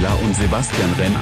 Pizzarella 0.00 0.14
und 0.24 0.34
Sebastian 0.34 0.92
Renner. 0.94 1.20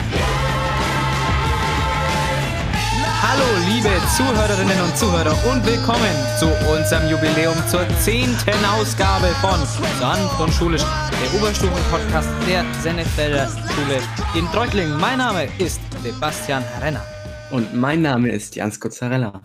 Hallo, 3.20 3.44
liebe 3.66 3.90
Zuhörerinnen 4.16 4.80
und 4.82 4.96
Zuhörer 4.96 5.34
und 5.50 5.66
willkommen 5.66 6.14
zu 6.39 6.46
unserem 6.70 7.11
Jubiläum 7.11 7.56
zur 7.68 7.86
zehnten 7.98 8.64
Ausgabe 8.64 9.26
von 9.40 9.58
Sanft 9.98 10.40
und 10.40 10.53
Schulisch, 10.53 10.82
der 10.82 11.40
Oberstufen-Podcast 11.40 12.29
der 12.48 12.64
Sennefelder 12.75 13.48
Schule 13.48 14.00
in 14.36 14.46
Treuchtlingen. 14.53 14.98
Mein 15.00 15.18
Name 15.18 15.48
ist 15.58 15.81
Sebastian 16.03 16.62
Renner. 16.81 17.04
Und 17.50 17.75
mein 17.75 18.03
Name 18.03 18.31
ist 18.31 18.54
Jans 18.54 18.79
Kuzzarella. 18.79 19.42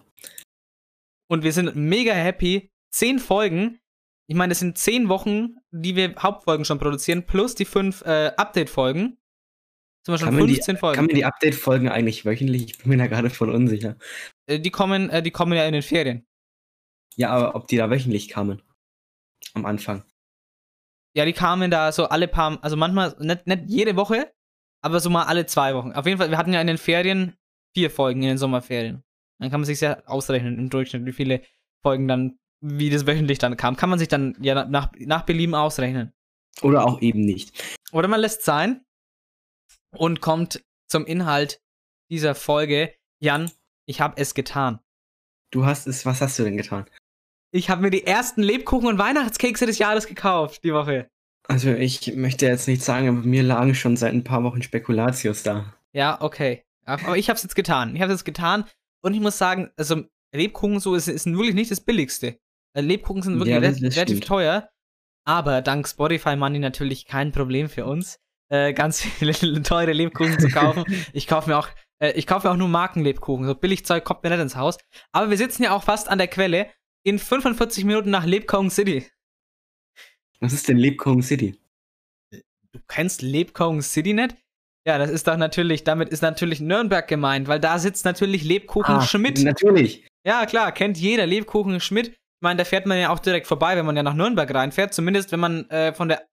Und 1.27 1.44
wir 1.44 1.53
sind 1.53 1.75
mega 1.75 2.13
happy. 2.13 2.72
Zehn 2.91 3.17
Folgen. 3.17 3.80
Ich 4.27 4.36
meine, 4.36 4.52
das 4.52 4.59
sind 4.59 4.77
zehn 4.77 5.09
Wochen, 5.09 5.55
die 5.72 5.95
wir 5.95 6.13
Hauptfolgen 6.20 6.66
schon 6.66 6.77
produzieren, 6.77 7.25
plus 7.25 7.55
die 7.55 7.66
fünf 7.66 8.03
äh, 8.03 8.31
Update-Folgen. 8.38 9.17
Sind 10.05 10.13
wir 10.13 10.17
schon 10.17 10.27
Kann 10.27 10.35
man, 10.35 10.48
die, 10.48 10.55
15 10.55 10.77
Folgen. 10.77 10.95
kann 10.98 11.05
man 11.05 11.16
die 11.16 11.23
Update-Folgen 11.23 11.88
eigentlich 11.88 12.25
wöchentlich? 12.25 12.63
Ich 12.66 12.77
bin 12.77 12.89
mir 12.89 12.98
da 12.98 13.07
gerade 13.07 13.30
voll 13.30 13.49
unsicher. 13.49 13.95
Äh, 14.48 14.59
die, 14.59 14.69
kommen, 14.69 15.09
äh, 15.09 15.23
die 15.23 15.31
kommen 15.31 15.53
ja 15.53 15.66
in 15.66 15.72
den 15.72 15.81
Ferien. 15.81 16.25
Ja, 17.16 17.30
aber 17.30 17.55
ob 17.55 17.67
die 17.67 17.78
da 17.78 17.89
wöchentlich 17.89 18.28
kamen? 18.28 18.61
Am 19.53 19.66
Anfang. 19.66 20.03
Ja, 21.16 21.23
die 21.23 21.33
kamen 21.33 21.72
da 21.72 21.91
so 21.94 22.05
alle 22.09 22.28
paar, 22.28 22.61
also 22.61 22.75
manchmal, 22.75 23.16
nicht, 23.19 23.47
nicht 23.47 23.63
jede 23.67 23.95
Woche, 23.95 24.33
aber 24.81 25.00
so 25.00 25.09
mal 25.09 25.23
alle 25.23 25.45
zwei 25.45 25.73
Wochen. 25.73 25.94
Auf 25.94 26.06
jeden 26.06 26.17
Fall, 26.17 26.30
wir 26.30 26.38
hatten 26.38 26.52
ja 26.52 26.59
in 26.59 26.67
den 26.67 26.78
Ferien 26.78 27.38
vier 27.73 27.89
Folgen 27.89 28.23
in 28.23 28.30
den 28.30 28.38
Sommerferien. 28.38 29.03
Dann 29.39 29.52
kann 29.52 29.61
man 29.61 29.66
sich 29.66 29.80
ja 29.80 30.03
ausrechnen 30.06 30.58
im 30.58 30.69
Durchschnitt, 30.69 31.06
wie 31.06 31.13
viele 31.13 31.44
Folgen 31.81 32.08
dann, 32.09 32.39
wie 32.61 32.89
das 32.89 33.08
wöchentlich 33.08 33.38
dann 33.38 33.56
kam. 33.56 33.78
Kann 33.78 33.89
man 33.89 34.00
sich 34.00 34.08
dann 34.09 34.35
ja 34.41 34.66
nach, 34.66 34.91
nach 35.00 35.22
Belieben 35.22 35.56
ausrechnen. 35.56 36.11
Oder 36.61 36.85
auch 36.85 37.02
eben 37.02 37.22
nicht. 37.22 37.78
Oder 37.91 38.08
man 38.08 38.19
lässt 38.19 38.44
sein 38.44 38.83
und 39.95 40.22
kommt 40.22 40.63
zum 40.88 41.05
Inhalt 41.05 41.61
dieser 42.09 42.36
Folge. 42.36 42.94
Jan, 43.19 43.52
ich 43.86 44.02
habe 44.02 44.16
es 44.22 44.33
getan. 44.33 44.80
Du 45.52 45.66
hast 45.66 45.88
es, 45.88 46.05
was 46.05 46.22
hast 46.22 46.38
du 46.39 46.44
denn 46.44 46.58
getan? 46.58 46.85
Ich 47.52 47.69
habe 47.69 47.81
mir 47.81 47.91
die 47.91 48.05
ersten 48.05 48.41
Lebkuchen 48.41 48.88
und 48.88 48.97
Weihnachtskekse 48.97 49.66
des 49.66 49.77
Jahres 49.77 50.08
gekauft, 50.08 50.63
die 50.63 50.73
Woche. 50.73 51.08
Also 51.47 51.72
ich 51.72 52.16
möchte 52.16 52.45
jetzt 52.45 52.67
nicht 52.67 52.81
sagen, 52.81 53.08
aber 53.09 53.17
mir 53.19 53.44
lagen 53.44 53.75
schon 53.75 53.97
seit 53.97 54.13
ein 54.13 54.23
paar 54.23 54.44
Wochen 54.44 54.61
Spekulatius 54.63 55.44
da. 55.44 55.73
Ja, 55.91 56.19
okay. 56.22 56.63
Aber 56.85 57.17
ich 57.17 57.30
habe 57.30 57.38
es 57.38 57.44
jetzt 57.44 57.55
getan. 57.55 57.95
Ich 57.95 58.02
habe 58.02 58.11
es 58.11 58.19
jetzt 58.22 58.25
getan 58.25 58.66
und 59.02 59.13
ich 59.13 59.19
muss 59.19 59.38
sagen, 59.38 59.69
also 59.78 60.03
Lebkuchen 60.33 60.80
so 60.80 60.95
ist, 60.95 61.07
ist 61.07 61.25
wirklich 61.28 61.53
nicht 61.53 61.69
das 61.69 61.81
billigste. 61.81 62.39
Äh, 62.73 62.81
Lebkuchen 62.81 63.22
sind 63.22 63.35
wirklich 63.35 63.53
Ja, 63.53 63.59
relativ 63.59 63.94
stimmt. 63.94 64.25
teuer, 64.25 64.69
aber 65.25 65.61
dank 65.61 65.88
Spotify 65.88 66.35
Money 66.35 66.59
natürlich 66.59 67.05
kein 67.05 67.31
Problem 67.31 67.69
für 67.69 67.85
uns, 67.85 68.19
äh, 68.54 68.73
ganz 68.73 69.02
viele 69.02 69.64
teure 69.64 69.92
Lebkuchen 69.92 70.40
zu 70.40 70.48
kaufen. 70.50 70.84
ich 71.14 71.28
kaufe 71.28 71.50
mir 71.50 71.58
auch 71.58 71.70
äh, 72.00 72.12
ich 72.12 72.28
kaufe 72.28 72.48
mir 72.48 72.54
auch 72.54 72.58
nur 72.58 72.68
Markenlebkuchen. 72.68 73.46
So 73.46 73.56
Billigzeug 73.56 74.04
kommt 74.04 74.23
mir 74.23 74.30
nicht 74.30 74.40
ins 74.42 74.56
Haus. 74.56 74.78
Aber 75.12 75.30
wir 75.30 75.38
sitzen 75.38 75.64
ja 75.64 75.76
auch 75.76 75.84
fast 75.84 76.09
an 76.09 76.18
der 76.18 76.28
Quelle 76.28 76.70
in 77.04 77.18
45 77.20 77.86
Minuten 77.86 78.09
nach 78.12 78.26
Lebkuchen 78.26 78.69
City. 78.69 79.08
Was 80.40 80.53
ist 80.53 80.68
denn 80.68 80.78
Lebkuchen 80.78 81.22
City? 81.22 81.59
Du 82.31 82.80
kennst 82.88 83.22
Lebkuchen 83.22 83.81
City 83.81 84.13
nicht? 84.13 84.36
Ja, 84.86 84.97
das 84.97 85.09
ist 85.09 85.28
doch 85.28 85.38
natürlich, 85.38 85.86
damit 85.86 86.09
ist 86.09 86.22
natürlich 86.22 86.59
Nürnberg 86.59 87.08
gemeint, 87.08 87.47
weil 87.47 87.59
da 87.59 87.80
sitzt 87.80 88.03
natürlich 88.03 88.44
Lebkuchen 88.44 88.96
Ah, 88.96 89.02
Schmidt. 89.02 89.42
Natürlich. 89.42 90.06
Ja, 90.25 90.46
klar, 90.46 90.74
kennt 90.74 90.97
jeder 90.97 91.25
Lebkuchen 91.25 91.80
Schmidt. 91.80 92.09
Ich 92.09 92.42
meine, 92.42 92.58
da 92.58 92.66
fährt 92.66 92.86
man 92.86 92.97
ja 93.00 93.09
auch 93.09 93.19
direkt 93.19 93.47
vorbei, 93.47 93.78
wenn 93.78 93.86
man 93.86 93.96
ja 93.96 94.03
nach 94.03 94.16
Nürnberg 94.16 94.53
reinfährt. 94.53 94.94
Zumindest 94.94 95.31
wenn 95.31 95.40
man 95.40 95.69
äh, 95.69 95.94
von 95.94 96.09
der 96.09 96.28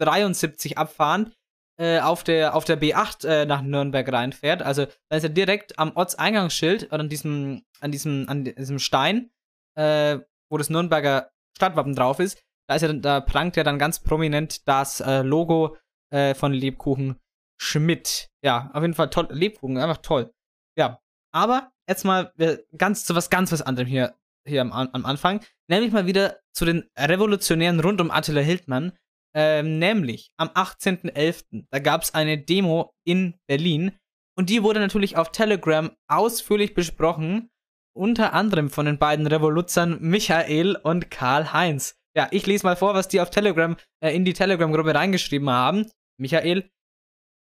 A73 0.00 0.76
abfahren 0.76 1.32
äh, 1.78 2.00
auf, 2.00 2.24
der, 2.24 2.54
auf 2.54 2.64
der 2.64 2.80
B8 2.80 3.26
äh, 3.26 3.46
nach 3.46 3.62
Nürnberg 3.62 4.10
reinfährt. 4.10 4.62
Also 4.62 4.86
da 5.08 5.16
ist 5.16 5.22
ja 5.22 5.28
direkt 5.28 5.78
am 5.78 5.94
Ortseingangsschild 5.94 6.86
oder 6.86 7.00
an 7.00 7.08
diesem, 7.08 7.64
an 7.80 7.92
diesem, 7.92 8.28
an 8.28 8.44
diesem 8.44 8.78
Stein, 8.78 9.30
äh, 9.76 10.18
wo 10.50 10.58
das 10.58 10.70
Nürnberger 10.70 11.30
Stadtwappen 11.56 11.94
drauf 11.94 12.18
ist. 12.18 12.42
Da, 12.68 12.76
ist 12.76 12.82
ja, 12.82 12.92
da 12.92 13.20
prangt 13.20 13.56
ja 13.56 13.64
dann 13.64 13.78
ganz 13.78 14.00
prominent 14.00 14.66
das 14.66 15.00
äh, 15.00 15.22
Logo 15.22 15.76
äh, 16.10 16.34
von 16.34 16.52
Lebkuchen 16.52 17.20
Schmidt. 17.60 18.28
Ja, 18.42 18.70
auf 18.72 18.82
jeden 18.82 18.94
Fall 18.94 19.10
toll. 19.10 19.28
Lebkuchen, 19.30 19.78
einfach 19.78 19.98
toll. 19.98 20.32
Ja, 20.78 21.00
aber 21.32 21.72
jetzt 21.88 22.04
mal 22.04 22.32
äh, 22.38 22.58
ganz 22.76 23.04
zu 23.04 23.14
was 23.14 23.30
ganz 23.30 23.52
was 23.52 23.62
anderem 23.62 23.86
hier, 23.86 24.14
hier 24.46 24.62
am, 24.62 24.72
am 24.72 25.06
Anfang. 25.06 25.40
Nämlich 25.68 25.92
mal 25.92 26.06
wieder 26.06 26.40
zu 26.52 26.64
den 26.64 26.88
Revolutionären 26.98 27.80
rund 27.80 28.00
um 28.00 28.10
Attila 28.10 28.40
Hildmann. 28.40 28.92
Ähm, 29.36 29.78
nämlich 29.78 30.30
am 30.38 30.48
18.11. 30.48 31.66
Da 31.70 31.78
gab 31.78 32.02
es 32.02 32.14
eine 32.14 32.38
Demo 32.38 32.94
in 33.04 33.34
Berlin. 33.46 33.92
Und 34.38 34.48
die 34.48 34.62
wurde 34.62 34.80
natürlich 34.80 35.18
auf 35.18 35.30
Telegram 35.30 35.90
ausführlich 36.08 36.74
besprochen. 36.74 37.50
Unter 37.94 38.32
anderem 38.32 38.70
von 38.70 38.86
den 38.86 38.98
beiden 38.98 39.26
Revoluzern 39.26 39.98
Michael 40.00 40.76
und 40.76 41.10
Karl-Heinz. 41.10 41.96
Ja, 42.16 42.28
ich 42.30 42.46
lese 42.46 42.64
mal 42.64 42.76
vor, 42.76 42.94
was 42.94 43.08
die 43.08 43.20
auf 43.20 43.28
Telegram, 43.28 43.76
äh, 44.02 44.14
in 44.14 44.24
die 44.24 44.32
Telegram-Gruppe 44.32 44.94
reingeschrieben 44.94 45.50
haben. 45.50 45.86
Michael, 46.18 46.70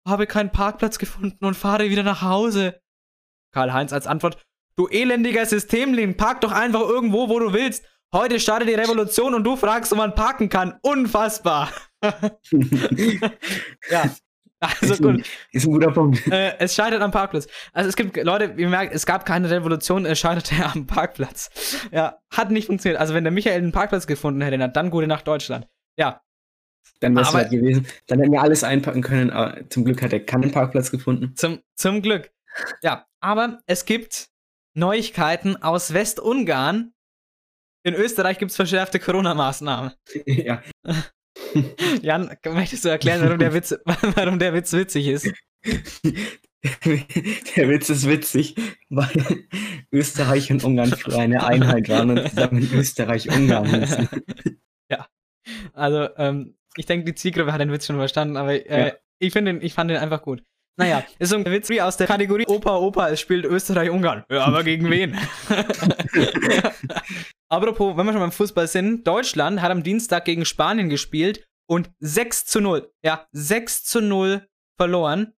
habe 0.08 0.25
keinen 0.25 0.52
Parkplatz 0.52 0.98
gefunden 0.98 1.46
und 1.46 1.54
fahre 1.54 1.90
wieder 1.90 2.04
nach 2.04 2.24
Hause. 2.24 2.81
Karl-Heinz 3.54 3.94
als 3.94 4.08
Antwort: 4.08 4.42
Du 4.75 4.88
elendiger 4.90 5.46
Systemling, 5.46 6.18
park 6.18 6.42
doch 6.42 6.52
einfach 6.52 6.81
irgendwo, 6.81 7.30
wo 7.30 7.38
du 7.38 7.54
willst. 7.54 7.86
Heute 8.13 8.40
startet 8.40 8.69
die 8.69 8.75
Revolution 8.75 9.34
und 9.34 9.44
du 9.44 9.56
fragst, 9.56 9.91
wo 9.91 9.96
man 9.96 10.13
parken 10.13 10.47
kann. 10.47 10.78
Unfassbar. 10.84 11.72
ja. 13.90 14.16
Also 14.59 14.96
gut. 14.97 15.25
Ist 15.51 15.66
ein 15.66 15.74
guter 15.74 15.91
Punkt. 15.91 16.25
Äh, 16.28 16.57
es 16.59 16.75
scheitert 16.75 17.01
am 17.01 17.09
Parkplatz. 17.09 17.47
Also 17.74 17.90
es 17.90 17.96
gibt, 17.96 18.16
Leute, 18.16 18.53
ihr 18.56 18.69
merkt, 18.69 18.94
es 18.94 19.07
gab 19.07 19.25
keine 19.25 19.50
Revolution, 19.50 20.06
es 20.06 20.19
scheiterte 20.19 20.63
am 20.63 20.85
Parkplatz. 20.85 21.50
Ja, 21.91 22.19
hat 22.31 22.51
nicht 22.51 22.68
funktioniert. 22.68 23.01
Also 23.01 23.16
wenn 23.16 23.24
der 23.24 23.34
Michael 23.34 23.57
einen 23.57 23.72
Parkplatz 23.72 24.06
gefunden 24.06 24.41
hätte, 24.41 24.57
dann 24.69 24.91
gute 24.91 25.07
Nacht 25.07 25.28
Deutschland. 25.28 25.68
Ja, 25.97 26.22
Dann 27.00 27.16
wäre 27.16 27.25
es 27.25 27.34
halt 27.34 27.50
gewesen. 27.50 27.88
Dann 28.07 28.19
hätten 28.19 28.31
wir 28.31 28.41
alles 28.41 28.63
einpacken 28.63 29.01
können, 29.01 29.31
aber 29.31 29.68
zum 29.69 29.85
Glück 29.85 30.03
hat 30.03 30.13
er 30.13 30.24
keinen 30.24 30.51
Parkplatz 30.51 30.91
gefunden. 30.91 31.34
Zum, 31.35 31.62
zum 31.75 32.03
Glück. 32.03 32.31
Ja, 32.84 33.07
aber 33.19 33.59
es 33.66 33.85
gibt 33.85 34.30
Neuigkeiten 34.75 35.62
aus 35.62 35.94
Westungarn. 35.94 36.93
In 37.83 37.94
Österreich 37.95 38.39
gibt 38.39 38.51
es 38.51 38.55
verschärfte 38.55 38.99
Corona-Maßnahmen. 38.99 39.91
ja. 40.25 40.63
Jan, 42.01 42.35
möchtest 42.45 42.85
du 42.85 42.89
erklären, 42.89 43.21
warum 43.23 43.39
der 43.39 43.53
Witz, 43.53 43.75
warum 43.85 44.39
der 44.39 44.53
Witz 44.53 44.71
witzig 44.73 45.07
ist? 45.07 45.31
Der 45.63 47.69
Witz 47.69 47.89
ist 47.89 48.07
witzig, 48.07 48.55
weil 48.89 49.45
Österreich 49.91 50.51
und 50.51 50.63
Ungarn 50.63 50.91
früher 50.91 51.19
eine 51.19 51.45
Einheit 51.45 51.89
waren 51.89 52.11
und 52.11 52.29
zusammen 52.29 52.69
Österreich-Ungarn 52.73 53.81
hießen. 53.81 54.09
Also, 55.73 56.09
ähm, 56.17 56.55
ich 56.75 56.85
denke, 56.85 57.05
die 57.05 57.15
Zielgruppe 57.15 57.53
hat 57.53 57.61
den 57.61 57.71
Witz 57.71 57.85
schon 57.85 57.97
verstanden, 57.97 58.38
aber 58.38 58.53
äh, 58.53 58.88
Ja. 58.88 58.94
ich, 59.19 59.33
den, 59.33 59.61
ich 59.61 59.73
fand 59.73 59.89
den 59.89 59.97
einfach 59.97 60.21
gut. 60.21 60.44
Naja, 60.75 61.03
ist 61.19 61.29
so 61.29 61.35
ein 61.35 61.45
Witz 61.45 61.69
wie 61.69 61.81
aus 61.81 61.97
der 61.97 62.07
Kategorie 62.07 62.45
Opa, 62.48 62.77
Opa, 62.77 63.09
es 63.09 63.19
spielt 63.19 63.45
Österreich-Ungarn. 63.45 64.24
Ja, 64.30 64.45
aber 64.45 64.63
gegen 64.63 64.89
wen? 64.89 65.15
Apropos, 67.50 67.95
wenn 67.95 68.06
wir 68.06 68.13
schon 68.13 68.21
beim 68.21 68.31
Fußball 68.31 68.68
sind, 68.68 69.06
Deutschland 69.06 69.62
hat 69.62 69.69
am 69.69 69.83
Dienstag 69.83 70.25
gegen 70.25 70.45
Spanien 70.45 70.89
gespielt 70.89 71.45
und 71.69 71.92
6 72.00 72.45
zu 72.45 72.59
0, 72.59 72.92
ja, 73.03 73.27
6 73.33 73.83
zu 73.83 74.01
0 74.01 74.48
verloren. 74.77 75.33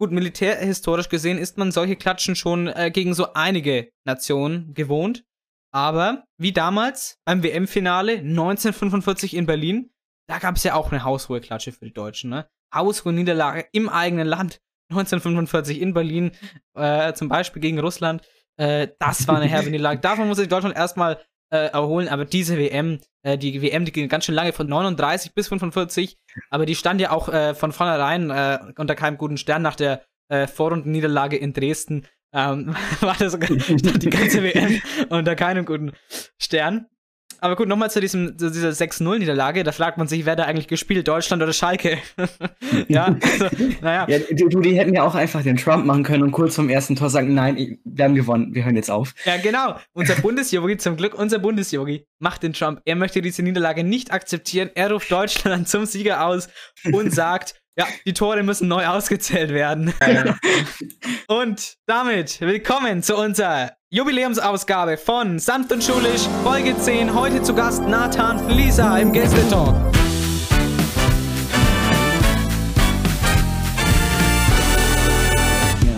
Gut, 0.00 0.12
militärhistorisch 0.12 1.10
gesehen 1.10 1.36
ist 1.36 1.58
man 1.58 1.72
solche 1.72 1.96
Klatschen 1.96 2.34
schon 2.34 2.68
äh, 2.68 2.90
gegen 2.90 3.12
so 3.12 3.34
einige 3.34 3.90
Nationen 4.06 4.72
gewohnt. 4.72 5.24
Aber 5.72 6.24
wie 6.38 6.52
damals 6.52 7.18
beim 7.26 7.42
WM-Finale 7.42 8.18
1945 8.18 9.34
in 9.34 9.44
Berlin, 9.44 9.92
da 10.26 10.38
gab 10.38 10.56
es 10.56 10.64
ja 10.64 10.74
auch 10.74 10.90
eine 10.90 11.04
haushohe 11.04 11.42
Klatsche 11.42 11.72
für 11.72 11.84
die 11.84 11.92
Deutschen. 11.92 12.30
Ne? 12.30 12.48
Haushohe 12.74 13.12
Niederlage 13.12 13.66
im 13.72 13.90
eigenen 13.90 14.26
Land 14.26 14.60
1945 14.90 15.80
in 15.80 15.94
Berlin, 15.94 16.32
äh, 16.74 17.12
zum 17.14 17.28
Beispiel 17.28 17.62
gegen 17.62 17.78
Russland. 17.78 18.22
Äh, 18.56 18.88
das 18.98 19.26
war 19.28 19.36
eine 19.36 19.46
herbe 19.46 19.70
Niederlage. 19.70 20.00
Davon 20.02 20.28
muss 20.28 20.38
sich 20.38 20.48
Deutschland 20.48 20.76
erstmal 20.76 21.18
äh, 21.50 21.68
erholen. 21.68 22.08
Aber 22.08 22.24
diese 22.24 22.58
WM, 22.58 23.00
äh, 23.22 23.38
die 23.38 23.62
WM, 23.62 23.84
die 23.84 23.92
ging 23.92 24.08
ganz 24.08 24.24
schön 24.24 24.34
lange 24.34 24.52
von 24.52 24.68
39 24.68 25.34
bis 25.34 25.48
45. 25.48 26.16
Aber 26.50 26.66
die 26.66 26.74
stand 26.74 27.00
ja 27.00 27.10
auch 27.10 27.28
äh, 27.28 27.54
von 27.54 27.72
vornherein 27.72 28.30
äh, 28.30 28.58
unter 28.76 28.94
keinem 28.94 29.18
guten 29.18 29.36
Stern 29.36 29.62
nach 29.62 29.76
der 29.76 30.02
Vorrundenniederlage 30.46 31.36
in 31.36 31.52
Dresden. 31.52 32.06
Ähm, 32.32 32.76
war 33.00 33.16
das 33.18 33.38
die 33.38 34.10
ganze 34.10 34.42
WM 34.42 34.80
unter 35.08 35.34
keinem 35.34 35.64
guten 35.64 35.92
Stern. 36.38 36.86
Aber 37.40 37.56
gut, 37.56 37.68
nochmal 37.68 37.90
zu, 37.90 38.00
diesem, 38.00 38.38
zu 38.38 38.50
dieser 38.50 38.70
6-0-Niederlage. 38.70 39.64
Da 39.64 39.72
fragt 39.72 39.98
man 39.98 40.08
sich, 40.08 40.26
wer 40.26 40.36
da 40.36 40.44
eigentlich 40.44 40.68
gespielt, 40.68 41.08
Deutschland 41.08 41.42
oder 41.42 41.52
Schalke? 41.52 41.98
ja, 42.88 43.16
also, 43.20 43.46
naja. 43.80 44.06
Ja, 44.08 44.18
du, 44.30 44.60
die 44.60 44.78
hätten 44.78 44.94
ja 44.94 45.02
auch 45.02 45.14
einfach 45.14 45.42
den 45.42 45.56
Trump 45.56 45.86
machen 45.86 46.02
können 46.02 46.22
und 46.22 46.32
kurz 46.32 46.54
vom 46.54 46.68
ersten 46.68 46.96
Tor 46.96 47.10
sagen, 47.10 47.34
nein, 47.34 47.78
wir 47.84 48.04
haben 48.04 48.14
gewonnen, 48.14 48.54
wir 48.54 48.64
hören 48.64 48.76
jetzt 48.76 48.90
auf. 48.90 49.14
Ja, 49.24 49.36
genau. 49.38 49.76
Unser 49.92 50.16
Bundesjogi, 50.16 50.76
zum 50.76 50.96
Glück, 50.96 51.14
unser 51.14 51.38
Bundesjogi 51.38 52.06
macht 52.18 52.42
den 52.42 52.52
Trump. 52.52 52.80
Er 52.84 52.96
möchte 52.96 53.22
diese 53.22 53.42
Niederlage 53.42 53.84
nicht 53.84 54.12
akzeptieren. 54.12 54.70
Er 54.74 54.92
ruft 54.92 55.10
Deutschland 55.10 55.68
zum 55.68 55.86
Sieger 55.86 56.24
aus 56.24 56.48
und 56.92 57.12
sagt, 57.12 57.54
ja, 57.80 57.86
die 58.04 58.12
Tore 58.12 58.42
müssen 58.42 58.68
neu 58.68 58.86
ausgezählt 58.86 59.54
werden. 59.54 59.94
und 61.28 61.78
damit 61.86 62.38
willkommen 62.42 63.02
zu 63.02 63.16
unserer 63.16 63.72
Jubiläumsausgabe 63.88 64.98
von 64.98 65.38
Sanft 65.38 65.72
und 65.72 65.82
Schulisch, 65.82 66.28
Folge 66.44 66.76
10. 66.76 67.14
Heute 67.14 67.40
zu 67.40 67.54
Gast 67.54 67.82
Nathan 67.84 68.38
Flieser 68.50 69.00
im 69.00 69.14
Gästetalk. 69.14 69.74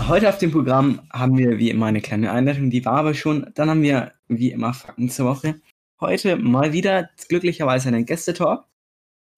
Heute 0.07 0.29
auf 0.29 0.39
dem 0.39 0.53
Programm 0.53 1.01
haben 1.13 1.37
wir 1.37 1.59
wie 1.59 1.71
immer 1.71 1.87
eine 1.87 2.01
kleine 2.01 2.31
Einleitung, 2.31 2.71
die 2.71 2.85
war 2.85 2.99
aber 2.99 3.15
schon. 3.15 3.51
Dann 3.57 3.71
haben 3.71 3.83
wir 3.83 4.13
wie 4.29 4.53
immer 4.53 4.73
Fakten 4.73 5.11
zur 5.11 5.27
Woche. 5.27 5.57
Heute 6.01 6.37
mal 6.37 6.73
wieder 6.73 7.11
glücklicherweise 7.29 7.89
einen 7.89 8.07
Gästetalk. 8.07 8.67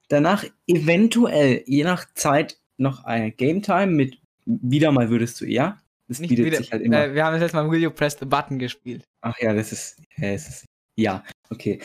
Danach 0.08 0.44
eventuell, 0.66 1.62
je 1.66 1.84
nach 1.84 2.06
Zeit, 2.14 2.58
noch 2.76 3.04
eine 3.04 3.32
Game 3.32 3.62
Time 3.62 3.86
mit 3.86 4.18
wieder 4.46 4.92
mal 4.92 5.10
würdest 5.10 5.40
du 5.40 5.46
eher. 5.46 5.80
Das 6.08 6.18
Nicht 6.18 6.30
bietet 6.30 6.46
wieder, 6.46 6.58
sich 6.58 6.72
halt 6.72 6.82
immer. 6.82 7.04
Äh, 7.04 7.14
wir 7.14 7.24
haben 7.24 7.40
jetzt 7.40 7.54
mal 7.54 7.70
Will 7.70 7.82
You 7.82 7.90
Press 7.90 8.16
the 8.18 8.26
Button 8.26 8.58
gespielt. 8.58 9.04
Ach 9.22 9.38
ja, 9.38 9.54
das 9.54 9.72
ist. 9.72 10.02
Ja, 10.16 10.32
das 10.32 10.48
ist, 10.48 10.64
ja 10.98 11.24
okay. 11.50 11.80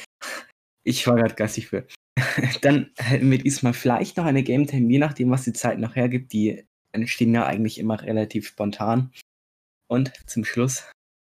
Ich 0.83 1.05
war 1.07 1.15
gerade 1.15 1.35
geistig 1.35 1.67
für. 1.67 1.87
Dann 2.61 2.91
wir 3.21 3.37
diesmal 3.37 3.73
vielleicht 3.73 4.17
noch 4.17 4.25
eine 4.25 4.43
Game 4.43 4.67
Time, 4.67 4.91
je 4.91 4.99
nachdem, 4.99 5.29
was 5.31 5.43
die 5.43 5.53
Zeit 5.53 5.79
noch 5.79 5.95
hergibt. 5.95 6.33
Die 6.33 6.65
entstehen 6.91 7.33
ja 7.33 7.45
eigentlich 7.45 7.77
immer 7.77 8.01
relativ 8.01 8.47
spontan. 8.47 9.11
Und 9.87 10.11
zum 10.27 10.43
Schluss 10.43 10.83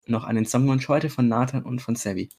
noch 0.07 0.24
einen 0.24 0.45
Songwunsch 0.45 0.88
heute 0.88 1.10
von 1.10 1.27
Nathan 1.27 1.63
und 1.63 1.81
von 1.81 1.95
Savvy. 1.95 2.30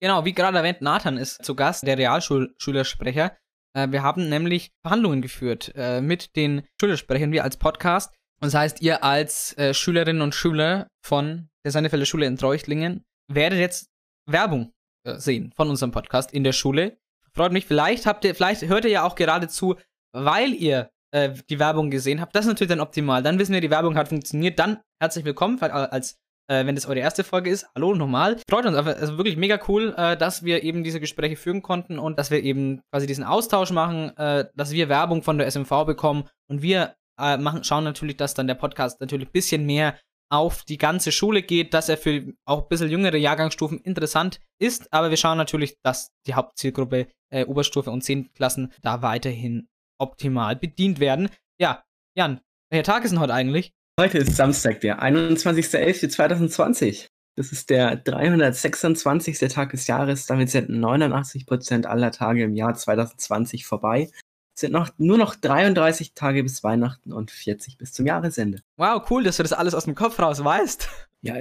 Genau, 0.00 0.24
wie 0.24 0.32
gerade 0.32 0.58
erwähnt, 0.58 0.80
Nathan 0.80 1.16
ist 1.16 1.44
zu 1.44 1.54
Gast, 1.54 1.86
der 1.86 1.98
Realschülersprecher. 1.98 3.36
Äh, 3.74 3.88
wir 3.90 4.02
haben 4.02 4.28
nämlich 4.28 4.72
Verhandlungen 4.82 5.22
geführt 5.22 5.72
äh, 5.74 6.00
mit 6.00 6.36
den 6.36 6.62
Schülersprechern, 6.80 7.32
wir 7.32 7.44
als 7.44 7.56
Podcast. 7.56 8.14
Das 8.40 8.54
heißt, 8.54 8.80
ihr 8.82 9.04
als 9.04 9.56
äh, 9.58 9.74
Schülerinnen 9.74 10.22
und 10.22 10.34
Schüler 10.34 10.88
von 11.04 11.48
der 11.64 11.72
Seinefelder 11.72 12.06
Schule 12.06 12.26
in 12.26 12.36
Treuchtlingen 12.36 13.04
werdet 13.28 13.58
jetzt 13.58 13.90
Werbung 14.26 14.72
sehen 15.16 15.50
von 15.56 15.70
unserem 15.70 15.92
Podcast 15.92 16.30
in 16.30 16.44
der 16.44 16.52
Schule. 16.52 16.98
Freut 17.32 17.52
mich, 17.52 17.64
vielleicht 17.64 18.04
habt 18.04 18.22
ihr, 18.26 18.34
vielleicht 18.34 18.68
hört 18.68 18.84
ihr 18.84 18.90
ja 18.90 19.02
auch 19.04 19.14
gerade 19.14 19.48
zu, 19.48 19.76
weil 20.12 20.52
ihr 20.52 20.90
äh, 21.12 21.34
die 21.48 21.58
Werbung 21.58 21.90
gesehen 21.90 22.20
habt. 22.20 22.34
Das 22.34 22.44
ist 22.44 22.48
natürlich 22.48 22.70
dann 22.70 22.80
optimal. 22.80 23.22
Dann 23.22 23.38
wissen 23.38 23.52
wir, 23.52 23.60
die 23.60 23.70
Werbung 23.70 23.96
hat 23.96 24.08
funktioniert. 24.08 24.58
Dann 24.58 24.78
herzlich 25.00 25.24
willkommen 25.24 25.60
als 25.60 26.19
äh, 26.50 26.66
wenn 26.66 26.74
das 26.74 26.86
eure 26.86 26.98
erste 26.98 27.22
Folge 27.22 27.50
ist. 27.50 27.66
Hallo 27.74 27.94
nochmal. 27.94 28.38
Freut 28.48 28.66
uns 28.66 28.76
aber, 28.76 28.96
also 28.96 29.16
wirklich 29.16 29.36
mega 29.36 29.60
cool, 29.68 29.94
äh, 29.96 30.16
dass 30.16 30.42
wir 30.42 30.64
eben 30.64 30.82
diese 30.82 31.00
Gespräche 31.00 31.36
führen 31.36 31.62
konnten 31.62 31.98
und 31.98 32.18
dass 32.18 32.30
wir 32.30 32.42
eben 32.42 32.82
quasi 32.92 33.06
diesen 33.06 33.24
Austausch 33.24 33.70
machen, 33.70 34.16
äh, 34.16 34.46
dass 34.54 34.72
wir 34.72 34.88
Werbung 34.88 35.22
von 35.22 35.38
der 35.38 35.46
SMV 35.46 35.84
bekommen 35.86 36.24
und 36.48 36.62
wir 36.62 36.96
äh, 37.18 37.36
machen, 37.36 37.62
schauen 37.62 37.84
natürlich, 37.84 38.16
dass 38.16 38.34
dann 38.34 38.48
der 38.48 38.56
Podcast 38.56 39.00
natürlich 39.00 39.28
ein 39.28 39.32
bisschen 39.32 39.64
mehr 39.64 39.96
auf 40.32 40.64
die 40.64 40.78
ganze 40.78 41.12
Schule 41.12 41.42
geht, 41.42 41.74
dass 41.74 41.88
er 41.88 41.96
für 41.96 42.32
auch 42.44 42.62
ein 42.62 42.68
bisschen 42.68 42.90
jüngere 42.90 43.16
Jahrgangsstufen 43.16 43.80
interessant 43.80 44.40
ist, 44.60 44.92
aber 44.92 45.10
wir 45.10 45.16
schauen 45.16 45.38
natürlich, 45.38 45.76
dass 45.82 46.12
die 46.26 46.34
Hauptzielgruppe 46.34 47.08
äh, 47.32 47.44
Oberstufe 47.44 47.90
und 47.90 48.02
10. 48.02 48.32
Klassen 48.32 48.72
da 48.82 49.02
weiterhin 49.02 49.68
optimal 49.98 50.56
bedient 50.56 50.98
werden. 50.98 51.28
Ja, 51.60 51.84
Jan, 52.16 52.40
welcher 52.70 52.84
Tag 52.84 53.04
ist 53.04 53.10
denn 53.10 53.20
heute 53.20 53.34
eigentlich? 53.34 53.72
Heute 54.00 54.16
ist 54.16 54.34
Samstag, 54.34 54.80
der 54.80 55.02
21.11.2020. 55.02 57.08
Das 57.36 57.52
ist 57.52 57.68
der 57.68 57.96
326. 57.96 59.38
Tag 59.50 59.72
des 59.72 59.86
Jahres. 59.88 60.24
Damit 60.24 60.48
sind 60.48 60.70
89% 60.70 61.84
aller 61.84 62.10
Tage 62.10 62.44
im 62.44 62.54
Jahr 62.54 62.74
2020 62.74 63.66
vorbei. 63.66 64.08
Es 64.56 64.62
sind 64.62 64.72
noch, 64.72 64.88
nur 64.96 65.18
noch 65.18 65.34
33 65.34 66.14
Tage 66.14 66.42
bis 66.42 66.64
Weihnachten 66.64 67.12
und 67.12 67.30
40 67.30 67.76
bis 67.76 67.92
zum 67.92 68.06
Jahresende. 68.06 68.62
Wow, 68.78 69.02
cool, 69.10 69.22
dass 69.22 69.36
du 69.36 69.42
das 69.42 69.52
alles 69.52 69.74
aus 69.74 69.84
dem 69.84 69.94
Kopf 69.94 70.18
raus 70.18 70.42
weißt. 70.42 70.88
Ja, 71.20 71.34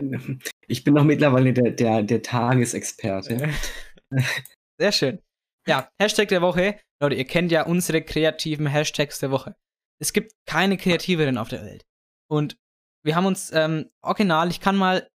ich 0.67 0.83
bin 0.83 0.95
doch 0.95 1.06
mittlerweile 1.06 1.53
der, 1.53 1.71
der, 1.71 2.03
der 2.03 2.21
Tagesexperte. 2.21 3.53
Sehr 4.77 4.91
schön. 4.91 5.19
Ja, 5.65 5.88
Hashtag 5.97 6.27
der 6.27 6.41
Woche. 6.41 6.77
Leute, 7.01 7.15
ihr 7.15 7.23
kennt 7.23 7.53
ja 7.53 7.65
unsere 7.65 8.01
kreativen 8.01 8.67
Hashtags 8.67 9.19
der 9.19 9.31
Woche. 9.31 9.56
Es 10.01 10.11
gibt 10.11 10.33
keine 10.45 10.75
kreativeren 10.75 11.38
auf 11.38 11.47
der 11.47 11.63
Welt. 11.63 11.85
Und 12.29 12.57
wir 13.03 13.15
haben 13.15 13.25
uns 13.25 13.51
ähm, 13.51 13.89
original, 14.01 14.49
ich 14.49 14.59
kann 14.59 14.75
mal, 14.75 15.09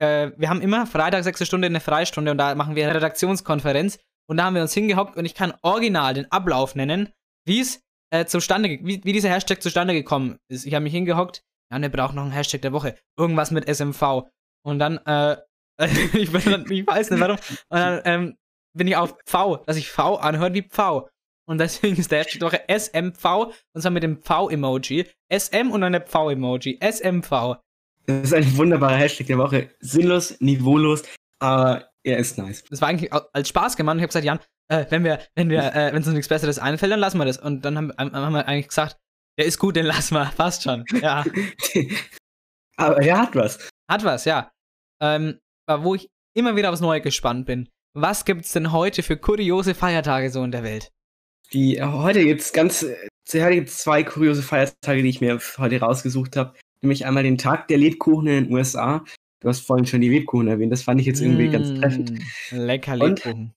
äh, 0.00 0.30
wir 0.36 0.48
haben 0.48 0.60
immer 0.60 0.86
Freitag 0.86 1.24
sechste 1.24 1.46
Stunde 1.46 1.66
eine 1.66 1.80
Freistunde 1.80 2.30
und 2.30 2.38
da 2.38 2.54
machen 2.54 2.76
wir 2.76 2.84
eine 2.84 2.94
Redaktionskonferenz 2.94 3.98
und 4.28 4.36
da 4.36 4.44
haben 4.44 4.54
wir 4.54 4.62
uns 4.62 4.74
hingehockt 4.74 5.16
und 5.16 5.24
ich 5.24 5.34
kann 5.34 5.54
original 5.62 6.14
den 6.14 6.30
Ablauf 6.30 6.74
nennen, 6.74 7.12
wie 7.46 7.60
es 7.60 7.82
äh, 8.10 8.26
zustande, 8.26 8.68
wie, 8.68 9.02
wie 9.02 9.12
dieser 9.12 9.30
Hashtag 9.30 9.62
zustande 9.62 9.94
gekommen 9.94 10.38
ist. 10.48 10.66
Ich 10.66 10.74
habe 10.74 10.84
mich 10.84 10.92
hingehockt, 10.92 11.42
ja, 11.72 11.80
wir 11.80 11.88
brauchen 11.88 12.16
noch 12.16 12.22
einen 12.22 12.32
Hashtag 12.32 12.62
der 12.62 12.72
Woche, 12.72 12.96
irgendwas 13.18 13.50
mit 13.50 13.66
SMV. 13.66 14.30
Und 14.64 14.78
dann, 14.78 14.98
äh, 15.06 15.38
ich, 16.12 16.30
bin, 16.30 16.70
ich 16.70 16.86
weiß 16.86 17.10
nicht 17.10 17.20
warum, 17.20 17.36
und 17.36 17.78
dann 17.78 18.02
ähm, 18.04 18.36
bin 18.76 18.86
ich 18.86 18.96
auf 18.96 19.16
V, 19.26 19.56
dass 19.66 19.76
ich 19.76 19.90
V 19.90 20.16
anhört 20.16 20.54
wie 20.54 20.62
Pfau. 20.62 21.08
Und 21.52 21.58
deswegen 21.58 21.96
ist 21.98 22.10
der 22.10 22.20
Hashtag 22.20 22.40
doch 22.40 22.54
SMV, 22.66 23.52
und 23.74 23.82
zwar 23.82 23.90
mit 23.90 24.02
dem 24.02 24.16
V-Emoji. 24.22 25.06
SM 25.30 25.70
und 25.70 25.82
dann 25.82 25.92
der 25.92 26.06
V-Emoji. 26.06 26.80
SMV. 26.80 27.58
Das 28.06 28.22
ist 28.22 28.32
ein 28.32 28.56
wunderbarer 28.56 28.96
Hashtag 28.96 29.26
der 29.26 29.36
Woche. 29.36 29.68
Sinnlos, 29.78 30.40
niveaulos, 30.40 31.02
aber 31.40 31.90
er 32.04 32.16
ist 32.16 32.38
nice. 32.38 32.64
Das 32.70 32.80
war 32.80 32.88
eigentlich 32.88 33.12
als 33.12 33.50
Spaß 33.50 33.76
gemacht. 33.76 33.96
Ich 33.96 34.00
habe 34.00 34.08
gesagt, 34.08 34.24
Jan, 34.24 34.40
äh, 34.68 34.86
wenn 34.88 35.04
wir, 35.04 35.20
wenn 35.34 35.50
wir, 35.50 35.74
äh, 35.74 35.88
wenn 35.88 35.96
uns 35.96 36.06
nichts 36.06 36.28
Besseres 36.28 36.58
einfällt, 36.58 36.90
dann 36.90 37.00
lassen 37.00 37.18
wir 37.18 37.26
das. 37.26 37.36
Und 37.36 37.66
dann 37.66 37.76
haben, 37.76 37.92
haben 37.98 38.32
wir 38.32 38.48
eigentlich 38.48 38.68
gesagt, 38.68 38.96
der 39.38 39.44
ist 39.44 39.58
gut, 39.58 39.76
den 39.76 39.84
lassen 39.84 40.14
wir. 40.14 40.24
Passt 40.38 40.62
schon. 40.62 40.86
Ja. 41.02 41.22
aber 42.78 42.96
er 43.02 43.18
hat 43.18 43.36
was. 43.36 43.68
Hat 43.90 44.04
was, 44.04 44.24
ja. 44.24 44.50
Ähm, 45.02 45.38
wo 45.68 45.96
ich 45.96 46.08
immer 46.34 46.56
wieder 46.56 46.70
aufs 46.70 46.80
Neue 46.80 47.02
gespannt 47.02 47.44
bin. 47.44 47.68
Was 47.94 48.24
gibt's 48.24 48.52
denn 48.52 48.72
heute 48.72 49.02
für 49.02 49.18
kuriose 49.18 49.74
Feiertage 49.74 50.30
so 50.30 50.42
in 50.44 50.50
der 50.50 50.62
Welt? 50.62 50.90
Die, 51.52 51.76
äh, 51.76 51.84
heute 51.84 52.24
gibt 52.24 52.40
es 52.40 52.52
ganz, 52.52 52.82
äh, 52.82 52.96
heute 53.34 53.54
gibt 53.54 53.70
zwei 53.70 54.02
kuriose 54.02 54.42
Feiertage, 54.42 55.02
die 55.02 55.08
ich 55.08 55.20
mir 55.20 55.38
heute 55.58 55.80
rausgesucht 55.80 56.36
habe. 56.36 56.54
Nämlich 56.80 57.06
einmal 57.06 57.22
den 57.22 57.38
Tag 57.38 57.68
der 57.68 57.78
Lebkuchen 57.78 58.26
in 58.26 58.44
den 58.44 58.52
USA. 58.52 59.04
Du 59.40 59.48
hast 59.48 59.60
vorhin 59.60 59.86
schon 59.86 60.00
die 60.00 60.08
Lebkuchen 60.08 60.48
erwähnt, 60.48 60.72
das 60.72 60.82
fand 60.82 61.00
ich 61.00 61.06
jetzt 61.06 61.20
irgendwie 61.20 61.48
mm, 61.48 61.52
ganz 61.52 61.74
treffend. 61.74 62.12
Lecker 62.50 62.96
Lebkuchen. 62.96 63.52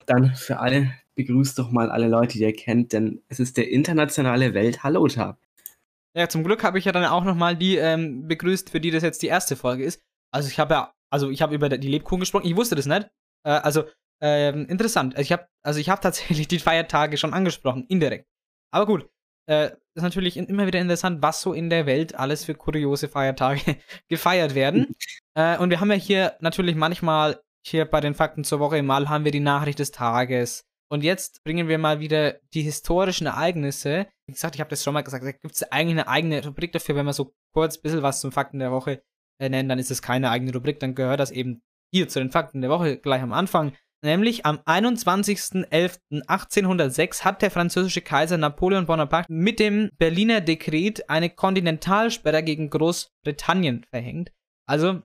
Und 0.00 0.10
dann 0.10 0.34
für 0.34 0.60
alle, 0.60 0.94
begrüßt 1.16 1.58
doch 1.58 1.70
mal 1.70 1.90
alle 1.90 2.08
Leute, 2.08 2.38
die 2.38 2.44
ihr 2.44 2.52
kennt, 2.52 2.92
denn 2.92 3.20
es 3.28 3.40
ist 3.40 3.56
der 3.56 3.70
internationale 3.70 4.54
Welt-Hallo-Tag. 4.54 5.36
Ja, 6.16 6.28
zum 6.28 6.44
Glück 6.44 6.62
habe 6.62 6.78
ich 6.78 6.84
ja 6.84 6.92
dann 6.92 7.04
auch 7.04 7.24
nochmal 7.24 7.56
die 7.56 7.76
ähm, 7.76 8.28
begrüßt, 8.28 8.70
für 8.70 8.80
die 8.80 8.92
das 8.92 9.02
jetzt 9.02 9.22
die 9.22 9.26
erste 9.26 9.56
Folge 9.56 9.84
ist. 9.84 10.00
Also 10.32 10.48
ich 10.48 10.58
habe 10.58 10.74
ja, 10.74 10.94
also 11.10 11.30
ich 11.30 11.42
habe 11.42 11.54
über 11.54 11.68
die 11.68 11.88
Lebkuchen 11.88 12.20
gesprochen, 12.20 12.46
ich 12.46 12.56
wusste 12.56 12.76
das 12.76 12.86
nicht. 12.86 13.08
Äh, 13.44 13.50
also 13.50 13.84
ähm, 14.20 14.66
interessant. 14.66 15.16
Also 15.16 15.22
ich 15.22 15.32
habe 15.32 15.46
also 15.64 15.80
ich 15.80 15.86
tatsächlich 15.86 16.48
die 16.48 16.58
Feiertage 16.58 17.16
schon 17.16 17.34
angesprochen, 17.34 17.86
indirekt. 17.88 18.28
Aber 18.72 18.86
gut, 18.86 19.08
äh, 19.46 19.70
ist 19.94 20.02
natürlich 20.02 20.36
immer 20.36 20.66
wieder 20.66 20.80
interessant, 20.80 21.22
was 21.22 21.40
so 21.40 21.52
in 21.52 21.70
der 21.70 21.86
Welt 21.86 22.14
alles 22.14 22.44
für 22.44 22.54
kuriose 22.54 23.08
Feiertage 23.08 23.76
gefeiert 24.08 24.54
werden. 24.54 24.94
äh, 25.34 25.58
und 25.58 25.70
wir 25.70 25.80
haben 25.80 25.90
ja 25.90 25.96
hier 25.96 26.36
natürlich 26.40 26.74
manchmal 26.74 27.40
hier 27.66 27.84
bei 27.84 28.00
den 28.00 28.14
Fakten 28.14 28.44
zur 28.44 28.60
Woche 28.60 28.82
mal 28.82 29.08
haben 29.08 29.24
wir 29.24 29.32
die 29.32 29.40
Nachricht 29.40 29.78
des 29.78 29.90
Tages. 29.90 30.66
Und 30.90 31.02
jetzt 31.02 31.42
bringen 31.44 31.66
wir 31.66 31.78
mal 31.78 32.00
wieder 32.00 32.38
die 32.52 32.62
historischen 32.62 33.26
Ereignisse. 33.26 34.06
Wie 34.26 34.32
gesagt, 34.32 34.54
ich 34.54 34.60
habe 34.60 34.70
das 34.70 34.84
schon 34.84 34.92
mal 34.92 35.02
gesagt, 35.02 35.24
da 35.24 35.32
gibt 35.32 35.54
es 35.54 35.62
eigentlich 35.72 35.98
eine 35.98 36.08
eigene 36.08 36.44
Rubrik 36.44 36.72
dafür, 36.72 36.94
wenn 36.94 37.06
wir 37.06 37.14
so 37.14 37.34
kurz 37.54 37.78
ein 37.78 37.82
bisschen 37.82 38.02
was 38.02 38.20
zum 38.20 38.32
Fakten 38.32 38.58
der 38.58 38.70
Woche 38.70 39.02
äh, 39.40 39.48
nennen, 39.48 39.68
dann 39.68 39.78
ist 39.78 39.90
es 39.90 40.02
keine 40.02 40.30
eigene 40.30 40.52
Rubrik, 40.52 40.78
dann 40.80 40.94
gehört 40.94 41.20
das 41.20 41.30
eben 41.30 41.62
hier 41.92 42.08
zu 42.08 42.18
den 42.18 42.30
Fakten 42.30 42.60
der 42.60 42.70
Woche 42.70 42.98
gleich 42.98 43.22
am 43.22 43.32
Anfang. 43.32 43.72
Nämlich 44.04 44.44
am 44.44 44.58
21.11.1806 44.58 47.24
hat 47.24 47.40
der 47.40 47.50
französische 47.50 48.02
Kaiser 48.02 48.36
Napoleon 48.36 48.84
Bonaparte 48.84 49.32
mit 49.32 49.58
dem 49.58 49.88
Berliner 49.96 50.42
Dekret 50.42 51.08
eine 51.08 51.30
Kontinentalsperre 51.30 52.42
gegen 52.42 52.68
Großbritannien 52.68 53.86
verhängt. 53.90 54.30
Also 54.68 55.00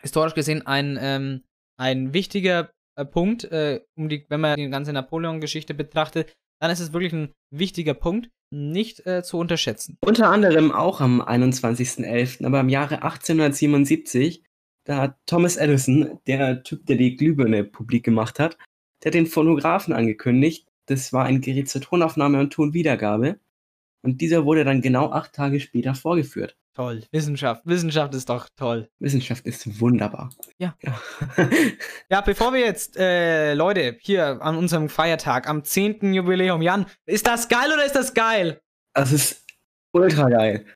historisch 0.00 0.32
gesehen 0.32 0.66
ein, 0.66 0.96
ähm, 0.98 1.42
ein 1.78 2.14
wichtiger 2.14 2.70
äh, 2.98 3.04
Punkt, 3.04 3.44
äh, 3.44 3.82
um 3.98 4.08
die, 4.08 4.24
wenn 4.30 4.40
man 4.40 4.56
die 4.56 4.70
ganze 4.70 4.94
Napoleon-Geschichte 4.94 5.74
betrachtet, 5.74 6.32
dann 6.58 6.70
ist 6.70 6.80
es 6.80 6.94
wirklich 6.94 7.12
ein 7.12 7.34
wichtiger 7.52 7.92
Punkt, 7.92 8.30
nicht 8.50 9.06
äh, 9.06 9.24
zu 9.24 9.36
unterschätzen. 9.36 9.98
Unter 10.00 10.30
anderem 10.30 10.72
auch 10.72 11.02
am 11.02 11.20
21.11., 11.20 12.46
aber 12.46 12.60
im 12.60 12.70
Jahre 12.70 13.02
1877 13.02 14.45
da 14.86 14.98
hat 14.98 15.16
Thomas 15.26 15.56
Edison, 15.56 16.18
der 16.26 16.62
Typ, 16.62 16.86
der 16.86 16.96
die 16.96 17.16
Glühbirne 17.16 17.64
publik 17.64 18.04
gemacht 18.04 18.38
hat, 18.38 18.56
der 19.02 19.10
hat 19.10 19.14
den 19.14 19.26
Phonographen 19.26 19.92
angekündigt. 19.92 20.66
Das 20.86 21.12
war 21.12 21.24
ein 21.24 21.40
Gerät 21.40 21.68
zur 21.68 21.82
Tonaufnahme 21.82 22.38
und 22.38 22.52
Tonwiedergabe. 22.52 23.38
Und 24.02 24.20
dieser 24.20 24.44
wurde 24.44 24.64
dann 24.64 24.80
genau 24.80 25.10
acht 25.10 25.32
Tage 25.32 25.58
später 25.60 25.94
vorgeführt. 25.94 26.56
Toll. 26.74 27.02
Wissenschaft. 27.10 27.62
Wissenschaft 27.64 28.14
ist 28.14 28.28
doch 28.28 28.48
toll. 28.54 28.88
Wissenschaft 29.00 29.44
ist 29.46 29.80
wunderbar. 29.80 30.30
Ja. 30.58 30.76
Ja, 30.82 31.00
Ja, 32.10 32.20
bevor 32.20 32.52
wir 32.52 32.60
jetzt, 32.60 32.96
äh, 32.96 33.54
Leute, 33.54 33.96
hier 34.00 34.40
an 34.42 34.56
unserem 34.56 34.88
Feiertag, 34.88 35.48
am 35.48 35.64
10. 35.64 36.14
Jubiläum, 36.14 36.62
Jan, 36.62 36.86
ist 37.06 37.26
das 37.26 37.48
geil 37.48 37.70
oder 37.72 37.84
ist 37.84 37.96
das 37.96 38.14
geil? 38.14 38.60
das 38.94 39.12
ist 39.12 39.44
ultra 39.92 40.28
geil. 40.28 40.66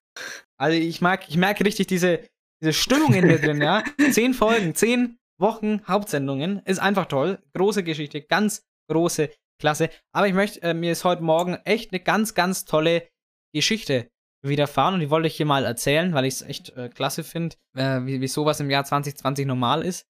Also 0.56 0.76
ich 0.76 1.00
mag, 1.00 1.28
ich 1.28 1.36
merke 1.36 1.64
richtig 1.64 1.86
diese, 1.86 2.20
diese 2.60 2.72
Stimmung 2.72 3.14
in 3.14 3.26
mir 3.26 3.38
drin, 3.38 3.60
ja. 3.60 3.82
Zehn 4.10 4.34
Folgen, 4.34 4.74
zehn 4.74 5.18
Wochen 5.38 5.86
Hauptsendungen, 5.86 6.60
ist 6.64 6.78
einfach 6.78 7.06
toll. 7.06 7.38
Große 7.54 7.82
Geschichte, 7.82 8.20
ganz 8.22 8.66
große 8.90 9.30
Klasse. 9.58 9.90
Aber 10.12 10.28
ich 10.28 10.34
möchte, 10.34 10.62
äh, 10.62 10.74
mir 10.74 10.92
ist 10.92 11.04
heute 11.04 11.22
Morgen 11.22 11.54
echt 11.64 11.92
eine 11.92 12.00
ganz, 12.00 12.34
ganz 12.34 12.64
tolle 12.64 13.08
Geschichte 13.54 14.10
widerfahren 14.42 14.94
und 14.94 15.00
die 15.00 15.10
wollte 15.10 15.28
ich 15.28 15.36
hier 15.36 15.46
mal 15.46 15.64
erzählen, 15.64 16.14
weil 16.14 16.24
ich 16.24 16.34
es 16.34 16.42
echt 16.42 16.70
äh, 16.76 16.88
klasse 16.88 17.24
finde, 17.24 17.56
äh, 17.76 18.00
wie, 18.04 18.20
wie 18.20 18.28
sowas 18.28 18.60
im 18.60 18.70
Jahr 18.70 18.84
2020 18.84 19.46
normal 19.46 19.84
ist. 19.84 20.06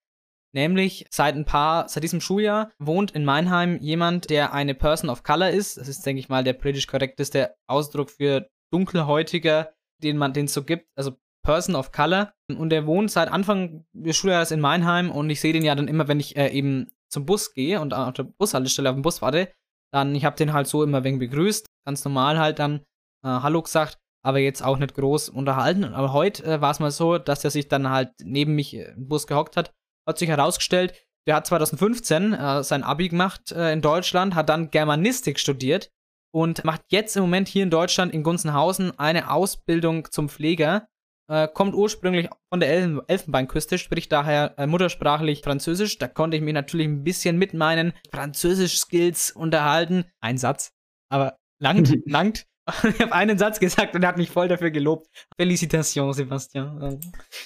Nämlich 0.53 1.07
seit 1.11 1.37
ein 1.37 1.45
paar, 1.45 1.89
seit 1.89 2.03
diesem 2.03 2.21
Schuljahr 2.21 2.73
wohnt 2.79 3.13
in 3.13 3.25
Meinheim 3.25 3.79
jemand, 3.81 4.31
der 4.31 4.53
eine 4.53 4.75
Person 4.75 5.11
of 5.11 5.23
Color 5.23 5.51
ist. 5.51 5.77
Das 5.77 5.87
ist, 5.87 6.05
denke 6.05 6.19
ich 6.19 6.29
mal, 6.29 6.43
der 6.43 6.55
politisch 6.55 6.89
korrekteste 6.89 7.55
Ausdruck 7.69 8.11
für 8.11 8.49
dunkelhäutiger, 8.73 9.73
den 10.03 10.17
man 10.17 10.33
den 10.33 10.49
so 10.49 10.65
gibt. 10.65 10.89
Also 10.97 11.17
Person 11.43 11.75
of 11.75 11.93
Color. 11.93 12.33
Und 12.49 12.71
der 12.71 12.87
wohnt 12.87 13.11
seit 13.11 13.31
Anfang 13.31 13.85
des 13.93 14.17
Schuljahres 14.17 14.51
in 14.51 14.61
Meinheim 14.61 15.11
und 15.11 15.31
ich 15.31 15.41
sehe 15.41 15.53
den 15.53 15.65
ja 15.65 15.75
dann 15.75 15.89
immer, 15.89 16.09
wenn 16.09 16.21
ich 16.21 16.37
äh, 16.37 16.49
eben 16.49 16.91
zum 17.09 17.27
Bus 17.27 17.53
gehe 17.53 17.81
und 17.81 17.95
auf 17.95 18.15
der 18.15 18.25
Bushaltestelle 18.25 18.91
auf 18.91 18.97
dem 18.97 19.03
Bus 19.03 19.23
warte, 19.23 19.51
dann, 19.93 20.15
ich 20.15 20.25
habe 20.25 20.37
den 20.37 20.53
halt 20.53 20.67
so 20.67 20.83
immer 20.83 21.05
wegen 21.05 21.19
begrüßt, 21.19 21.67
ganz 21.85 22.05
normal 22.05 22.39
halt 22.39 22.59
dann 22.59 22.81
äh, 23.25 23.29
Hallo 23.29 23.63
gesagt, 23.63 23.99
aber 24.25 24.39
jetzt 24.39 24.63
auch 24.63 24.79
nicht 24.79 24.95
groß 24.95 25.29
unterhalten. 25.31 25.85
Aber 25.85 26.13
heute 26.13 26.45
äh, 26.45 26.61
war 26.61 26.71
es 26.71 26.81
mal 26.81 26.91
so, 26.91 27.19
dass 27.19 27.45
er 27.45 27.51
sich 27.51 27.69
dann 27.69 27.89
halt 27.91 28.13
neben 28.23 28.55
mich 28.55 28.75
äh, 28.75 28.93
im 28.93 29.09
Bus 29.09 29.27
gehockt 29.27 29.57
hat. 29.57 29.73
Hat 30.09 30.19
sich 30.19 30.29
herausgestellt, 30.29 30.95
der 31.27 31.37
hat 31.37 31.47
2015 31.47 32.33
äh, 32.33 32.63
sein 32.63 32.83
Abi 32.83 33.09
gemacht 33.09 33.53
äh, 33.53 33.73
in 33.73 33.83
Deutschland, 33.83 34.35
hat 34.35 34.49
dann 34.49 34.71
Germanistik 34.71 35.39
studiert 35.39 35.91
und 36.33 36.65
macht 36.65 36.83
jetzt 36.89 37.17
im 37.17 37.23
Moment 37.23 37.49
hier 37.49 37.63
in 37.63 37.71
Deutschland 37.71 38.13
in 38.13 38.23
Gunzenhausen 38.23 38.99
eine 38.99 39.31
Ausbildung 39.31 40.11
zum 40.11 40.29
Pfleger. 40.29 40.87
Äh, 41.31 41.47
kommt 41.47 41.77
ursprünglich 41.77 42.29
von 42.53 42.59
der 42.59 42.71
Elfen 42.71 43.01
Elfenbeinküste, 43.07 43.79
spricht 43.79 44.11
daher 44.11 44.59
äh, 44.59 44.67
muttersprachlich 44.67 45.43
Französisch. 45.43 45.97
Da 45.97 46.09
konnte 46.09 46.37
ich 46.37 46.43
mich 46.43 46.55
natürlich 46.55 46.89
ein 46.89 47.05
bisschen 47.05 47.39
mit 47.39 47.55
meinen 47.55 47.93
Französisch-Skills 48.11 49.31
unterhalten. 49.31 50.07
Ein 50.21 50.39
Satz, 50.39 50.73
aber 51.09 51.39
langt, 51.63 51.95
langt. 52.07 52.47
Ich 52.83 53.01
habe 53.01 53.13
einen 53.13 53.39
Satz 53.39 53.61
gesagt 53.61 53.95
und 53.95 54.03
er 54.03 54.09
hat 54.09 54.17
mich 54.17 54.31
voll 54.31 54.49
dafür 54.49 54.73
gelobt. 54.73 55.09
Felicitation, 55.39 56.13
Sebastian. 56.13 57.01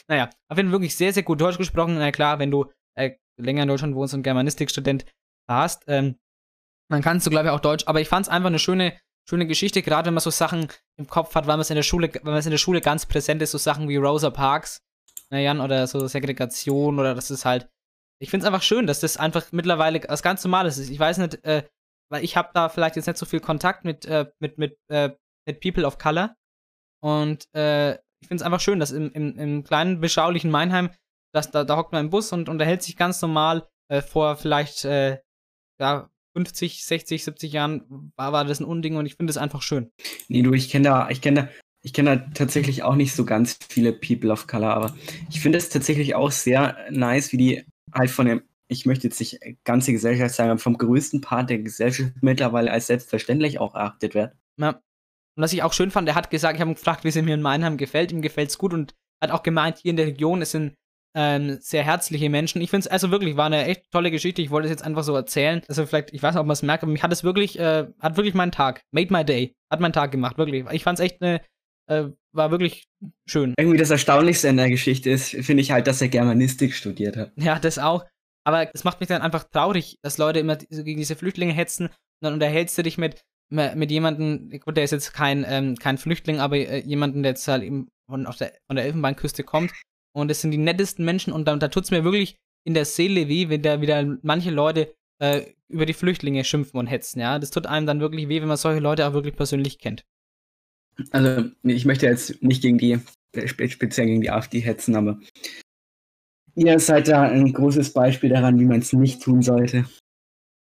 Naja, 0.09 0.31
auf 0.49 0.57
jeden 0.57 0.71
Fall 0.71 0.81
wirklich 0.81 0.97
sehr, 0.97 1.13
sehr 1.13 1.23
gut 1.23 1.43
Deutsch 1.43 1.59
gesprochen. 1.59 1.97
Na 1.99 2.11
klar, 2.11 2.39
wenn 2.39 2.51
du 2.51 2.71
äh, 2.99 3.13
länger 3.39 3.65
in 3.65 3.69
Deutschland 3.69 3.95
wohnst 3.95 4.15
und 4.15 4.23
Germanistikstudent 4.23 5.05
warst, 5.47 5.85
ähm, 5.89 6.17
dann 6.91 7.03
kannst 7.03 7.27
du, 7.27 7.31
glaube 7.31 7.49
ich, 7.49 7.53
auch 7.53 7.61
Deutsch. 7.61 7.85
Aber 7.87 8.01
ich 8.01 8.09
fand 8.09 8.27
es 8.27 8.33
einfach 8.33 8.49
eine 8.49 8.59
schöne, 8.59 8.99
schöne 9.29 9.47
Geschichte, 9.47 9.83
gerade 9.83 10.07
wenn 10.07 10.15
man 10.15 10.23
so 10.23 10.31
Sachen 10.31 10.69
im 10.97 11.07
Kopf 11.07 11.35
hat, 11.35 11.47
weil 11.47 11.55
man 11.55 11.61
es 11.61 11.71
in 11.71 11.77
der 11.77 11.83
Schule, 11.83 12.11
man 12.23 12.35
es 12.37 12.47
in 12.47 12.51
der 12.51 12.59
Schule 12.59 12.81
ganz 12.81 13.07
präsent 13.07 13.43
ist, 13.43 13.51
so 13.51 13.59
Sachen 13.59 13.89
wie 13.89 13.97
Rosa 13.97 14.31
Parks, 14.31 14.83
na 15.31 15.41
Jan, 15.41 15.61
oder 15.61 15.87
so 15.87 16.07
Segregation 16.07 16.99
oder 16.99 17.15
das 17.15 17.31
ist 17.31 17.45
halt. 17.45 17.69
Ich 18.21 18.31
finde 18.31 18.45
es 18.45 18.47
einfach 18.47 18.63
schön, 18.63 18.87
dass 18.87 19.01
das 19.01 19.17
einfach 19.17 19.51
mittlerweile 19.51 20.01
was 20.09 20.23
ganz 20.23 20.45
Normales 20.45 20.79
ist. 20.79 20.91
Ich 20.91 20.99
weiß 20.99 21.19
nicht, 21.19 21.45
äh, 21.45 21.65
weil 22.11 22.23
ich 22.23 22.37
habe 22.37 22.51
da 22.55 22.69
vielleicht 22.69 22.97
jetzt 22.97 23.07
nicht 23.07 23.19
so 23.19 23.27
viel 23.27 23.41
Kontakt 23.41 23.85
mit, 23.85 24.07
äh, 24.07 24.31
mit, 24.39 24.57
mit, 24.57 24.79
äh, 24.89 25.11
mit 25.47 25.61
People 25.61 25.85
of 25.85 25.99
Color. 25.99 26.37
Und 27.03 27.53
äh, 27.55 27.95
ich 27.95 28.29
finde 28.29 28.37
es 28.37 28.43
einfach 28.43 28.61
schön, 28.61 28.79
dass 28.79 28.93
im, 28.93 29.11
im, 29.13 29.37
im 29.37 29.65
kleinen, 29.65 30.01
beschaulichen 30.01 30.51
Meinheim, 30.51 30.91
dass 31.35 31.51
da, 31.51 31.65
da 31.65 31.77
hockt 31.77 31.93
man 31.93 32.05
im 32.05 32.11
Bus 32.11 32.33
und 32.33 32.49
unterhält 32.49 32.83
sich 32.83 32.97
ganz 32.97 33.21
normal 33.21 33.69
äh, 33.91 34.01
vor 34.01 34.37
vielleicht 34.37 34.85
äh, 34.85 35.19
ja, 35.81 36.09
50, 36.37 36.85
60, 36.85 37.25
70 37.25 37.53
Jahren 37.53 38.13
war, 38.17 38.33
war 38.33 38.45
das 38.45 38.61
ein 38.61 38.65
Unding 38.65 38.97
und 38.97 39.07
ich 39.07 39.15
finde 39.15 39.31
es 39.31 39.37
einfach 39.37 39.63
schön. 39.63 39.91
Nee, 40.29 40.43
du, 40.43 40.53
ich 40.53 40.69
kenne 40.69 40.85
da, 40.85 41.09
ich 41.11 41.21
kenne 41.21 41.43
da, 41.43 41.49
ich 41.83 41.93
kenne 41.93 42.17
da 42.17 42.27
tatsächlich 42.35 42.83
auch 42.83 42.97
nicht 42.97 43.15
so 43.15 43.25
ganz 43.25 43.59
viele 43.69 43.93
People 43.93 44.31
of 44.31 44.47
Color, 44.47 44.75
aber 44.75 44.97
ich 45.31 45.41
finde 45.41 45.59
es 45.59 45.69
tatsächlich 45.69 46.15
auch 46.15 46.31
sehr 46.31 46.77
nice, 46.91 47.33
wie 47.33 47.37
die 47.37 47.65
halt 47.93 48.11
von 48.11 48.27
dem, 48.27 48.43
ich 48.69 48.87
möchte 48.87 49.07
jetzt 49.07 49.21
nicht 49.21 49.39
ganze 49.65 49.93
Gesellschaft 49.93 50.35
sagen, 50.35 50.51
aber 50.51 50.59
vom 50.59 50.79
größten 50.79 51.21
Part 51.21 51.51
der 51.51 51.59
Gesellschaft 51.59 52.13
mittlerweile 52.21 52.71
als 52.71 52.87
selbstverständlich 52.87 53.61
auch 53.61 53.75
erachtet 53.75 54.15
wird. 54.15 54.33
Ja. 54.61 54.81
Und 55.37 55.43
was 55.43 55.53
ich 55.53 55.63
auch 55.63 55.73
schön 55.73 55.91
fand, 55.91 56.09
er 56.09 56.15
hat 56.15 56.31
gesagt, 56.31 56.55
ich 56.55 56.61
habe 56.61 56.71
ihn 56.71 56.77
gefragt, 56.77 57.05
wie 57.05 57.09
es 57.09 57.17
ihm 57.17 57.27
hier 57.27 57.35
in 57.35 57.43
Meinheim 57.43 57.77
gefällt. 57.77 58.13
Ihm 58.13 58.23
gefällt 58.23 58.51
es 58.51 58.59
gut 58.59 58.73
und 58.73 58.95
hat 59.23 59.33
auch 59.33 59.43
gemeint, 59.43 59.79
hier 59.79 59.91
in 59.91 59.97
der 59.97 60.07
Region 60.07 60.43
es 60.43 60.53
sind 60.53 60.75
ähm, 61.15 61.59
sehr 61.61 61.85
herzliche 61.85 62.29
Menschen. 62.29 62.61
Ich 62.61 62.71
finde 62.71 62.87
es 62.87 62.89
also 62.89 63.11
wirklich, 63.11 63.37
war 63.37 63.47
eine 63.47 63.67
echt 63.67 63.91
tolle 63.91 64.11
Geschichte. 64.11 64.43
Ich 64.43 64.51
wollte 64.51 64.67
es 64.67 64.71
jetzt 64.71 64.85
einfach 64.85 65.05
so 65.05 65.15
erzählen. 65.15 65.63
Also 65.69 65.87
vielleicht, 65.87 66.13
ich 66.13 66.23
weiß 66.23 66.35
nicht, 66.35 66.41
ob 66.41 66.47
man 66.47 66.55
es 66.55 66.63
merkt, 66.63 66.83
aber 66.83 66.93
mich 66.93 67.03
hat 67.03 67.13
es 67.13 67.25
wirklich, 67.25 67.59
äh, 67.59 67.87
hat 68.01 68.17
wirklich 68.17 68.35
meinen 68.35 68.53
Tag, 68.53 68.83
made 68.91 69.13
my 69.13 69.25
day, 69.25 69.55
hat 69.71 69.81
meinen 69.81 69.93
Tag 69.93 70.11
gemacht, 70.11 70.39
wirklich. 70.39 70.65
Ich 70.73 70.83
fand 70.83 70.99
es 70.99 71.05
echt 71.05 71.23
eine, 71.23 71.41
äh, 71.87 72.05
war 72.33 72.51
wirklich 72.51 72.89
schön. 73.27 73.55
Irgendwie 73.59 73.79
das 73.79 73.91
Erstaunlichste 73.91 74.49
in 74.49 74.57
der 74.57 74.71
Geschichte 74.71 75.11
ist, 75.11 75.31
finde 75.31 75.63
ich 75.63 75.71
halt, 75.71 75.87
dass 75.87 76.03
er 76.03 76.09
Germanistik 76.09 76.75
studiert 76.75 77.17
hat. 77.17 77.33
Ja, 77.37 77.59
das 77.59 77.79
auch. 77.79 78.05
Aber 78.45 78.75
es 78.75 78.85
macht 78.85 79.01
mich 79.01 79.09
dann 79.09 79.23
einfach 79.23 79.45
traurig, 79.45 79.99
dass 80.03 80.19
Leute 80.19 80.41
immer 80.41 80.57
gegen 80.57 80.99
diese 80.99 81.17
Flüchtlinge 81.17 81.55
hetzen 81.55 81.87
und 81.87 81.93
dann 82.21 82.35
unterhältst 82.35 82.77
du 82.77 82.83
dich 82.83 82.99
mit, 82.99 83.23
mit 83.51 83.91
jemandem, 83.91 84.51
gut, 84.61 84.77
der 84.77 84.85
ist 84.85 84.91
jetzt 84.91 85.15
kein, 85.15 85.45
ähm, 85.49 85.77
kein 85.77 85.97
Flüchtling, 85.97 86.41
aber 86.41 86.57
äh, 86.57 86.81
jemanden, 86.81 87.23
der 87.23 87.33
jetzt 87.33 87.47
halt 87.49 87.63
eben 87.63 87.89
von, 88.09 88.27
auf 88.27 88.37
der, 88.37 88.53
von 88.67 88.77
der 88.77 88.85
Elfenbeinküste 88.85 89.45
kommt. 89.45 89.73
Und 90.15 90.31
es 90.31 90.41
sind 90.41 90.53
die 90.53 90.59
nettesten 90.59 91.05
Menschen 91.05 91.33
und 91.33 91.47
da, 91.47 91.57
da 91.57 91.69
tut 91.69 91.85
es 91.85 91.91
mir 91.91 92.05
wirklich 92.05 92.37
in 92.67 92.75
der 92.75 92.85
Seele 92.85 93.29
weh, 93.29 93.49
wenn 93.49 93.63
da 93.63 93.81
wieder 93.81 94.19
manche 94.23 94.51
Leute 94.51 94.95
äh, 95.21 95.53
über 95.69 95.87
die 95.87 95.93
Flüchtlinge 95.93 96.45
schimpfen 96.45 96.79
und 96.79 96.87
hetzen, 96.87 97.21
ja. 97.21 97.39
Das 97.39 97.51
tut 97.51 97.67
einem 97.67 97.87
dann 97.87 98.01
wirklich 98.01 98.29
weh, 98.29 98.41
wenn 98.41 98.49
man 98.49 98.57
solche 98.57 98.81
Leute 98.81 99.07
auch 99.07 99.13
wirklich 99.13 99.37
persönlich 99.37 99.79
kennt. 99.79 100.05
Also, 101.11 101.51
ich 101.65 101.85
möchte 101.85 102.07
jetzt 102.07 102.43
nicht 102.43 102.63
gegen 102.63 102.79
die, 102.79 103.01
spe- 103.47 103.69
speziell 103.69 104.07
gegen 104.07 104.21
die 104.21 104.31
AfD 104.31 104.61
hetzen, 104.61 104.95
aber 104.95 105.19
ihr 106.55 106.79
seid 106.79 107.09
da 107.09 107.23
ein 107.23 107.53
großes 107.53 107.93
Beispiel 107.93 108.31
daran, 108.31 108.61
wie 108.61 108.65
man 108.65 108.79
es 108.79 108.93
nicht 108.93 109.21
tun 109.21 109.43
sollte. 109.43 109.87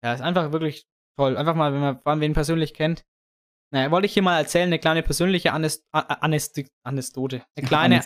Ja, 0.04 0.14
ist 0.14 0.22
einfach 0.22 0.52
wirklich 0.52 0.86
toll. 1.18 1.38
Einfach 1.38 1.56
mal, 1.56 1.74
wenn 1.74 1.82
man, 1.82 2.00
vor 2.00 2.12
allem 2.12 2.22
wen 2.22 2.34
persönlich 2.34 2.74
kennt. 2.74 3.04
Naja, 3.74 3.90
wollte 3.90 4.06
ich 4.06 4.14
hier 4.14 4.24
mal 4.24 4.38
erzählen, 4.38 4.68
eine 4.68 4.80
kleine 4.80 5.02
persönliche 5.02 5.54
Anest 5.54 5.86
Anekdote. 6.84 7.42
Eine 7.56 7.68
kleine, 7.68 8.02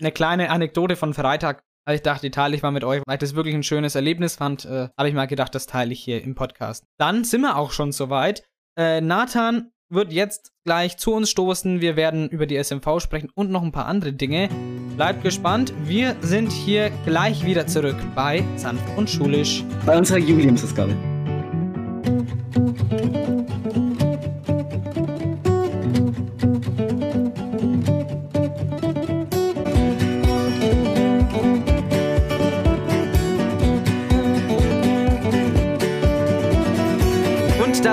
eine 0.00 0.12
kleine 0.12 0.50
Anekdote 0.50 0.96
von 0.96 1.12
Freitag. 1.12 1.62
Also 1.86 1.96
ich 1.96 2.02
dachte, 2.02 2.22
die 2.22 2.30
teile 2.30 2.56
ich 2.56 2.62
mal 2.62 2.70
mit 2.70 2.84
euch, 2.84 3.02
weil 3.06 3.16
ich 3.16 3.20
das 3.20 3.34
wirklich 3.34 3.54
ein 3.54 3.62
schönes 3.62 3.94
Erlebnis 3.94 4.36
fand. 4.36 4.64
Äh, 4.64 4.88
Habe 4.96 5.08
ich 5.08 5.14
mal 5.14 5.26
gedacht, 5.26 5.54
das 5.54 5.66
teile 5.66 5.92
ich 5.92 6.02
hier 6.02 6.22
im 6.22 6.34
Podcast. 6.34 6.84
Dann 6.98 7.24
sind 7.24 7.42
wir 7.42 7.58
auch 7.58 7.72
schon 7.72 7.92
soweit. 7.92 8.44
Äh, 8.78 9.02
Nathan 9.02 9.70
wird 9.90 10.10
jetzt 10.10 10.52
gleich 10.64 10.96
zu 10.96 11.12
uns 11.12 11.28
stoßen. 11.28 11.82
Wir 11.82 11.96
werden 11.96 12.30
über 12.30 12.46
die 12.46 12.56
SMV 12.56 13.00
sprechen 13.00 13.30
und 13.34 13.50
noch 13.50 13.62
ein 13.62 13.72
paar 13.72 13.84
andere 13.84 14.14
Dinge. 14.14 14.48
Bleibt 14.96 15.22
gespannt. 15.22 15.74
Wir 15.82 16.16
sind 16.22 16.50
hier 16.50 16.90
gleich 17.04 17.44
wieder 17.44 17.66
zurück 17.66 17.96
bei 18.14 18.42
Sanft 18.56 18.84
und 18.96 19.10
Schulisch. 19.10 19.62
Bei 19.84 19.98
unserer 19.98 20.18
Jubiläumsausgabe. 20.18 20.96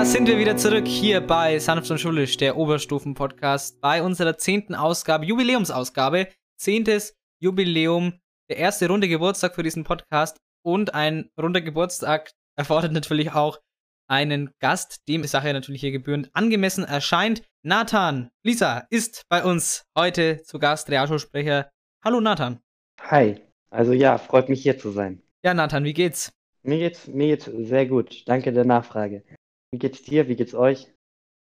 Da 0.02 0.06
sind 0.06 0.26
wir 0.26 0.36
wieder 0.36 0.56
zurück 0.56 0.88
hier 0.88 1.20
bei 1.20 1.60
Sanft 1.60 1.88
und 1.88 2.00
Schulisch, 2.00 2.36
der 2.36 2.56
Oberstufen-Podcast, 2.56 3.80
bei 3.80 4.02
unserer 4.02 4.36
zehnten 4.36 4.74
Ausgabe, 4.74 5.26
Jubiläumsausgabe. 5.26 6.26
Zehntes 6.56 7.14
Jubiläum, 7.40 8.14
der 8.50 8.56
erste 8.56 8.88
runde 8.88 9.06
Geburtstag 9.06 9.54
für 9.54 9.62
diesen 9.62 9.84
Podcast 9.84 10.38
und 10.66 10.92
ein 10.92 11.30
runder 11.40 11.60
Geburtstag 11.60 12.32
erfordert 12.56 12.90
natürlich 12.90 13.30
auch 13.30 13.60
einen 14.08 14.50
Gast, 14.58 15.06
dem 15.06 15.22
die 15.22 15.28
Sache 15.28 15.52
natürlich 15.52 15.82
hier 15.82 15.92
gebührend 15.92 16.30
angemessen 16.32 16.82
erscheint. 16.82 17.44
Nathan, 17.64 18.28
Lisa 18.42 18.88
ist 18.90 19.22
bei 19.28 19.44
uns 19.44 19.84
heute 19.96 20.42
zu 20.42 20.58
Gast, 20.58 20.90
Realschulsprecher. 20.90 21.70
Hallo 22.04 22.20
Nathan. 22.20 22.58
Hi, 23.02 23.40
also 23.70 23.92
ja, 23.92 24.18
freut 24.18 24.48
mich 24.48 24.64
hier 24.64 24.76
zu 24.76 24.90
sein. 24.90 25.22
Ja, 25.44 25.54
Nathan, 25.54 25.84
wie 25.84 25.94
geht's? 25.94 26.32
Mir 26.64 26.78
geht's, 26.78 27.06
mir 27.06 27.28
geht's 27.28 27.44
sehr 27.44 27.86
gut. 27.86 28.24
Danke 28.26 28.52
der 28.52 28.64
Nachfrage. 28.64 29.22
Wie 29.72 29.78
geht's 29.78 30.02
dir? 30.02 30.28
Wie 30.28 30.36
geht's 30.36 30.54
euch? 30.54 30.92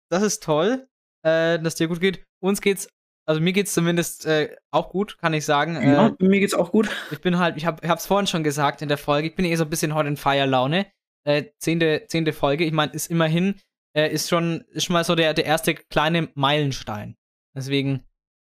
Das 0.09 0.23
ist 0.23 0.43
toll, 0.43 0.87
äh, 1.23 1.59
dass 1.59 1.75
dir 1.75 1.87
gut 1.87 1.99
geht. 1.99 2.23
Uns 2.41 2.61
geht's 2.61 2.87
Also 3.27 3.41
mir 3.41 3.51
geht's 3.53 3.73
zumindest 3.73 4.25
äh, 4.25 4.55
auch 4.71 4.89
gut, 4.89 5.17
kann 5.19 5.33
ich 5.33 5.45
sagen. 5.45 5.75
Ja, 5.75 6.07
Äh, 6.07 6.13
mir 6.25 6.39
geht's 6.39 6.53
auch 6.53 6.71
gut. 6.71 6.89
ich 7.11 7.19
bin 7.21 7.37
halt, 7.39 7.57
ich 7.57 7.65
hab, 7.65 7.83
ich 7.83 7.89
hab's 7.89 8.05
vorhin 8.07 8.27
schon 8.27 8.43
gesagt 8.43 8.81
in 8.81 8.87
der 8.87 8.97
Folge, 8.97 9.27
ich 9.27 9.35
bin 9.35 9.45
eh 9.45 9.55
so 9.55 9.65
ein 9.65 9.69
bisschen 9.69 9.93
heute 9.93 10.07
in 10.09 10.17
Feierlaune. 10.17 10.87
Äh, 11.25 11.51
zehnte, 11.59 12.05
zehnte 12.07 12.31
Folge, 12.31 12.63
ich 12.63 12.71
meine, 12.71 12.93
ist 12.93 13.07
immerhin, 13.11 13.59
äh, 13.95 14.09
ist 14.11 14.29
schon, 14.29 14.61
ist 14.69 14.85
schon 14.85 14.93
mal 14.93 15.03
so 15.03 15.13
der, 15.15 15.33
der 15.33 15.45
erste 15.45 15.75
kleine 15.75 16.29
Meilenstein. 16.35 17.15
Deswegen 17.55 18.05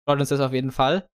freut 0.08 0.18
uns 0.20 0.30
das 0.30 0.40
auf 0.40 0.54
jeden 0.54 0.72
Fall, 0.72 1.06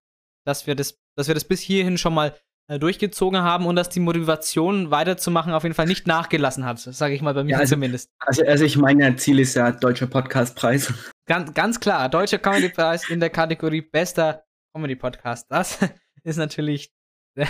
dass 0.47 0.69
wir 0.69 0.77
das, 0.77 0.97
dass 1.17 1.27
wir 1.27 1.35
das 1.35 1.45
bis 1.45 1.61
hierhin 1.61 1.99
schon 1.99 2.15
mal 2.15 2.39
durchgezogen 2.77 3.41
haben 3.41 3.65
und 3.65 3.77
dass 3.77 3.89
die 3.89 4.01
Motivation 4.01 4.91
weiterzumachen 4.91 5.55
auf 5.55 5.63
jeden 5.63 5.75
Fall 5.75 5.87
nicht 5.87 6.07
nachgelassen 6.07 6.67
hat, 6.67 6.79
sage 6.79 7.15
ich 7.15 7.23
mal 7.23 7.33
bei 7.33 7.43
mir 7.45 7.53
Ja, 7.53 7.59
also- 7.61 7.77
zumindest. 7.77 8.11
Also, 8.19 8.45
also 8.45 8.65
ich 8.65 8.77
meine, 8.77 9.17
Ziel 9.17 9.39
ist 9.41 9.55
ja 9.55 9.73
deutscher 9.73 10.07
Podcastpreis. 10.07 10.93
Ganz, 11.27 11.55
ganz 11.55 11.81
klar, 11.81 12.09
Deutscher 12.11 12.39
Comedy-Preis 12.39 13.09
in 13.09 13.21
der 13.21 13.31
Kategorie 13.31 13.81
Bester 13.81 14.45
Comedy-Podcast. 14.75 15.47
Das 15.51 15.79
ist 16.25 16.37
natürlich 16.37 16.91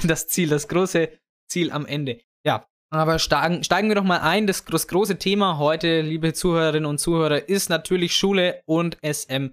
das 0.05 0.29
Ziel, 0.29 0.49
das 0.51 0.69
große 0.69 1.09
Ziel 1.51 1.73
am 1.73 1.85
Ende. 1.87 2.21
Ja, 2.45 2.67
aber 2.91 3.19
steigen, 3.19 3.65
steigen 3.65 3.89
wir 3.89 3.97
doch 3.97 4.05
mal 4.05 4.21
ein. 4.21 4.47
Das, 4.47 4.65
das 4.65 4.87
große 4.87 5.19
Thema 5.19 5.59
heute, 5.59 6.01
liebe 6.03 6.33
Zuhörerinnen 6.33 6.87
und 6.87 6.99
Zuhörer, 6.99 7.49
ist 7.49 7.71
natürlich 7.71 8.15
Schule 8.17 8.63
und 8.67 8.99
SMV. 9.03 9.53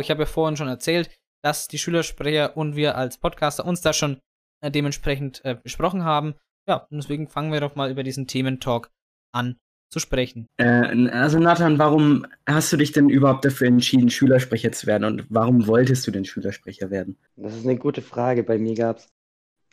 Ich 0.00 0.10
habe 0.10 0.22
ja 0.22 0.26
vorhin 0.26 0.56
schon 0.56 0.68
erzählt, 0.68 1.10
dass 1.42 1.68
die 1.68 1.78
Schülersprecher 1.78 2.56
und 2.56 2.76
wir 2.76 2.96
als 2.96 3.18
Podcaster 3.18 3.64
uns 3.64 3.80
da 3.80 3.92
schon 3.92 4.18
äh, 4.66 4.70
dementsprechend 4.70 5.44
äh, 5.44 5.54
besprochen 5.54 6.04
haben. 6.04 6.34
Ja, 6.68 6.86
und 6.90 6.96
deswegen 6.96 7.28
fangen 7.28 7.52
wir 7.52 7.60
doch 7.60 7.76
mal 7.76 7.90
über 7.90 8.02
diesen 8.02 8.26
Thementalk 8.26 8.90
an 9.32 9.56
zu 9.88 10.00
sprechen. 10.00 10.46
Äh, 10.56 11.08
also 11.10 11.38
Nathan, 11.38 11.78
warum 11.78 12.26
hast 12.46 12.72
du 12.72 12.76
dich 12.76 12.92
denn 12.92 13.08
überhaupt 13.08 13.44
dafür 13.44 13.68
entschieden, 13.68 14.10
Schülersprecher 14.10 14.72
zu 14.72 14.86
werden 14.86 15.04
und 15.04 15.26
warum 15.30 15.66
wolltest 15.68 16.06
du 16.06 16.10
denn 16.10 16.24
Schülersprecher 16.24 16.90
werden? 16.90 17.16
Das 17.36 17.54
ist 17.54 17.64
eine 17.64 17.78
gute 17.78 18.02
Frage. 18.02 18.42
Bei 18.42 18.58
mir 18.58 18.74
gab 18.74 18.98
es 18.98 19.08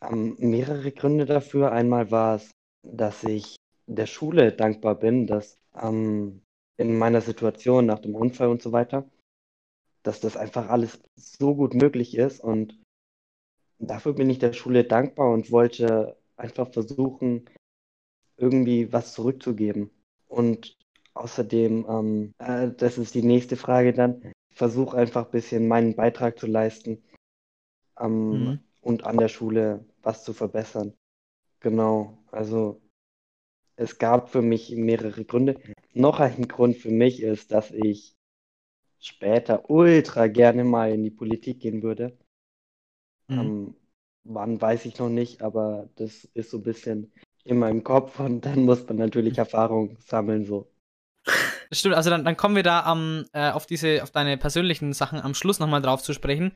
ähm, 0.08 0.36
mehrere 0.38 0.92
Gründe 0.92 1.26
dafür. 1.26 1.72
Einmal 1.72 2.12
war 2.12 2.36
es, 2.36 2.52
dass 2.84 3.24
ich 3.24 3.56
der 3.88 4.06
Schule 4.06 4.52
dankbar 4.52 4.96
bin, 4.96 5.26
dass 5.26 5.58
ähm, 5.82 6.42
in 6.78 6.98
meiner 6.98 7.22
Situation 7.22 7.86
nach 7.86 8.00
dem 8.00 8.16
Unfall 8.16 8.50
und 8.50 8.62
so 8.62 8.72
weiter, 8.72 9.10
dass 10.04 10.20
das 10.20 10.38
einfach 10.38 10.70
alles 10.70 11.02
so 11.16 11.56
gut 11.56 11.74
möglich 11.74 12.18
ist. 12.18 12.40
Und 12.40 12.78
dafür 13.88 14.14
bin 14.14 14.30
ich 14.30 14.40
der 14.40 14.54
Schule 14.54 14.84
dankbar 14.84 15.32
und 15.32 15.52
wollte 15.52 16.18
einfach 16.38 16.72
versuchen, 16.72 17.46
irgendwie 18.38 18.92
was 18.94 19.14
zurückzugeben. 19.14 19.92
Und 20.28 20.78
außerdem, 21.14 21.86
ähm, 21.90 22.34
äh, 22.40 22.72
das 22.78 22.98
ist 22.98 23.16
die 23.16 23.24
nächste 23.24 23.58
Frage 23.58 23.94
dann, 23.94 24.34
versuche 24.52 24.98
einfach 24.98 25.26
ein 25.26 25.32
bisschen 25.32 25.68
meinen 25.68 25.96
Beitrag 25.96 26.40
zu 26.40 26.48
leisten 26.48 27.04
ähm, 28.00 28.54
Mhm. 28.54 28.60
und 28.82 29.06
an 29.06 29.18
der 29.18 29.28
Schule 29.30 29.86
was 30.02 30.24
zu 30.24 30.34
verbessern. 30.34 30.94
Genau, 31.62 32.18
also 32.32 32.82
es 33.76 34.00
gab 34.00 34.30
für 34.30 34.42
mich 34.42 34.72
mehrere 34.72 35.26
Gründe. 35.26 35.60
Noch 35.94 36.20
ein 36.20 36.48
Grund 36.48 36.78
für 36.78 36.92
mich 36.92 37.22
ist, 37.22 37.52
dass 37.52 37.72
ich 37.72 38.16
später 39.00 39.70
ultra 39.70 40.28
gerne 40.28 40.64
mal 40.64 40.92
in 40.94 41.04
die 41.04 41.12
Politik 41.12 41.60
gehen 41.62 41.84
würde. 41.84 42.18
Mhm. 43.34 43.40
Ähm, 43.40 43.76
wann 44.24 44.62
weiß 44.62 44.86
ich 44.86 44.98
noch 45.00 45.10
nicht, 45.10 45.42
aber 45.42 45.90
das 45.96 46.26
ist 46.34 46.52
so 46.52 46.58
ein 46.58 46.64
bisschen 46.64 47.12
in 47.44 47.58
meinem 47.58 47.84
Kopf 47.84 48.20
und 48.20 48.46
dann 48.46 48.64
muss 48.66 48.88
man 48.88 48.98
natürlich 48.98 49.38
Erfahrung 49.38 49.98
sammeln, 50.00 50.46
so. 50.46 50.72
Das 51.70 51.80
stimmt, 51.80 51.96
also 51.96 52.10
dann, 52.10 52.24
dann 52.24 52.38
kommen 52.38 52.56
wir 52.56 52.64
da 52.64 52.82
am, 52.82 53.26
äh, 53.34 53.50
auf 53.52 53.66
diese, 53.66 54.04
auf 54.04 54.12
deine 54.12 54.38
persönlichen 54.38 54.94
Sachen 54.94 55.20
am 55.20 55.34
Schluss 55.34 55.60
nochmal 55.60 55.82
drauf 55.82 56.02
zu 56.02 56.14
sprechen. 56.14 56.56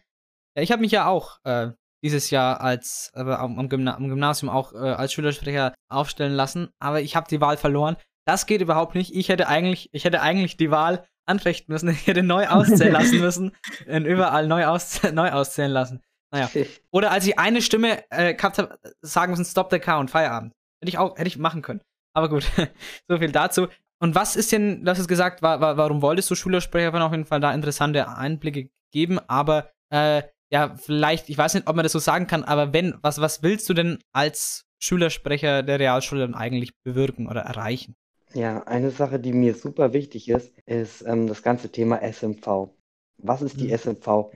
Ja, 0.55 0.61
ich 0.63 0.71
habe 0.71 0.81
mich 0.81 0.91
ja 0.91 1.07
auch 1.07 1.39
äh, 1.43 1.71
dieses 2.03 2.29
Jahr 2.29 2.61
als 2.61 3.11
äh, 3.15 3.21
am, 3.21 3.57
am, 3.57 3.69
Gymna 3.69 3.95
am 3.95 4.07
Gymnasium 4.07 4.49
auch 4.49 4.73
äh, 4.73 4.77
als 4.77 5.13
Schülersprecher 5.13 5.73
aufstellen 5.89 6.33
lassen, 6.33 6.69
aber 6.79 7.01
ich 7.01 7.15
habe 7.15 7.27
die 7.29 7.41
Wahl 7.41 7.57
verloren. 7.57 7.97
Das 8.25 8.45
geht 8.45 8.61
überhaupt 8.61 8.93
nicht. 8.93 9.15
Ich 9.15 9.29
hätte 9.29 9.47
eigentlich, 9.47 9.89
ich 9.93 10.03
hätte 10.03 10.21
eigentlich 10.21 10.57
die 10.57 10.69
Wahl 10.69 11.07
anfechten 11.25 11.73
müssen. 11.73 11.89
Ich 12.01 12.07
hätte 12.07 12.23
neu 12.23 12.47
auszählen 12.47 12.93
lassen 12.93 13.19
müssen 13.19 13.55
und 13.87 14.05
überall 14.05 14.47
neu, 14.47 14.65
aus 14.65 15.01
neu 15.11 15.31
auszählen 15.31 15.71
lassen. 15.71 16.01
Naja. 16.31 16.49
Oder 16.91 17.11
als 17.11 17.25
ich 17.25 17.39
eine 17.39 17.61
Stimme 17.61 18.03
äh, 18.11 18.33
gehabt 18.33 18.57
habe, 18.57 18.77
sagen 19.01 19.31
müssen, 19.31 19.45
stop 19.45 19.71
the 19.71 19.79
count, 19.79 20.11
Feierabend. 20.11 20.53
Hätte 20.81 20.89
ich 20.89 20.97
auch, 20.97 21.17
hätte 21.17 21.27
ich 21.27 21.37
machen 21.37 21.61
können. 21.61 21.81
Aber 22.13 22.29
gut, 22.29 22.45
so 23.07 23.17
viel 23.17 23.31
dazu. 23.31 23.67
Und 23.99 24.13
was 24.13 24.35
ist 24.35 24.51
denn, 24.51 24.83
du 24.83 24.91
hast 24.91 24.99
es 24.99 25.07
gesagt, 25.07 25.41
wa 25.41 25.59
wa 25.59 25.77
warum 25.77 26.01
wolltest 26.01 26.29
du 26.29 26.35
Schülersprecher? 26.35 26.93
Auf 27.03 27.11
jeden 27.11 27.25
Fall 27.25 27.39
da 27.39 27.53
interessante 27.53 28.07
Einblicke 28.09 28.69
geben. 28.91 29.19
Aber 29.27 29.71
äh, 29.89 30.23
ja, 30.51 30.75
vielleicht, 30.75 31.29
ich 31.29 31.37
weiß 31.37 31.55
nicht, 31.55 31.67
ob 31.67 31.75
man 31.75 31.83
das 31.83 31.91
so 31.93 31.99
sagen 31.99 32.27
kann, 32.27 32.43
aber 32.43 32.73
wenn, 32.73 32.95
was, 33.01 33.19
was 33.19 33.43
willst 33.43 33.67
du 33.69 33.73
denn 33.73 33.99
als 34.13 34.65
Schülersprecher 34.79 35.63
der 35.63 35.79
Realschule 35.79 36.21
dann 36.21 36.35
eigentlich 36.35 36.73
bewirken 36.83 37.27
oder 37.27 37.41
erreichen? 37.41 37.95
Ja, 38.33 38.63
eine 38.63 38.91
Sache, 38.91 39.19
die 39.19 39.33
mir 39.33 39.55
super 39.55 39.93
wichtig 39.93 40.29
ist, 40.29 40.53
ist 40.65 41.01
ähm, 41.01 41.27
das 41.27 41.41
ganze 41.41 41.71
Thema 41.71 42.01
SMV. 42.01 42.69
Was 43.17 43.41
ist 43.41 43.59
die 43.59 43.67
Mhm. 43.67 43.77
SMV? 43.77 44.31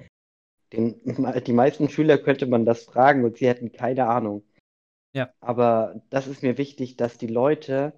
Den, 0.73 1.01
die 1.45 1.53
meisten 1.53 1.89
Schüler 1.89 2.17
könnte 2.17 2.45
man 2.45 2.65
das 2.65 2.83
fragen 2.83 3.23
und 3.23 3.37
sie 3.37 3.47
hätten 3.47 3.71
keine 3.71 4.07
Ahnung. 4.07 4.43
Ja. 5.13 5.33
Aber 5.41 6.01
das 6.09 6.27
ist 6.27 6.43
mir 6.43 6.57
wichtig, 6.57 6.97
dass 6.97 7.17
die 7.17 7.27
Leute, 7.27 7.93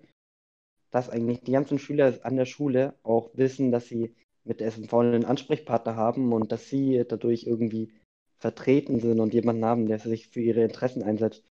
dass 0.92 1.10
eigentlich 1.10 1.42
die 1.42 1.52
ganzen 1.52 1.80
Schüler 1.80 2.20
an 2.24 2.36
der 2.36 2.46
Schule 2.46 2.96
auch 3.04 3.32
wissen, 3.34 3.72
dass 3.72 3.88
sie 3.88 4.16
mit 4.44 4.60
der 4.60 4.68
SMV 4.68 4.94
einen 4.94 5.26
Ansprechpartner 5.26 5.96
haben 5.96 6.34
und 6.34 6.52
dass 6.52 6.70
sie 6.70 7.04
dadurch 7.08 7.46
irgendwie 7.46 7.94
vertreten 8.40 9.00
sind 9.00 9.20
und 9.20 9.34
jemanden 9.34 9.64
haben, 9.64 9.88
der 9.88 10.00
sich 10.00 10.28
für 10.28 10.42
ihre 10.42 10.64
Interessen 10.64 11.04
einsetzt. 11.04 11.46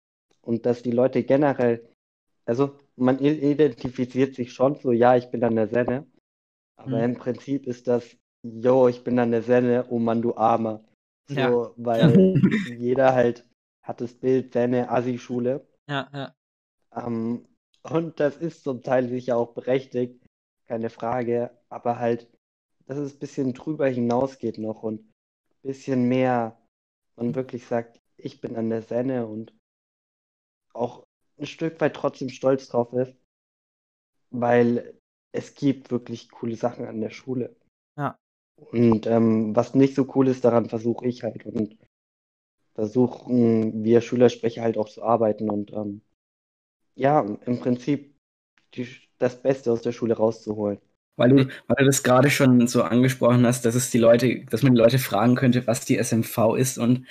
Und 0.40 0.64
dass 0.64 0.82
die 0.82 0.92
Leute 0.92 1.22
generell, 1.22 1.86
also 2.46 2.78
man 2.96 3.18
identifiziert 3.18 4.34
sich 4.34 4.52
schon 4.52 4.76
so, 4.76 4.92
ja, 4.92 5.16
ich 5.16 5.30
bin 5.30 5.44
an 5.44 5.56
der 5.56 5.68
Senne, 5.68 6.06
aber 6.76 6.98
Mhm. 6.98 7.04
im 7.04 7.14
Prinzip 7.16 7.66
ist 7.66 7.86
das, 7.88 8.16
yo, 8.42 8.88
ich 8.88 9.04
bin 9.04 9.18
an 9.18 9.32
der 9.32 9.42
Senne, 9.42 9.86
oh 9.90 9.98
Mann, 9.98 10.22
du 10.22 10.36
Armer. 10.36 10.82
So, 11.28 11.36
Ja. 11.40 11.72
weil 11.76 12.40
jeder 12.78 13.14
halt 13.14 13.46
hat 13.82 14.00
das 14.00 14.14
Bild 14.14 14.52
Senne, 14.52 14.90
Assi-Schule. 14.90 15.66
Ja, 15.86 16.08
ja. 16.12 16.34
Ähm, 16.94 17.46
und 17.82 18.20
das 18.20 18.36
ist 18.36 18.64
zum 18.64 18.82
Teil 18.82 19.08
sicher 19.08 19.36
auch 19.36 19.54
berechtigt, 19.54 20.22
keine 20.66 20.90
Frage, 20.90 21.50
aber 21.68 21.98
halt, 21.98 22.28
dass 22.86 22.98
es 22.98 23.14
ein 23.14 23.18
bisschen 23.18 23.54
drüber 23.54 23.88
hinausgeht 23.88 24.58
noch 24.58 24.82
und 24.82 25.00
ein 25.00 25.62
bisschen 25.62 26.08
mehr 26.08 26.58
man 27.16 27.34
wirklich 27.34 27.66
sagt, 27.66 28.00
ich 28.16 28.40
bin 28.40 28.56
an 28.56 28.70
der 28.70 28.82
Senne 28.82 29.26
und 29.26 29.52
auch 30.72 31.04
ein 31.38 31.46
Stück 31.46 31.78
weit 31.82 31.94
trotzdem 31.94 32.30
stolz 32.30 32.68
drauf 32.68 32.92
ist, 32.94 33.14
weil 34.30 34.98
es 35.32 35.54
gibt 35.54 35.90
wirklich 35.90 36.30
coole 36.30 36.56
Sachen 36.56 36.86
an 36.86 37.00
der 37.00 37.10
Schule. 37.10 37.54
Ja. 37.96 38.18
Und 38.70 39.06
ähm, 39.06 39.54
was 39.54 39.74
nicht 39.74 39.94
so 39.94 40.06
cool 40.14 40.28
ist, 40.28 40.44
daran 40.44 40.68
versuche 40.68 41.06
ich 41.06 41.22
halt 41.22 41.46
und 41.46 41.76
versuchen 42.74 43.82
wir 43.82 44.00
Schülersprecher 44.00 44.62
halt 44.62 44.78
auch 44.78 44.88
zu 44.88 45.02
arbeiten 45.02 45.50
und 45.50 45.72
ähm, 45.72 46.02
ja, 46.94 47.20
im 47.46 47.60
Prinzip 47.60 48.14
die, 48.74 48.88
das 49.18 49.40
Beste 49.40 49.72
aus 49.72 49.82
der 49.82 49.92
Schule 49.92 50.16
rauszuholen. 50.16 50.78
Weil 51.16 51.30
du, 51.30 51.36
weil 51.36 51.76
du 51.78 51.84
das 51.84 52.04
gerade 52.04 52.30
schon 52.30 52.68
so 52.68 52.82
angesprochen 52.82 53.44
hast, 53.44 53.64
dass 53.64 53.74
es 53.74 53.90
die 53.90 53.98
Leute, 53.98 54.44
dass 54.50 54.62
man 54.62 54.74
die 54.74 54.80
Leute 54.80 55.00
fragen 55.00 55.34
könnte, 55.34 55.66
was 55.66 55.84
die 55.84 55.96
SMV 55.96 56.54
ist 56.56 56.78
und 56.78 57.06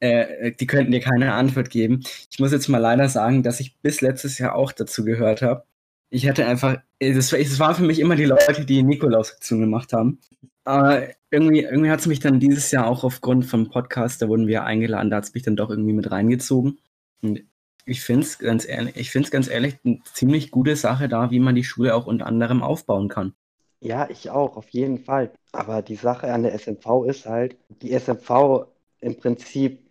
äh, 0.00 0.50
die 0.50 0.66
könnten 0.66 0.90
dir 0.90 1.00
keine 1.00 1.34
Antwort 1.34 1.70
geben. 1.70 2.02
Ich 2.28 2.40
muss 2.40 2.50
jetzt 2.50 2.68
mal 2.68 2.78
leider 2.78 3.08
sagen, 3.08 3.44
dass 3.44 3.60
ich 3.60 3.78
bis 3.80 4.00
letztes 4.00 4.38
Jahr 4.38 4.56
auch 4.56 4.72
dazu 4.72 5.04
gehört 5.04 5.42
habe. 5.42 5.64
Ich 6.10 6.28
hatte 6.28 6.46
einfach, 6.46 6.78
das, 6.98 7.30
das 7.30 7.58
waren 7.60 7.76
für 7.76 7.84
mich 7.84 8.00
immer 8.00 8.16
die 8.16 8.24
Leute, 8.24 8.64
die 8.64 8.82
Nikolaus-Aktion 8.82 9.60
gemacht 9.60 9.92
haben. 9.92 10.18
Aber 10.64 11.08
irgendwie, 11.30 11.62
irgendwie 11.62 11.90
hat 11.90 12.00
es 12.00 12.06
mich 12.06 12.20
dann 12.20 12.40
dieses 12.40 12.70
Jahr 12.70 12.86
auch 12.86 13.04
aufgrund 13.04 13.46
vom 13.46 13.68
Podcast, 13.68 14.22
da 14.22 14.28
wurden 14.28 14.46
wir 14.46 14.64
eingeladen, 14.64 15.10
da 15.10 15.16
hat 15.16 15.24
es 15.24 15.34
mich 15.34 15.42
dann 15.42 15.56
doch 15.56 15.70
irgendwie 15.70 15.92
mit 15.92 16.10
reingezogen. 16.10 16.78
Und 17.22 17.42
ich 17.84 18.02
finde 18.02 18.22
es 18.22 18.38
ganz 18.38 18.66
ehrlich, 18.68 18.96
ich 18.96 19.10
finde 19.10 19.26
es 19.26 19.30
ganz 19.30 19.48
ehrlich 19.48 19.76
eine 19.84 20.00
ziemlich 20.12 20.50
gute 20.50 20.76
Sache 20.76 21.08
da, 21.08 21.30
wie 21.30 21.40
man 21.40 21.54
die 21.54 21.64
Schule 21.64 21.94
auch 21.94 22.06
unter 22.06 22.26
anderem 22.26 22.62
aufbauen 22.62 23.08
kann. 23.08 23.34
Ja, 23.80 24.08
ich 24.08 24.30
auch, 24.30 24.56
auf 24.56 24.68
jeden 24.68 24.98
Fall. 24.98 25.32
Aber 25.50 25.82
die 25.82 25.96
Sache 25.96 26.32
an 26.32 26.44
der 26.44 26.54
SMV 26.54 27.04
ist 27.06 27.26
halt, 27.26 27.56
die 27.68 27.92
SMV 27.98 28.66
im 29.00 29.16
Prinzip, 29.16 29.90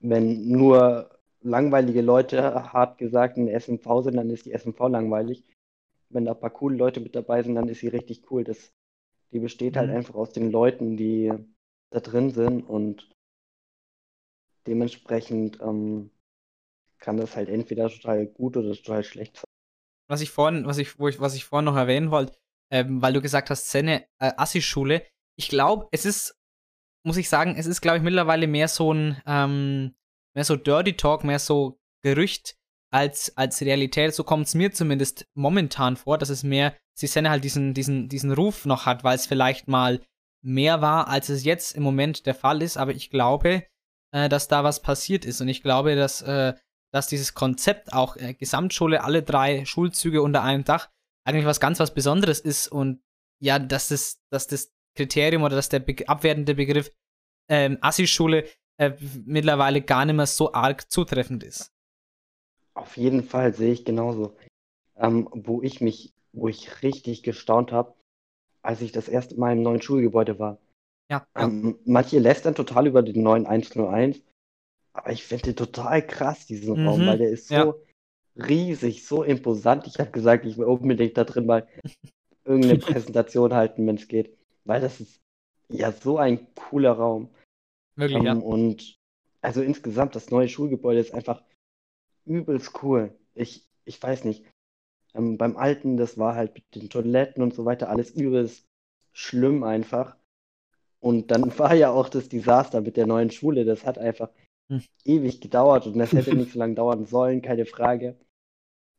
wenn 0.00 0.48
nur 0.48 1.08
langweilige 1.42 2.02
Leute, 2.02 2.72
hart 2.72 2.98
gesagt, 2.98 3.38
in 3.38 3.46
der 3.46 3.58
SMV 3.58 4.02
sind, 4.02 4.16
dann 4.16 4.28
ist 4.28 4.44
die 4.44 4.52
SMV 4.52 4.78
langweilig. 4.88 5.44
Wenn 6.10 6.26
da 6.26 6.32
ein 6.32 6.40
paar 6.40 6.50
coole 6.50 6.76
Leute 6.76 7.00
mit 7.00 7.14
dabei 7.14 7.42
sind, 7.42 7.54
dann 7.54 7.68
ist 7.68 7.80
sie 7.80 7.88
richtig 7.88 8.30
cool. 8.30 8.44
Das, 8.44 8.72
die 9.32 9.38
besteht 9.38 9.76
halt 9.76 9.90
Mhm. 9.90 9.96
einfach 9.96 10.14
aus 10.14 10.30
den 10.32 10.50
Leuten, 10.50 10.96
die 10.96 11.32
da 11.90 12.00
drin 12.00 12.30
sind 12.30 12.62
und 12.62 13.10
dementsprechend 14.66 15.60
ähm, 15.60 16.10
kann 16.98 17.16
das 17.16 17.36
halt 17.36 17.48
entweder 17.48 17.88
total 17.88 18.26
gut 18.26 18.56
oder 18.56 18.74
total 18.74 19.02
schlecht 19.04 19.36
sein. 19.36 19.44
was 20.08 20.20
ich 20.20 20.30
vorhin, 20.30 20.66
was 20.66 20.78
ich, 20.78 20.98
wo 20.98 21.08
ich, 21.08 21.20
was 21.20 21.34
ich 21.34 21.44
vorhin 21.44 21.64
noch 21.64 21.76
erwähnen 21.76 22.10
wollte, 22.10 22.36
ähm, 22.72 23.00
weil 23.00 23.12
du 23.12 23.20
gesagt 23.22 23.50
hast, 23.50 23.66
Szene, 23.66 24.06
äh, 24.18 24.32
Assi-Schule. 24.36 25.06
Ich 25.36 25.48
glaube, 25.48 25.88
es 25.92 26.04
ist 26.04 26.36
muss 27.02 27.16
ich 27.16 27.30
sagen, 27.30 27.54
es 27.56 27.66
ist, 27.66 27.80
glaube 27.80 27.96
ich, 27.98 28.02
mittlerweile 28.04 28.46
mehr 28.46 28.68
so 28.68 28.92
ein, 28.92 29.22
ähm, 29.26 29.94
mehr 30.34 30.44
so 30.44 30.56
Dirty 30.56 30.96
Talk, 30.98 31.24
mehr 31.24 31.38
so 31.38 31.80
Gerücht 32.02 32.58
als, 32.90 33.36
als 33.36 33.60
Realität. 33.60 34.14
So 34.14 34.24
kommt 34.24 34.46
es 34.46 34.54
mir 34.54 34.72
zumindest 34.72 35.26
momentan 35.34 35.96
vor, 35.96 36.18
dass 36.18 36.28
es 36.28 36.42
mehr, 36.42 36.76
die 37.00 37.06
Szene 37.06 37.30
halt 37.30 37.44
diesen, 37.44 37.74
diesen, 37.74 38.08
diesen 38.08 38.32
Ruf 38.32 38.66
noch 38.66 38.86
hat, 38.86 39.04
weil 39.04 39.16
es 39.16 39.26
vielleicht 39.26 39.68
mal 39.68 40.00
mehr 40.42 40.80
war, 40.80 41.08
als 41.08 41.28
es 41.28 41.44
jetzt 41.44 41.74
im 41.76 41.82
Moment 41.82 42.26
der 42.26 42.34
Fall 42.34 42.62
ist. 42.62 42.76
Aber 42.76 42.92
ich 42.92 43.10
glaube, 43.10 43.64
äh, 44.12 44.28
dass 44.28 44.48
da 44.48 44.64
was 44.64 44.82
passiert 44.82 45.24
ist. 45.24 45.40
Und 45.40 45.48
ich 45.48 45.62
glaube, 45.62 45.96
dass, 45.96 46.22
äh, 46.22 46.54
dass 46.92 47.06
dieses 47.06 47.34
Konzept 47.34 47.92
auch 47.92 48.16
äh, 48.16 48.34
Gesamtschule, 48.34 49.04
alle 49.04 49.22
drei 49.22 49.64
Schulzüge 49.64 50.22
unter 50.22 50.42
einem 50.42 50.64
Dach, 50.64 50.90
eigentlich 51.24 51.46
was 51.46 51.60
ganz 51.60 51.78
was 51.80 51.94
Besonderes 51.94 52.40
ist. 52.40 52.68
Und 52.68 53.02
ja, 53.40 53.58
dass 53.58 53.88
das, 53.88 54.20
dass 54.30 54.46
das 54.46 54.72
Kriterium 54.96 55.42
oder 55.42 55.56
dass 55.56 55.68
der 55.68 55.78
be 55.78 55.96
abwertende 56.06 56.54
Begriff 56.54 56.90
ähm, 57.48 57.78
Assi-Schule 57.80 58.46
äh, 58.78 58.92
mittlerweile 59.24 59.82
gar 59.82 60.04
nicht 60.04 60.16
mehr 60.16 60.26
so 60.26 60.52
arg 60.52 60.90
zutreffend 60.90 61.44
ist. 61.44 61.72
Auf 62.80 62.96
jeden 62.96 63.22
Fall 63.22 63.52
sehe 63.52 63.72
ich 63.72 63.84
genauso. 63.84 64.34
Ähm, 64.96 65.28
wo 65.32 65.62
ich 65.62 65.80
mich, 65.80 66.14
wo 66.32 66.48
ich 66.48 66.82
richtig 66.82 67.22
gestaunt 67.22 67.72
habe, 67.72 67.94
als 68.62 68.80
ich 68.80 68.90
das 68.90 69.08
erste 69.08 69.38
Mal 69.38 69.52
im 69.52 69.62
neuen 69.62 69.82
Schulgebäude 69.82 70.38
war. 70.38 70.58
Ja. 71.10 71.26
Ähm, 71.36 71.78
manche 71.84 72.18
lästern 72.18 72.54
total 72.54 72.86
über 72.86 73.02
den 73.02 73.22
neuen 73.22 73.46
101, 73.46 74.22
aber 74.94 75.12
ich 75.12 75.24
finde 75.24 75.44
den 75.52 75.56
total 75.56 76.06
krass, 76.06 76.46
diesen 76.46 76.74
Mhm, 76.76 76.86
Raum, 76.86 77.06
weil 77.06 77.18
der 77.18 77.30
ist 77.30 77.48
so 77.48 77.54
ja. 77.54 77.74
riesig, 78.48 79.06
so 79.06 79.22
imposant. 79.22 79.86
Ich 79.86 79.98
habe 79.98 80.10
gesagt, 80.10 80.46
ich 80.46 80.56
will 80.56 80.66
unbedingt 80.66 81.16
da 81.16 81.24
drin 81.24 81.46
mal 81.46 81.68
irgendeine 82.44 82.78
Präsentation 82.78 83.54
halten, 83.54 83.86
wenn 83.86 83.96
es 83.96 84.08
geht. 84.08 84.36
Weil 84.64 84.80
das 84.80 85.00
ist 85.00 85.20
ja 85.68 85.92
so 85.92 86.16
ein 86.18 86.46
cooler 86.54 86.92
Raum. 86.92 87.28
Wirklich, 87.96 88.18
Ähm, 88.18 88.24
ja. 88.24 88.34
und 88.42 88.96
also 89.42 89.62
insgesamt, 89.62 90.16
das 90.16 90.30
neue 90.30 90.48
Schulgebäude 90.48 91.00
ist 91.00 91.14
einfach 91.14 91.42
übelst 92.30 92.82
cool. 92.82 93.12
Ich, 93.34 93.66
ich 93.84 94.02
weiß 94.02 94.24
nicht. 94.24 94.44
Ähm, 95.14 95.36
beim 95.36 95.56
alten, 95.56 95.96
das 95.96 96.16
war 96.16 96.36
halt 96.36 96.54
mit 96.54 96.74
den 96.74 96.88
Toiletten 96.88 97.42
und 97.42 97.52
so 97.52 97.64
weiter 97.64 97.88
alles 97.88 98.12
übelst 98.12 98.66
schlimm 99.12 99.64
einfach. 99.64 100.16
Und 101.00 101.30
dann 101.30 101.42
war 101.58 101.74
ja 101.74 101.90
auch 101.90 102.08
das 102.08 102.28
Desaster 102.28 102.80
mit 102.80 102.96
der 102.96 103.06
neuen 103.06 103.30
Schule. 103.30 103.64
Das 103.64 103.84
hat 103.84 103.98
einfach 103.98 104.30
Hm. 104.70 104.82
ewig 105.04 105.40
gedauert 105.40 105.86
und 105.88 105.98
das 105.98 106.12
hätte 106.12 106.32
nicht 106.36 106.52
so 106.52 106.58
lange 106.60 106.76
dauern 106.76 107.04
sollen, 107.04 107.42
keine 107.42 107.66
Frage. 107.66 108.16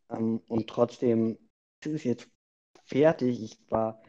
Ähm, 0.10 0.42
und 0.48 0.68
trotzdem 0.68 1.38
ist 1.84 1.94
es 1.94 2.04
jetzt 2.04 2.30
fertig. 2.84 3.42
Ich 3.42 3.72
war 3.72 4.04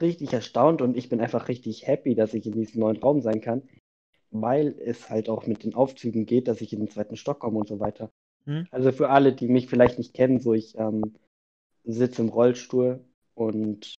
richtig 0.00 0.32
erstaunt 0.32 0.82
und 0.82 0.96
ich 0.96 1.08
bin 1.08 1.20
einfach 1.20 1.48
richtig 1.48 1.86
happy, 1.86 2.14
dass 2.14 2.34
ich 2.34 2.46
in 2.46 2.52
diesem 2.52 2.80
neuen 2.80 2.98
Raum 2.98 3.22
sein 3.22 3.40
kann, 3.40 3.68
weil 4.30 4.78
es 4.78 5.10
halt 5.10 5.28
auch 5.28 5.46
mit 5.46 5.64
den 5.64 5.74
Aufzügen 5.74 6.26
geht, 6.26 6.48
dass 6.48 6.60
ich 6.60 6.72
in 6.72 6.78
den 6.78 6.90
zweiten 6.90 7.16
Stock 7.16 7.40
komme 7.40 7.58
und 7.58 7.68
so 7.68 7.80
weiter. 7.80 8.10
Mhm. 8.50 8.66
Also 8.72 8.90
für 8.90 9.10
alle, 9.10 9.32
die 9.32 9.46
mich 9.46 9.68
vielleicht 9.68 9.98
nicht 9.98 10.12
kennen, 10.12 10.40
so 10.40 10.54
ich 10.54 10.76
ähm, 10.76 11.14
sitze 11.84 12.22
im 12.22 12.28
Rollstuhl 12.28 13.04
und 13.34 13.94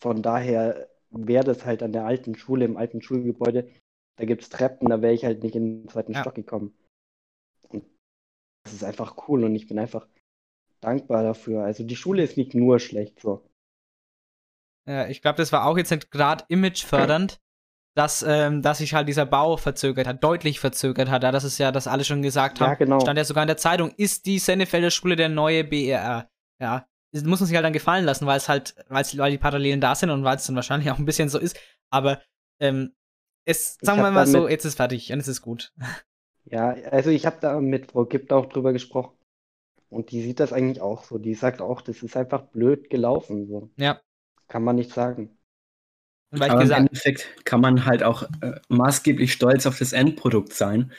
von 0.00 0.22
daher 0.22 0.88
wäre 1.10 1.44
das 1.44 1.64
halt 1.64 1.82
an 1.82 1.92
der 1.92 2.04
alten 2.04 2.34
Schule, 2.34 2.64
im 2.64 2.76
alten 2.76 3.00
Schulgebäude, 3.00 3.70
da 4.16 4.24
gibt 4.24 4.42
es 4.42 4.48
Treppen, 4.48 4.88
da 4.88 5.02
wäre 5.02 5.14
ich 5.14 5.24
halt 5.24 5.42
nicht 5.42 5.54
in 5.54 5.82
den 5.82 5.88
zweiten 5.88 6.14
Ja. 6.14 6.20
Stock 6.20 6.34
gekommen. 6.34 6.74
Und 7.68 7.84
das 8.64 8.72
ist 8.74 8.84
einfach 8.84 9.28
cool 9.28 9.44
und 9.44 9.54
ich 9.54 9.68
bin 9.68 9.78
einfach 9.78 10.08
dankbar 10.80 11.22
dafür. 11.22 11.62
Also 11.62 11.84
die 11.84 11.96
Schule 11.96 12.22
ist 12.22 12.36
nicht 12.36 12.54
nur 12.54 12.80
schlecht 12.80 13.20
so. 13.20 13.44
Ja, 14.88 15.06
ich 15.06 15.22
glaube, 15.22 15.36
das 15.36 15.52
war 15.52 15.66
auch 15.66 15.78
jetzt 15.78 15.90
nicht 15.90 16.10
gerade 16.10 16.44
imagefördernd, 16.48 17.40
dass, 17.94 18.24
ähm, 18.26 18.62
dass 18.62 18.78
sich 18.78 18.94
halt 18.94 19.08
dieser 19.08 19.26
Bau 19.26 19.56
verzögert 19.56 20.06
hat, 20.06 20.22
deutlich 20.22 20.60
verzögert 20.60 21.10
hat. 21.10 21.22
Ja, 21.22 21.32
das 21.32 21.44
ist 21.44 21.58
ja, 21.58 21.72
das 21.72 21.86
alle 21.86 22.04
schon 22.04 22.22
gesagt 22.22 22.60
Ja, 22.60 22.68
haben. 22.68 22.78
genau. 22.78 23.00
Stand 23.00 23.18
ja 23.18 23.24
sogar 23.24 23.42
in 23.42 23.48
der 23.48 23.56
Zeitung, 23.56 23.90
ist 23.96 24.26
die 24.26 24.38
Sennefelder 24.38 24.90
Schule 24.90 25.16
der 25.16 25.28
neue 25.28 25.64
BRR. 25.64 26.30
Ja, 26.60 26.86
das 27.12 27.24
muss 27.24 27.40
man 27.40 27.46
sich 27.48 27.56
halt 27.56 27.64
dann 27.64 27.72
gefallen 27.72 28.04
lassen, 28.04 28.26
weil 28.26 28.36
es 28.36 28.48
halt, 28.48 28.74
weil's, 28.88 29.16
weil 29.18 29.32
die 29.32 29.38
Parallelen 29.38 29.80
da 29.80 29.94
sind 29.94 30.10
und 30.10 30.22
weil 30.24 30.36
es 30.36 30.46
dann 30.46 30.56
wahrscheinlich 30.56 30.90
auch 30.90 30.98
ein 30.98 31.04
bisschen 31.04 31.28
so 31.28 31.38
ist. 31.38 31.58
Aber 31.90 32.20
ähm, 32.60 32.94
es, 33.44 33.78
sagen 33.80 34.00
wir 34.00 34.10
mal 34.10 34.26
so, 34.26 34.48
jetzt 34.48 34.64
ist 34.64 34.76
fertig 34.76 35.12
und 35.12 35.18
es 35.18 35.28
ist 35.28 35.42
gut. 35.42 35.72
Ja, 36.44 36.70
also 36.90 37.10
ich 37.10 37.26
habe 37.26 37.36
da 37.40 37.60
mit 37.60 37.90
Frau 37.92 38.04
Gibt 38.04 38.32
auch 38.32 38.46
drüber 38.46 38.72
gesprochen. 38.72 39.16
Und 39.88 40.12
die 40.12 40.22
sieht 40.22 40.38
das 40.38 40.52
eigentlich 40.52 40.80
auch 40.80 41.02
so. 41.02 41.18
Die 41.18 41.34
sagt 41.34 41.60
auch, 41.60 41.82
das 41.82 42.02
ist 42.02 42.16
einfach 42.16 42.42
blöd 42.42 42.90
gelaufen. 42.90 43.48
So. 43.48 43.70
Ja. 43.76 44.00
Kann 44.46 44.62
man 44.62 44.76
nicht 44.76 44.92
sagen. 44.92 45.36
Und 46.32 46.40
weil 46.40 46.46
ich 46.46 46.52
Aber 46.52 46.60
im 46.62 46.68
gesagt, 46.68 46.80
Endeffekt 46.80 47.44
kann 47.44 47.60
man 47.60 47.84
halt 47.86 48.02
auch 48.02 48.22
äh, 48.40 48.52
maßgeblich 48.68 49.32
stolz 49.32 49.66
auf 49.66 49.78
das 49.78 49.92
Endprodukt 49.92 50.52
sein. 50.52 50.92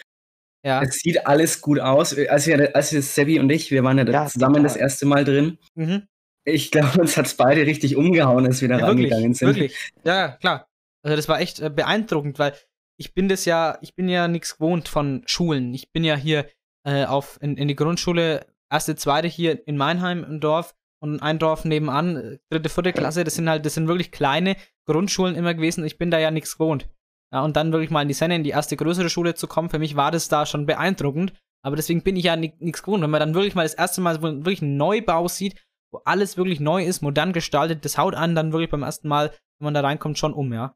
ja. 0.65 0.81
Es 0.81 0.95
sieht 0.99 1.25
alles 1.25 1.61
gut 1.61 1.79
aus. 1.79 2.17
Als 2.17 2.47
wir, 2.47 2.75
als 2.75 2.91
wir 2.91 3.01
Sebi 3.01 3.39
und 3.39 3.49
ich, 3.49 3.71
wir 3.71 3.83
waren 3.83 3.97
ja, 3.97 4.03
da 4.03 4.11
Ja, 4.11 4.25
zusammen 4.27 4.55
total. 4.55 4.63
das 4.63 4.75
erste 4.75 5.05
Mal 5.05 5.23
drin. 5.23 5.57
Mhm. 5.75 6.07
Ich 6.43 6.71
glaube, 6.71 6.99
uns 7.01 7.15
hat 7.17 7.27
es 7.27 7.35
beide 7.35 7.65
richtig 7.65 7.95
umgehauen, 7.95 8.45
als 8.45 8.61
wir 8.61 8.67
da 8.67 8.79
Ja, 8.79 8.87
wirklich, 8.87 9.11
reingegangen 9.11 9.33
sind. 9.33 9.47
wirklich. 9.49 9.91
Ja, 10.03 10.15
ja, 10.17 10.27
klar. 10.37 10.67
Also 11.03 11.15
das 11.15 11.27
war 11.29 11.39
echt 11.39 11.59
äh, 11.59 11.69
beeindruckend, 11.69 12.37
weil 12.39 12.53
ich 12.97 13.13
bin 13.13 13.27
das 13.29 13.45
ja, 13.45 13.77
ich 13.81 13.95
bin 13.95 14.09
ja 14.09 14.27
nichts 14.27 14.57
gewohnt 14.57 14.87
von 14.87 15.23
Schulen. 15.25 15.73
Ich 15.73 15.91
bin 15.91 16.03
ja 16.03 16.15
hier 16.15 16.47
äh, 16.83 17.05
auf 17.05 17.39
in, 17.41 17.57
in 17.57 17.67
die 17.67 17.75
Grundschule, 17.75 18.45
erste, 18.71 18.95
zweite 18.95 19.27
hier 19.27 19.65
in 19.67 19.77
Meinheim 19.77 20.23
im 20.23 20.39
Dorf 20.39 20.75
und 21.01 21.21
ein 21.21 21.39
Dorf 21.39 21.65
nebenan, 21.65 22.15
äh, 22.17 22.39
dritte, 22.49 22.69
vierte 22.69 22.93
Klasse, 22.93 23.23
das 23.23 23.35
sind 23.35 23.49
halt, 23.49 23.65
das 23.65 23.73
sind 23.73 23.87
wirklich 23.87 24.11
kleine 24.11 24.55
Grundschulen 24.87 25.35
immer 25.35 25.53
gewesen. 25.53 25.83
Ich 25.83 25.97
bin 25.97 26.11
da 26.11 26.19
ja 26.19 26.31
nichts 26.31 26.57
gewohnt. 26.57 26.87
Ja, 27.33 27.43
und 27.43 27.55
dann 27.55 27.71
wirklich 27.71 27.91
mal 27.91 28.01
in 28.01 28.07
die 28.07 28.13
Senne, 28.13 28.35
in 28.35 28.43
die 28.43 28.49
erste 28.49 28.75
größere 28.75 29.09
Schule 29.09 29.35
zu 29.35 29.47
kommen, 29.47 29.69
für 29.69 29.79
mich 29.79 29.95
war 29.95 30.11
das 30.11 30.27
da 30.27 30.45
schon 30.45 30.65
beeindruckend. 30.65 31.33
Aber 31.63 31.75
deswegen 31.75 32.01
bin 32.03 32.15
ich 32.15 32.25
ja 32.25 32.35
nichts 32.35 32.83
gewohnt. 32.83 33.03
Wenn 33.03 33.09
man 33.09 33.19
dann 33.19 33.33
wirklich 33.35 33.55
mal 33.55 33.63
das 33.63 33.73
erste 33.73 34.01
Mal 34.01 34.21
wirklich 34.21 34.61
einen 34.61 34.77
Neubau 34.77 35.27
sieht, 35.27 35.55
wo 35.91 35.99
alles 36.05 36.37
wirklich 36.37 36.59
neu 36.59 36.83
ist, 36.83 37.01
modern 37.01 37.33
gestaltet, 37.33 37.85
das 37.85 37.97
haut 37.97 38.15
an 38.15 38.35
dann 38.35 38.51
wirklich 38.51 38.69
beim 38.71 38.83
ersten 38.83 39.07
Mal, 39.07 39.29
wenn 39.59 39.65
man 39.65 39.73
da 39.73 39.81
reinkommt, 39.81 40.17
schon 40.17 40.33
um, 40.33 40.51
ja. 40.53 40.75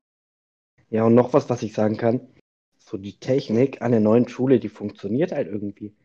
Ja, 0.89 1.03
und 1.03 1.15
noch 1.15 1.33
was, 1.33 1.49
was 1.49 1.63
ich 1.63 1.73
sagen 1.73 1.97
kann. 1.97 2.21
So 2.77 2.97
die 2.97 3.17
Technik 3.19 3.81
an 3.81 3.91
der 3.91 3.99
neuen 3.99 4.27
Schule, 4.27 4.59
die 4.59 4.69
funktioniert 4.69 5.31
halt 5.31 5.47
irgendwie. 5.47 5.95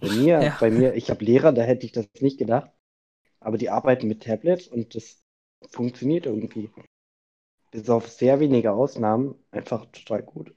Bei 0.00 0.08
mir, 0.08 0.40
Ja. 0.42 0.56
bei 0.60 0.70
mir, 0.70 0.94
ich 0.94 1.10
habe 1.10 1.24
Lehrer, 1.24 1.52
da 1.52 1.62
hätte 1.62 1.86
ich 1.86 1.92
das 1.92 2.08
nicht 2.20 2.38
gedacht. 2.38 2.70
Aber 3.46 3.58
die 3.58 3.70
arbeiten 3.70 4.08
mit 4.08 4.24
Tablets 4.24 4.66
und 4.66 4.96
das 4.96 5.22
funktioniert 5.70 6.26
irgendwie. 6.26 6.68
Bis 7.70 7.88
auf 7.88 8.08
sehr 8.08 8.40
wenige 8.40 8.72
Ausnahmen 8.72 9.36
einfach 9.52 9.86
total 9.92 10.24
gut. 10.24 10.52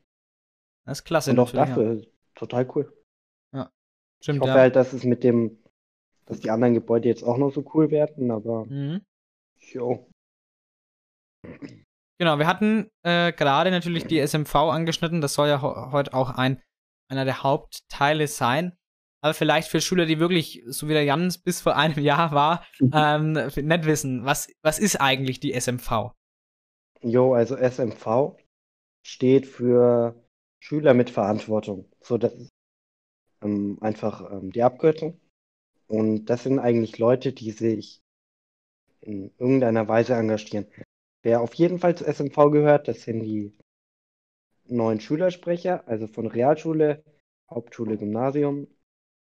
Das 0.88 1.00
ist 1.00 1.04
klasse. 1.04 1.30
Und 1.30 1.40
auch 1.40 1.52
dafür 1.52 2.02
total 2.34 2.68
cool. 2.74 2.92
Ja. 3.54 3.70
Ich 4.20 4.26
Stimmt, 4.26 4.42
hoffe 4.42 4.50
ja. 4.54 4.58
halt, 4.58 4.76
dass 4.76 4.94
es 4.94 5.04
mit 5.04 5.24
dem, 5.24 5.60
dass 6.26 6.40
die 6.40 6.50
anderen 6.50 6.74
Gebäude 6.74 7.08
jetzt 7.08 7.24
auch 7.24 7.38
noch 7.38 7.52
so 7.52 7.64
cool 7.76 7.92
werden, 7.92 8.32
aber 8.32 8.66
Mhm. 8.66 9.02
jo. 9.72 10.10
Genau, 12.18 12.40
wir 12.40 12.48
hatten 12.48 12.90
äh, 13.04 13.32
gerade 13.34 13.70
natürlich 13.70 14.08
die 14.08 14.20
SMV 14.20 14.56
angeschnitten. 14.56 15.22
Das 15.22 15.36
soll 15.36 15.48
ja 15.48 15.62
heute 15.62 16.16
auch 16.16 16.32
ein, 16.32 16.60
einer 17.08 17.24
der 17.24 17.44
Hauptteile 17.44 18.28
sein. 18.28 18.76
Aber 19.22 19.34
vielleicht 19.34 19.70
für 19.70 19.82
Schüler, 19.82 20.06
die 20.06 20.20
wirklich, 20.20 20.64
so 20.68 20.88
wie 20.88 20.94
der 20.94 21.04
Jans 21.04 21.38
bis 21.38 21.62
vor 21.62 21.76
einem 21.76 22.00
Jahr 22.00 22.32
war, 22.32 22.66
ähm, 22.94 23.34
nicht 23.34 23.86
wissen, 23.86 24.26
was, 24.26 24.50
was 24.62 24.80
ist 24.80 24.96
eigentlich 25.02 25.40
die 25.40 25.54
SMV? 25.60 26.14
Jo, 27.02 27.34
also 27.34 27.56
SMV 27.56 28.38
steht 29.06 29.46
für 29.46 30.16
Schüler 30.62 30.94
mit 30.94 31.10
Verantwortung. 31.10 31.90
So, 32.02 32.18
das 32.18 32.34
ist 32.34 32.50
ähm, 33.42 33.78
einfach 33.82 34.32
ähm, 34.32 34.52
die 34.52 34.64
Abkürzung. 34.64 35.20
Und 35.88 36.26
das 36.26 36.44
sind 36.44 36.60
eigentlich 36.60 36.98
Leute, 36.98 37.34
die 37.34 37.52
sich 37.52 38.02
in 39.02 39.32
irgendeiner 39.38 39.88
Weise 39.88 40.14
engagieren. 40.14 40.68
Wer 41.24 41.42
auf 41.42 41.54
jeden 41.56 41.80
Fall 41.80 41.96
zu 41.96 42.06
SMV 42.06 42.52
gehört, 42.52 42.88
das 42.88 43.04
sind 43.04 43.22
die 43.22 43.58
neuen 44.66 45.00
Schülersprecher, 45.00 45.88
also 45.88 46.08
von 46.08 46.28
Realschule, 46.28 47.04
Hauptschule, 47.50 47.98
Gymnasium, 47.98 48.68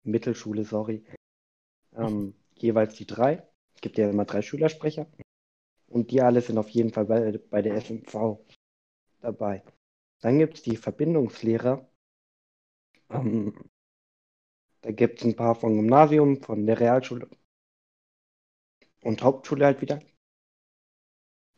Mittelschule, 0.04 0.64
sorry. 0.64 1.04
Ähm, 1.96 2.36
jeweils 2.56 2.96
die 2.96 3.06
drei. 3.06 3.48
Es 3.76 3.82
gibt 3.82 3.98
ja 3.98 4.10
immer 4.10 4.26
drei 4.26 4.42
Schülersprecher. 4.42 5.08
Und 5.88 6.12
die 6.12 6.22
alle 6.22 6.42
sind 6.42 6.58
auf 6.58 6.70
jeden 6.70 6.92
Fall 6.92 7.06
bei, 7.06 7.38
bei 7.50 7.62
der 7.62 7.76
SMV 7.76 8.40
dabei. 9.22 9.64
Dann 10.22 10.40
gibt 10.40 10.56
es 10.56 10.64
die 10.64 10.78
Verbindungslehrer. 10.78 11.88
Ähm, 13.10 13.54
da 14.82 14.92
gibt 14.92 15.20
es 15.20 15.26
ein 15.26 15.36
paar 15.36 15.56
vom 15.56 15.76
Gymnasium, 15.76 16.42
von 16.42 16.66
der 16.66 16.80
Realschule 16.80 17.30
und 19.04 19.24
Hauptschule 19.24 19.66
halt 19.66 19.82
wieder. 19.82 20.00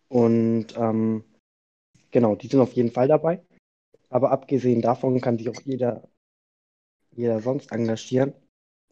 Und 0.08 0.76
ähm, 0.78 1.24
genau, 2.12 2.36
die 2.36 2.48
sind 2.48 2.60
auf 2.60 2.74
jeden 2.74 2.92
Fall 2.92 3.08
dabei. 3.08 3.44
Aber 4.10 4.32
abgesehen 4.32 4.82
davon 4.82 5.22
kann 5.22 5.38
sich 5.38 5.50
auch 5.50 5.62
jeder, 5.64 6.08
jeder 7.20 7.42
sonst 7.42 7.72
engagieren. 7.72 8.34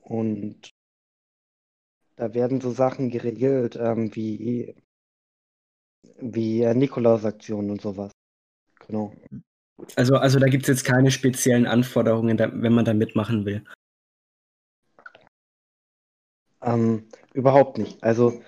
Und 0.01 0.69
da 2.15 2.33
werden 2.33 2.61
so 2.61 2.71
Sachen 2.71 3.09
geregelt, 3.09 3.75
ähm, 3.75 4.13
wie, 4.15 4.75
wie 6.19 6.61
äh, 6.61 6.73
Nikolausaktionen 6.73 7.71
und 7.71 7.81
sowas. 7.81 8.11
Genau. 8.85 9.13
Also, 9.95 10.15
also 10.15 10.39
da 10.39 10.47
gibt 10.47 10.63
es 10.63 10.69
jetzt 10.69 10.83
keine 10.83 11.11
speziellen 11.11 11.67
Anforderungen, 11.67 12.39
wenn 12.39 12.73
man 12.73 12.85
da 12.85 12.93
mitmachen 12.93 13.45
will. 13.45 13.63
Ähm, 16.61 17.07
überhaupt 17.33 17.77
nicht. 17.77 18.03
Also 18.03 18.41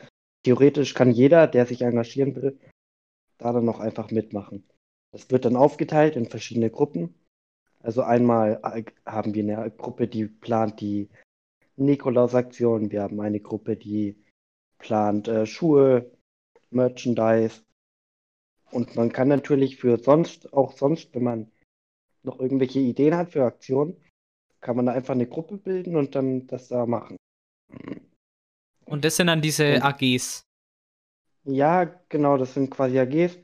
theoretisch 0.44 0.94
kann 0.94 1.12
jeder, 1.12 1.48
der 1.48 1.66
sich 1.66 1.82
engagieren 1.82 2.36
will, 2.36 2.60
da 3.38 3.54
dann 3.54 3.66
noch 3.66 3.80
einfach 3.80 4.10
mitmachen. 4.10 4.68
Das 5.12 5.30
wird 5.30 5.46
dann 5.46 5.56
aufgeteilt 5.56 6.16
in 6.16 6.26
verschiedene 6.26 6.70
Gruppen. 6.70 7.19
Also 7.90 8.04
einmal 8.04 8.62
äh, 8.64 8.84
haben 9.08 9.34
wir 9.34 9.42
eine 9.58 9.72
Gruppe, 9.72 10.08
die 10.08 10.28
plant 10.28 10.80
die 10.80 11.10
Nikolaus-Aktion. 11.78 12.92
Wir 12.92 13.02
haben 13.02 13.20
eine 13.20 13.40
Gruppe, 13.40 13.76
die 13.78 14.16
plant 14.78 15.28
äh, 15.28 15.48
Schuhe, 15.48 16.12
Merchandise. 16.70 17.64
Und 18.70 18.96
man 18.96 19.12
kann 19.12 19.28
natürlich 19.28 19.78
für 19.78 19.98
sonst, 19.98 20.54
auch 20.54 20.74
sonst, 20.74 21.16
wenn 21.16 21.24
man 21.24 21.52
noch 22.22 22.40
irgendwelche 22.40 22.78
Ideen 22.78 23.16
hat 23.16 23.32
für 23.32 23.44
Aktionen, 23.44 23.98
kann 24.62 24.76
man 24.76 24.86
da 24.86 24.92
einfach 24.92 25.16
eine 25.16 25.26
Gruppe 25.26 25.58
bilden 25.58 25.96
und 25.96 26.14
dann 26.14 26.46
das 26.46 26.68
da 26.68 26.86
machen. 26.86 27.18
Und 28.86 29.04
das 29.04 29.16
sind 29.16 29.26
dann 29.26 29.42
diese 29.42 29.78
Und- 29.78 29.82
AGs. 29.82 30.44
Ja, 31.46 31.86
genau, 32.08 32.38
das 32.38 32.54
sind 32.54 32.70
quasi 32.70 33.00
AGs. 33.00 33.40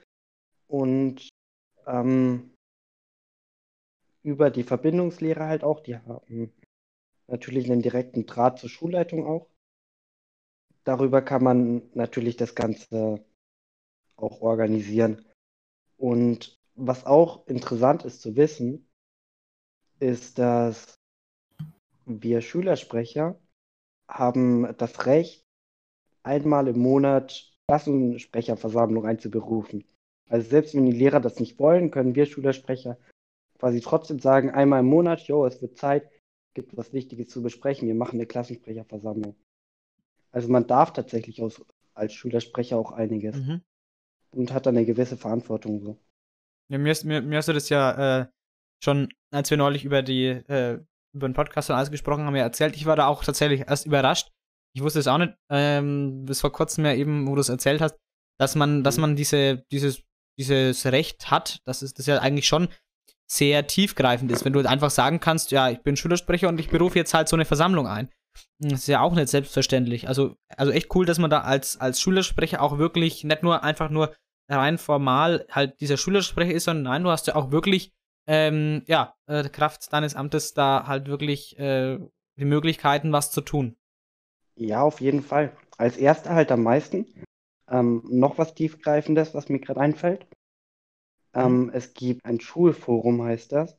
Und 0.68 1.28
ähm, 1.88 2.52
über 4.26 4.50
die 4.50 4.64
Verbindungslehre 4.64 5.46
halt 5.46 5.64
auch, 5.64 5.82
die 5.82 5.98
haben 5.98 6.52
natürlich 7.28 7.72
einen 7.72 7.84
direkten 7.84 8.26
Draht 8.26 8.58
zur 8.58 8.70
Schulleitung 8.70 9.26
auch. 9.28 9.48
Darüber 10.84 11.22
kann 11.22 11.44
man 11.44 11.84
natürlich 11.94 12.36
das 12.36 12.56
Ganze 12.56 13.24
auch 14.16 14.42
organisieren. 14.42 15.24
Und 15.98 16.60
was 16.74 17.06
auch 17.06 17.46
interessant 17.48 18.04
ist 18.04 18.22
zu 18.22 18.36
wissen, 18.36 18.88
ist, 20.00 20.40
dass 20.40 21.00
wir 22.06 22.42
Schülersprecher 22.42 23.40
haben 24.08 24.76
das 24.78 25.06
Recht, 25.06 25.46
einmal 26.24 26.68
im 26.68 26.80
Monat 26.80 27.54
Klassensprecherversammlung 27.68 29.06
einzuberufen. 29.06 29.86
Also 30.30 30.50
selbst 30.50 30.74
wenn 30.74 30.88
die 30.88 30.92
Lehrer 30.92 31.20
das 31.20 31.40
nicht 31.40 31.60
wollen, 31.60 31.92
können 31.92 32.16
wir 32.16 32.26
Schülersprecher 32.26 32.98
quasi 33.60 33.82
trotzdem 33.82 34.20
sagen, 34.20 34.52
einmal 34.52 34.82
im 34.82 34.88
Monat, 34.88 35.22
jo, 35.28 35.46
es 35.46 35.62
wird 35.62 35.78
Zeit, 35.78 36.10
gibt 36.54 36.76
was 36.78 36.94
Wichtiges 36.94 37.30
zu 37.30 37.42
besprechen, 37.42 37.88
wir 37.88 37.96
machen 37.96 38.16
eine 38.16 38.26
Klassensprecherversammlung. 38.26 39.36
Also 40.32 40.50
man 40.50 40.68
darf 40.68 40.94
tatsächlich 40.94 41.42
aus, 41.42 41.64
als 41.94 42.14
Schülersprecher 42.14 42.78
auch 42.78 42.92
einiges 42.92 43.38
Mhm. 43.38 43.62
und 44.32 44.54
hat 44.54 44.66
dann 44.66 44.76
eine 44.76 44.86
gewisse 44.86 45.18
Verantwortung 45.18 45.82
so. 45.82 45.98
Ja, 46.70 46.78
mir, 46.78 46.92
ist, 46.92 47.06
mir, 47.06 47.22
mir 47.22 47.38
hast 47.38 47.48
du 47.48 47.54
das 47.54 47.70
ja 47.70 48.22
äh, 48.22 48.28
schon, 48.84 49.10
als 49.32 49.50
wir 49.50 49.58
neulich 49.58 49.86
über 49.86 50.02
die, 50.02 50.26
äh, 50.28 50.80
über 51.14 51.30
den 51.30 51.34
Podcast 51.34 51.70
und 51.70 51.76
alles 51.76 51.92
gesprochen 51.92 52.26
haben, 52.26 52.36
ja 52.36 52.44
erzählt. 52.44 52.76
Ich 52.76 52.86
war 52.86 52.96
da 52.96 53.08
auch 53.08 53.24
tatsächlich 53.24 53.62
erst 53.68 53.86
überrascht. 53.86 54.32
Ich 54.76 54.82
wusste 54.82 55.00
es 55.00 55.08
auch 55.08 55.18
nicht, 55.18 55.34
ähm, 55.50 56.26
bis 56.26 56.42
vor 56.42 56.52
kurzem 56.52 56.84
ja 56.86 56.94
eben, 56.94 57.28
wo 57.28 57.36
du 57.36 57.42
es 57.42 57.50
erzählt 57.50 57.80
hast, 57.80 57.96
dass 58.38 58.56
man, 58.56 58.84
dass 58.84 58.98
man 58.98 59.16
diese, 59.16 59.64
dieses, 59.72 60.04
dieses 60.38 60.86
Recht 60.88 61.32
hat, 61.32 61.60
dass 61.66 61.82
es 61.82 61.94
das 61.94 62.06
ja 62.08 62.20
eigentlich 62.20 62.48
schon 62.48 62.68
sehr 63.28 63.68
tiefgreifend 63.68 64.32
ist, 64.32 64.46
wenn 64.46 64.54
du 64.54 64.60
einfach 64.68 64.92
sagen 64.92 65.20
kannst, 65.20 65.52
ja, 65.52 65.70
ich 65.70 65.82
bin 65.82 65.96
Schülersprecher 65.96 66.48
und 66.48 66.60
ich 66.60 66.70
berufe 66.70 66.98
jetzt 66.98 67.14
halt 67.14 67.28
so 67.28 67.36
eine 67.36 67.46
Versammlung 67.46 67.88
ein. 67.88 68.10
Das 68.60 68.82
ist 68.82 68.88
ja 68.88 69.02
auch 69.02 69.16
nicht 69.16 69.30
selbstverständlich. 69.30 70.08
Also, 70.08 70.36
also 70.50 70.72
echt 70.72 70.94
cool, 70.96 71.06
dass 71.06 71.20
man 71.20 71.30
da 71.30 71.42
als, 71.42 71.80
als 71.80 72.02
Schülersprecher 72.02 72.62
auch 72.62 72.78
wirklich 72.78 73.24
nicht 73.24 73.44
nur 73.44 73.64
einfach 73.64 73.90
nur 73.90 74.14
rein 74.50 74.78
formal 74.78 75.46
halt 75.50 75.80
dieser 75.82 75.98
Schülersprecher 75.98 76.54
ist, 76.54 76.66
sondern 76.66 76.84
nein, 76.84 77.04
du 77.04 77.10
hast 77.10 77.28
ja 77.28 77.36
auch 77.36 77.52
wirklich, 77.52 77.94
ähm, 78.28 78.84
ja, 78.88 79.16
äh, 79.28 79.48
Kraft 79.50 79.92
deines 79.92 80.16
Amtes 80.16 80.54
da 80.54 80.86
halt 80.88 81.08
wirklich 81.08 81.58
äh, 81.58 81.98
die 82.38 82.46
Möglichkeiten, 82.46 83.12
was 83.12 83.32
zu 83.32 83.42
tun. 83.42 83.76
Ja, 84.56 84.82
auf 84.82 85.02
jeden 85.02 85.22
Fall. 85.22 85.56
Als 85.78 85.98
erster 85.98 86.34
halt 86.34 86.52
am 86.52 86.64
meisten. 86.64 87.06
Ähm, 87.70 88.04
noch 88.10 88.38
was 88.38 88.54
Tiefgreifendes, 88.54 89.34
was 89.34 89.50
mir 89.50 89.60
gerade 89.60 89.82
einfällt. 89.82 90.28
Ähm, 91.36 91.70
es 91.74 91.94
gibt 91.94 92.26
ein 92.26 92.40
Schulforum, 92.40 93.22
heißt 93.24 93.52
das. 93.52 93.78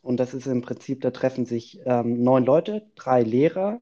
Und 0.00 0.18
das 0.18 0.32
ist 0.32 0.46
im 0.46 0.62
Prinzip, 0.62 1.00
da 1.00 1.10
treffen 1.10 1.44
sich 1.44 1.80
ähm, 1.84 2.22
neun 2.22 2.44
Leute, 2.44 2.90
drei 2.94 3.22
Lehrer 3.22 3.80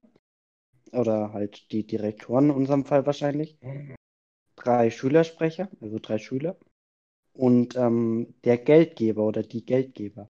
oder 0.92 1.32
halt 1.32 1.70
die 1.72 1.86
Direktoren 1.86 2.46
in 2.46 2.56
unserem 2.56 2.84
Fall 2.84 3.06
wahrscheinlich, 3.06 3.58
drei 4.56 4.90
Schülersprecher, 4.90 5.68
also 5.80 5.98
drei 6.00 6.18
Schüler 6.18 6.56
und 7.34 7.76
ähm, 7.76 8.34
der 8.44 8.58
Geldgeber 8.58 9.24
oder 9.24 9.42
die 9.42 9.64
Geldgeber. 9.64 10.30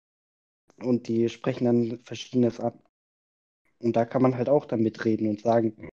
Und 0.83 1.09
die 1.09 1.29
sprechen 1.29 1.65
dann 1.65 1.99
Verschiedenes 2.01 2.61
ab. 2.61 2.83
Und 3.79 3.97
da 3.97 4.05
kann 4.05 4.23
man 4.23 4.37
halt 4.37 4.49
auch 4.49 4.67
dann 4.67 4.83
mitreden 4.83 5.29
und 5.29 5.41
sagen, 5.41 5.89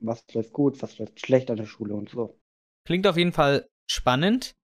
was 0.00 0.24
läuft 0.32 0.52
gut, 0.52 0.82
was 0.82 0.98
läuft 0.98 1.20
schlecht 1.20 1.50
an 1.50 1.56
der 1.56 1.66
Schule 1.66 1.94
und 1.94 2.10
so. 2.10 2.38
Klingt 2.86 3.06
auf 3.06 3.16
jeden 3.16 3.32
Fall 3.32 3.66
spannend. 3.90 4.54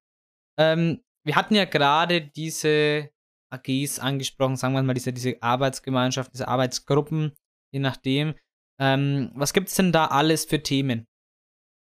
Ähm, 0.59 1.01
wir 1.25 1.37
hatten 1.37 1.55
ja 1.55 1.65
gerade 1.65 2.21
diese 2.21 3.11
AGs 3.51 3.99
angesprochen, 3.99 4.57
sagen 4.57 4.75
wir 4.75 4.83
mal, 4.83 4.95
diese, 4.95 5.13
diese 5.13 5.43
Arbeitsgemeinschaft, 5.43 6.33
diese 6.33 6.49
Arbeitsgruppen, 6.49 7.33
je 7.73 7.81
nachdem. 7.81 8.35
Ähm, 8.79 9.31
was 9.35 9.53
gibt 9.53 9.69
es 9.69 9.75
denn 9.75 9.93
da 9.93 10.07
alles 10.07 10.45
für 10.45 10.63
Themen? 10.63 11.05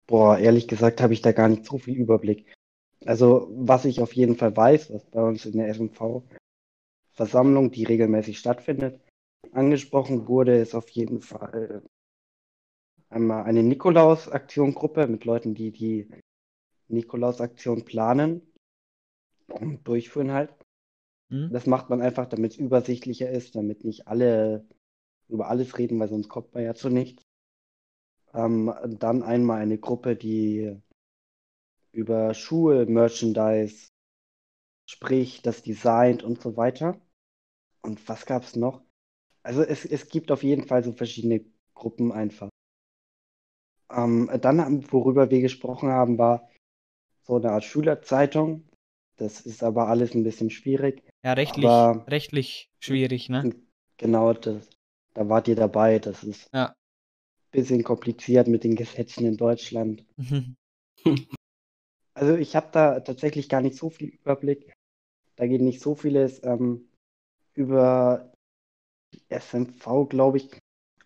Boah, 0.06 0.38
ehrlich 0.38 0.67
gesagt 0.67 1.02
habe 1.02 1.13
ich 1.13 1.22
da 1.22 1.32
gar 1.32 1.48
nicht 1.48 1.65
so 1.65 1.78
viel 1.78 1.96
Überblick. 1.96 2.54
Also, 3.06 3.48
was 3.52 3.86
ich 3.86 4.02
auf 4.02 4.13
jeden 4.13 4.36
Fall 4.36 4.56
weiß, 4.56 4.93
was 4.93 5.06
bei 5.06 5.22
uns 5.22 5.46
in 5.46 5.58
der 5.58 5.74
SMV-Versammlung, 5.74 7.72
die 7.72 7.86
regelmäßig 7.86 8.38
stattfindet, 8.39 9.02
angesprochen 9.52 10.28
wurde, 10.28 10.58
ist 10.58 10.76
auf 10.76 10.89
jeden 10.89 11.22
Fall 11.22 11.82
einmal 13.10 13.43
eine 13.46 13.63
Nikolaus-Aktion-Gruppe 13.63 15.08
mit 15.08 15.26
Leuten, 15.26 15.54
die 15.56 15.72
die 15.72 16.10
Nikolaus-Aktion 16.88 17.86
planen 17.86 18.52
und 19.47 19.88
durchführen 19.88 20.32
halt. 20.32 20.53
Hm? 21.29 21.49
Das 21.51 21.65
macht 21.65 21.89
man 21.89 22.01
einfach, 22.01 22.27
damit 22.27 22.53
es 22.53 22.58
übersichtlicher 22.58 23.29
ist, 23.29 23.56
damit 23.56 23.84
nicht 23.84 24.08
alle 24.08 24.65
über 25.27 25.49
alles 25.49 25.77
reden, 25.77 25.99
weil 25.99 26.10
sonst 26.10 26.29
kommt 26.29 26.53
man 26.53 26.63
ja 26.63 26.75
zu 26.75 26.89
nichts. 26.89 27.23
Ähm, 28.34 28.73
dann 28.99 29.23
einmal 29.23 29.62
eine 29.62 29.77
Gruppe, 29.77 30.15
die 30.15 30.75
über 31.91 32.34
Schuhe, 32.34 32.86
Merchandise 32.86 33.89
spricht, 34.89 35.45
das 35.45 35.63
designt 35.63 36.23
und 36.23 36.41
so 36.41 36.58
weiter. 36.58 36.99
Und 37.82 38.08
was 38.10 38.25
gab 38.25 38.43
es 38.43 38.56
noch? 38.56 38.82
Also 39.43 39.62
es, 39.62 39.86
es 39.86 40.08
gibt 40.08 40.32
auf 40.32 40.43
jeden 40.43 40.67
Fall 40.67 40.84
so 40.84 40.93
verschiedene 40.93 41.45
Gruppen 41.73 42.12
einfach. 42.12 42.49
Ähm, 43.91 44.29
dann, 44.41 44.91
worüber 44.91 45.29
wir 45.29 45.41
gesprochen 45.41 45.89
haben, 45.89 46.17
war 46.17 46.49
so 47.23 47.36
eine 47.36 47.51
Art 47.51 47.63
Schülerzeitung. 47.63 48.67
Das 49.17 49.41
ist 49.41 49.63
aber 49.63 49.88
alles 49.88 50.15
ein 50.15 50.23
bisschen 50.23 50.49
schwierig. 50.49 51.04
Ja, 51.23 51.34
rechtlich, 51.34 51.65
Aber- 51.65 52.06
rechtlich 52.08 52.69
schwierig, 52.80 53.30
ne? 53.30 53.54
Genau, 53.97 54.34
das, 54.34 54.67
da 55.13 55.30
wart 55.30 55.47
ihr 55.47 55.56
dabei. 55.56 55.99
Das 55.99 56.23
ist 56.23 56.49
Ja. 56.54 56.69
ein 56.69 56.76
bisschen 57.52 57.84
kompliziert 57.84 58.47
mit 58.47 58.63
den 58.63 58.76
Gesetzen 58.76 59.26
in 59.26 59.38
Deutschland. 59.38 60.06
Mhm. 60.17 60.56
Also 62.15 62.36
ich 62.36 62.56
habe 62.56 62.69
da 62.71 62.99
tatsächlich 62.99 63.49
gar 63.49 63.62
nicht 63.62 63.76
so 63.76 63.89
viel 63.89 64.10
Überblick. 64.10 64.71
Da 65.36 65.47
geht 65.47 65.62
nicht 65.62 65.82
so 65.82 65.95
vieles 65.95 66.43
ähm, 66.43 66.88
über 67.56 68.32
die 69.15 69.21
SMV, 69.30 70.08
glaube 70.10 70.38
ich. 70.38 70.60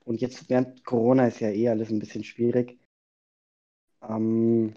Und 0.04 0.20
jetzt 0.20 0.50
während 0.50 0.84
Corona 0.84 1.28
ist 1.28 1.40
ja 1.40 1.48
eh 1.50 1.70
alles 1.70 1.92
ein 1.92 2.00
bisschen 2.00 2.26
schwierig. 2.26 2.78
Ähm, 4.02 4.74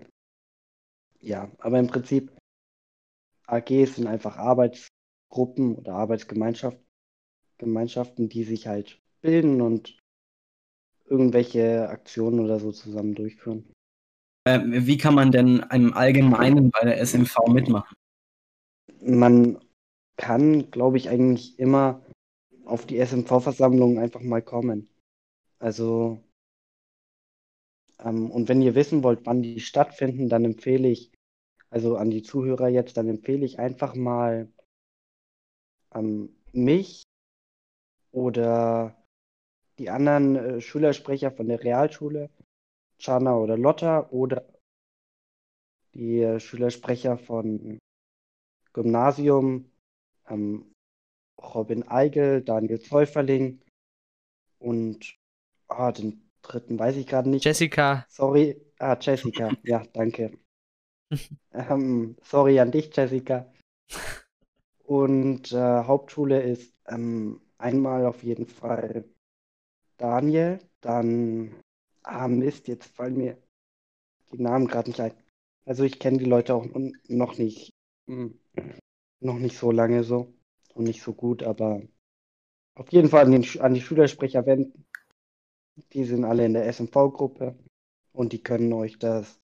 ja, 1.21 1.51
aber 1.59 1.81
im 1.81 1.89
Prinzip 1.89 2.31
AGs 3.51 3.97
sind 3.97 4.07
einfach 4.07 4.37
Arbeitsgruppen 4.37 5.75
oder 5.75 5.95
Arbeitsgemeinschaften, 5.95 6.85
Gemeinschaften, 7.59 8.29
die 8.29 8.45
sich 8.45 8.67
halt 8.67 9.01
bilden 9.21 9.61
und 9.61 9.99
irgendwelche 11.07 11.89
Aktionen 11.89 12.41
oder 12.41 12.59
so 12.61 12.73
zusammen 12.73 13.15
durchführen. 13.15 13.71
Ähm, 14.47 14.87
wie 14.87 14.97
kann 14.97 15.15
man 15.15 15.33
denn 15.33 15.65
im 15.71 15.93
Allgemeinen 15.93 16.71
bei 16.71 16.85
der 16.85 16.99
SMV 17.01 17.37
mitmachen? 17.49 17.95
Man 19.03 19.59
kann, 20.17 20.71
glaube 20.71 20.97
ich, 20.97 21.09
eigentlich 21.09 21.59
immer 21.59 22.05
auf 22.65 22.87
die 22.87 22.99
SMV-Versammlung 22.99 23.99
einfach 23.99 24.21
mal 24.21 24.43
kommen. 24.43 24.89
Also, 25.59 26.23
ähm, 27.99 28.31
und 28.31 28.49
wenn 28.49 28.63
ihr 28.63 28.75
wissen 28.75 29.03
wollt, 29.03 29.27
wann 29.27 29.43
die 29.43 29.61
stattfinden, 29.61 30.29
dann 30.29 30.45
empfehle 30.45 30.89
ich, 30.89 31.11
also 31.71 31.97
an 31.97 32.11
die 32.11 32.23
Zuhörer 32.23 32.69
jetzt, 32.69 32.97
dann 32.97 33.09
empfehle 33.09 33.47
ich 33.47 33.59
einfach 33.59 33.95
mal 33.95 34.49
ähm, 35.95 36.37
mich 36.53 37.03
oder 38.13 38.97
die 39.79 39.89
anderen 39.91 40.37
äh, 40.37 40.61
Schülersprecher 40.61 41.31
von 41.31 41.49
der 41.49 41.63
Realschule, 41.63 42.31
Chana 42.99 43.37
oder 43.37 43.57
Lotta 43.57 44.11
oder 44.11 44.45
die 45.95 46.21
äh, 46.21 46.41
Schülersprecher 46.41 47.19
von 47.19 47.79
Gymnasium, 48.73 49.71
ähm, 50.29 50.73
Robin 51.41 51.89
Eigel, 51.89 52.43
Daniel 52.43 52.81
Zäuferling 52.81 53.63
und 54.59 55.17
ah, 55.69 55.93
den 55.93 56.29
dritten 56.43 56.79
weiß 56.79 56.97
ich 56.97 57.07
gerade 57.07 57.31
nicht. 57.31 57.45
Jessica. 57.45 58.05
Sorry, 58.09 58.61
ah, 58.79 58.97
Jessica, 59.01 59.53
ja, 59.63 59.83
danke. 59.93 60.39
Ähm, 61.53 62.17
sorry 62.23 62.61
an 62.61 62.71
dich, 62.71 62.95
Jessica. 62.95 63.53
Und 64.85 65.53
äh, 65.53 65.85
Hauptschule 65.85 66.43
ist 66.43 66.75
ähm, 66.89 67.41
einmal 67.59 68.07
auf 68.07 68.23
jeden 68.23 68.47
Fall 68.47 69.05
Daniel, 69.99 70.59
dann, 70.81 71.55
ah 72.03 72.27
Mist, 72.27 72.69
jetzt 72.69 72.95
fallen 72.97 73.17
mir 73.17 73.39
die 74.33 74.43
Namen 74.43 74.67
gerade 74.67 74.91
nicht 74.91 75.01
ein. 75.01 75.13
Also 75.67 75.85
ich 75.85 75.99
kenne 75.99 76.19
die 76.19 76.25
Leute 76.25 76.55
auch 76.55 76.67
noch 77.09 77.39
nicht, 77.39 77.71
hm, 78.09 78.39
noch 79.21 79.39
nicht 79.39 79.59
so 79.59 79.71
lange 79.71 80.05
so 80.05 80.33
und 80.75 80.85
nicht 80.85 81.03
so 81.03 81.13
gut, 81.13 81.43
aber 81.43 81.83
auf 82.75 82.91
jeden 82.93 83.09
Fall 83.09 83.27
an, 83.27 83.33
den, 83.33 83.61
an 83.61 83.75
die 83.75 83.81
Schülersprecher 83.83 84.47
wenden. 84.47 84.87
Die 85.93 86.05
sind 86.05 86.25
alle 86.25 86.47
in 86.47 86.55
der 86.55 86.67
SMV-Gruppe 86.67 87.59
und 88.13 88.33
die 88.33 88.43
können 88.43 88.73
euch 88.73 88.99
das 88.99 89.40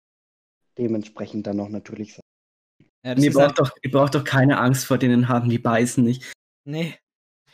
dementsprechend 0.79 1.47
dann 1.47 1.61
auch 1.61 1.69
natürlich 1.69 2.15
sagen. 2.15 2.25
Ja, 3.05 3.15
ihr, 3.17 3.33
braucht 3.33 3.47
halt... 3.47 3.59
doch, 3.59 3.77
ihr 3.83 3.91
braucht 3.91 4.15
doch 4.15 4.25
keine 4.25 4.59
Angst 4.59 4.87
vor 4.87 4.99
denen 4.99 5.29
haben, 5.29 5.51
die 5.51 5.59
beißen 5.59 6.03
nicht. 6.03 6.33
Nee. 6.65 6.95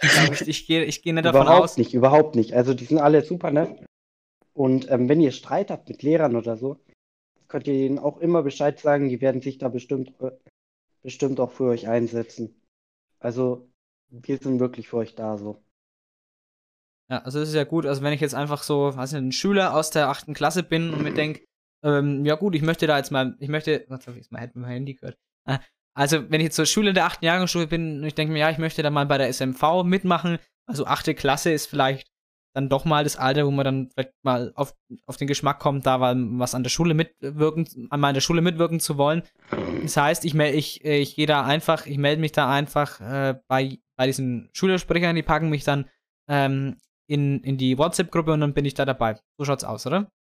Ich, 0.03 0.49
ich 0.49 0.67
gehe 0.67 0.85
ich 0.85 1.03
geh 1.03 1.13
nicht 1.13 1.25
davon 1.25 1.43
überhaupt 1.43 1.65
aus. 1.65 1.77
nicht, 1.77 1.93
überhaupt 1.93 2.35
nicht. 2.35 2.55
Also 2.55 2.73
die 2.73 2.85
sind 2.85 2.99
alle 2.99 3.23
super 3.23 3.51
nett. 3.51 3.85
Und 4.55 4.91
ähm, 4.91 5.09
wenn 5.09 5.21
ihr 5.21 5.33
Streit 5.33 5.71
habt 5.71 5.89
mit 5.89 6.03
Lehrern 6.03 6.37
oder 6.37 6.57
so, 6.57 6.81
könnt 7.49 7.67
ihr 7.67 7.75
ihnen 7.75 7.99
auch 7.99 8.19
immer 8.19 8.43
Bescheid 8.43 8.79
sagen. 8.79 9.09
Die 9.09 9.21
werden 9.21 9.43
sich 9.43 9.59
da 9.59 9.69
bestimmt, 9.69 10.13
äh, 10.21 10.31
bestimmt 11.03 11.41
auch 11.41 11.51
für 11.51 11.65
euch 11.65 11.89
einsetzen. 11.89 12.61
Also 13.19 13.69
wir 14.09 14.39
sind 14.39 14.61
wirklich 14.61 14.89
für 14.89 14.99
euch 14.99 15.15
da 15.15 15.37
so. 15.37 15.63
Ja, 17.11 17.19
also 17.19 17.41
das 17.41 17.49
ist 17.49 17.55
ja 17.55 17.65
gut. 17.65 17.87
Also 17.87 18.03
wenn 18.03 18.13
ich 18.13 18.21
jetzt 18.21 18.35
einfach 18.35 18.63
so, 18.63 18.97
weiß 18.97 19.13
nicht, 19.13 19.23
ein 19.23 19.33
Schüler 19.33 19.75
aus 19.75 19.91
der 19.91 20.09
achten 20.09 20.33
Klasse 20.33 20.63
bin 20.63 20.95
und 20.95 21.03
mir 21.03 21.13
denke, 21.13 21.45
ähm, 21.83 22.25
ja 22.25 22.35
gut, 22.35 22.55
ich 22.55 22.63
möchte 22.63 22.87
da 22.87 22.97
jetzt 22.97 23.11
mal, 23.11 23.37
ich 23.41 23.49
möchte, 23.49 23.85
was 23.89 24.07
habe 24.07 24.17
ich 24.17 24.25
jetzt 24.25 24.33
mal 24.33 24.41
hätte 24.41 24.59
mein 24.59 24.71
Handy 24.71 24.95
gehört. 24.95 25.19
Äh, 25.47 25.59
also 25.95 26.31
wenn 26.31 26.41
ich 26.41 26.47
jetzt 26.47 26.57
zur 26.57 26.67
Schule 26.67 26.93
der 26.93 27.07
achten 27.07 27.25
Jahrgangsstufe 27.25 27.67
bin 27.67 27.99
und 27.99 28.05
ich 28.05 28.15
denke 28.15 28.33
mir, 28.33 28.41
ja, 28.41 28.51
ich 28.51 28.59
möchte 28.59 28.83
da 28.83 28.91
mal 28.91 29.07
bei 29.07 29.19
der 29.19 29.33
SMV 29.33 29.85
mitmachen, 29.85 30.39
also 30.67 30.87
achte 30.87 31.15
Klasse 31.15 31.53
ist 31.53 31.67
vielleicht 31.67 32.11
dann 32.55 32.69
doch 32.69 32.85
mal 32.85 33.05
das 33.05 33.17
Alter, 33.17 33.47
wo 33.47 33.51
man 33.51 33.65
dann 33.65 33.91
vielleicht 33.91 34.13
mal 34.23 34.53
auf, 34.57 34.75
auf 35.07 35.17
den 35.17 35.29
Geschmack 35.29 35.61
kommt, 35.61 35.87
da 35.87 36.01
was 36.01 36.55
an 36.55 36.63
der 36.63 36.71
Schule 36.71 36.95
mitwirken, 36.95 37.89
an 37.91 38.01
meiner 38.01 38.21
Schule 38.21 38.43
mitwirken 38.43 38.81
zu 38.81 38.99
wollen. 38.99 39.23
Das 39.83 39.97
heißt, 39.97 40.25
ich, 40.25 40.35
ich, 40.35 40.85
ich 40.85 41.15
gehe 41.15 41.27
da 41.27 41.45
einfach, 41.45 41.87
ich 41.87 41.99
melde 41.99 42.21
mich 42.21 42.33
da 42.33 42.51
einfach 42.51 43.01
äh, 43.01 43.39
bei, 43.47 43.79
bei 43.97 44.07
diesen 44.07 44.51
Schülersprechern, 44.53 45.15
die 45.15 45.23
packen 45.23 45.49
mich 45.49 45.63
dann 45.63 45.89
ähm, 46.29 46.77
in, 47.07 47.41
in 47.43 47.57
die 47.57 47.79
WhatsApp-Gruppe 47.79 48.33
und 48.33 48.41
dann 48.41 48.55
bin 48.55 48.65
ich 48.65 48.75
da 48.75 48.85
dabei. 48.85 49.17
So 49.39 49.45
schaut's 49.45 49.65
aus, 49.65 49.87
oder? 49.87 50.11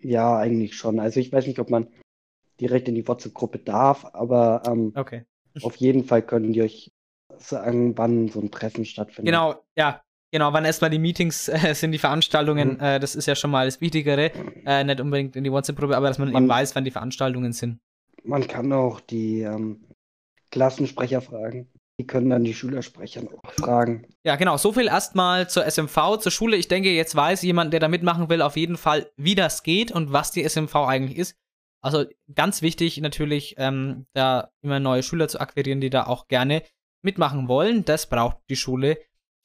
Ja, 0.00 0.36
eigentlich 0.36 0.76
schon. 0.76 1.00
Also 1.00 1.20
ich 1.20 1.32
weiß 1.32 1.46
nicht, 1.46 1.58
ob 1.58 1.70
man 1.70 1.88
direkt 2.60 2.88
in 2.88 2.94
die 2.94 3.06
WhatsApp-Gruppe 3.06 3.58
darf, 3.58 4.04
aber 4.12 4.62
ähm, 4.66 4.92
okay. 4.94 5.24
auf 5.62 5.76
jeden 5.76 6.04
Fall 6.04 6.22
können 6.22 6.52
die 6.52 6.62
euch 6.62 6.92
sagen, 7.36 7.96
wann 7.96 8.28
so 8.28 8.40
ein 8.40 8.50
Treffen 8.50 8.84
stattfindet. 8.84 9.26
Genau, 9.26 9.54
ja. 9.76 10.02
Genau, 10.30 10.52
wann 10.52 10.66
erstmal 10.66 10.90
die 10.90 10.98
Meetings 10.98 11.48
äh, 11.48 11.74
sind, 11.74 11.92
die 11.92 11.98
Veranstaltungen, 11.98 12.74
mhm. 12.74 12.80
äh, 12.80 13.00
das 13.00 13.14
ist 13.14 13.26
ja 13.26 13.34
schon 13.34 13.50
mal 13.50 13.64
das 13.64 13.80
Wichtigere. 13.80 14.30
Äh, 14.66 14.84
nicht 14.84 15.00
unbedingt 15.00 15.36
in 15.36 15.44
die 15.44 15.50
WhatsApp-Gruppe, 15.50 15.96
aber 15.96 16.08
dass 16.08 16.18
man, 16.18 16.30
man, 16.32 16.42
eben 16.42 16.50
weiß, 16.50 16.76
wann 16.76 16.84
die 16.84 16.90
Veranstaltungen 16.90 17.52
sind. 17.52 17.78
Man 18.24 18.46
kann 18.46 18.70
auch 18.74 19.00
die 19.00 19.40
ähm, 19.40 19.86
Klassensprecher 20.50 21.22
fragen. 21.22 21.68
Die 22.00 22.06
können 22.06 22.30
dann 22.30 22.44
die 22.44 22.54
Schülersprecher 22.54 23.22
auch 23.22 23.52
fragen. 23.52 24.06
Ja, 24.24 24.36
genau. 24.36 24.56
So 24.56 24.72
viel 24.72 24.86
erstmal 24.86 25.48
zur 25.48 25.68
SMV, 25.68 26.18
zur 26.20 26.30
Schule. 26.30 26.56
Ich 26.56 26.68
denke, 26.68 26.90
jetzt 26.90 27.16
weiß 27.16 27.42
jemand, 27.42 27.72
der 27.72 27.80
da 27.80 27.88
mitmachen 27.88 28.28
will, 28.28 28.40
auf 28.40 28.56
jeden 28.56 28.76
Fall, 28.76 29.10
wie 29.16 29.34
das 29.34 29.64
geht 29.64 29.90
und 29.90 30.12
was 30.12 30.30
die 30.30 30.48
SMV 30.48 30.74
eigentlich 30.76 31.18
ist. 31.18 31.36
Also 31.82 32.04
ganz 32.34 32.62
wichtig 32.62 32.98
natürlich, 32.98 33.54
ähm, 33.58 34.06
da 34.12 34.50
immer 34.62 34.78
neue 34.80 35.02
Schüler 35.02 35.28
zu 35.28 35.40
akquirieren, 35.40 35.80
die 35.80 35.90
da 35.90 36.06
auch 36.06 36.28
gerne 36.28 36.62
mitmachen 37.02 37.48
wollen. 37.48 37.84
Das 37.84 38.08
braucht 38.08 38.38
die 38.48 38.56
Schule 38.56 38.98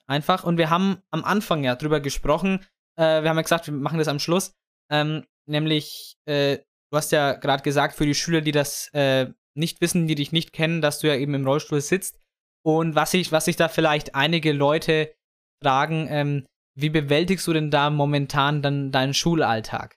einfach. 0.08 0.44
Und 0.44 0.58
wir 0.58 0.70
haben 0.70 0.98
am 1.10 1.24
Anfang 1.24 1.64
ja 1.64 1.76
drüber 1.76 2.00
gesprochen. 2.00 2.60
Äh, 2.98 3.24
wir 3.24 3.30
haben 3.30 3.38
ja 3.38 3.44
gesagt, 3.44 3.68
wir 3.68 3.74
machen 3.74 3.98
das 3.98 4.08
am 4.08 4.20
Schluss. 4.20 4.54
Ähm, 4.92 5.26
nämlich, 5.48 6.18
äh, 6.26 6.58
du 6.92 6.98
hast 6.98 7.12
ja 7.12 7.34
gerade 7.34 7.64
gesagt, 7.64 7.96
für 7.96 8.06
die 8.06 8.16
Schüler, 8.16 8.42
die 8.42 8.52
das 8.52 8.90
äh, 8.94 9.28
nicht 9.56 9.82
wissen, 9.82 10.08
die 10.08 10.16
dich 10.16 10.32
nicht 10.32 10.54
kennen, 10.54 10.82
dass 10.82 11.00
du 11.00 11.08
ja 11.08 11.16
eben 11.16 11.34
im 11.34 11.46
Rollstuhl 11.46 11.82
sitzt. 11.82 12.20
Und 12.64 12.96
was 12.96 13.12
sich 13.12 13.32
was 13.32 13.48
ich 13.48 13.56
da 13.56 13.68
vielleicht 13.68 14.16
einige 14.16 14.54
Leute 14.54 15.14
fragen, 15.62 16.08
ähm, 16.10 16.46
wie 16.76 16.90
bewältigst 16.90 17.46
du 17.48 17.54
denn 17.54 17.70
da 17.70 17.90
momentan 17.90 18.62
dann 18.62 18.92
deinen 18.92 19.14
Schulalltag? 19.14 19.96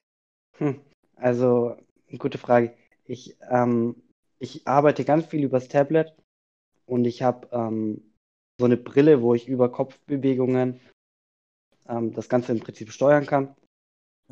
Hm, 0.58 0.80
also, 1.16 1.76
gute 2.18 2.38
Frage. 2.38 2.74
Ich, 3.04 3.36
ähm, 3.48 3.96
ich 4.38 4.66
arbeite 4.66 5.04
ganz 5.04 5.26
viel 5.26 5.44
übers 5.44 5.68
Tablet 5.68 6.12
und 6.86 7.04
ich 7.04 7.22
habe 7.22 7.48
ähm, 7.52 8.02
so 8.58 8.66
eine 8.66 8.76
Brille, 8.76 9.22
wo 9.22 9.34
ich 9.34 9.48
über 9.48 9.70
Kopfbewegungen 9.70 10.80
ähm, 11.88 12.12
das 12.12 12.28
Ganze 12.28 12.52
im 12.52 12.60
Prinzip 12.60 12.90
steuern 12.92 13.26
kann. 13.26 13.54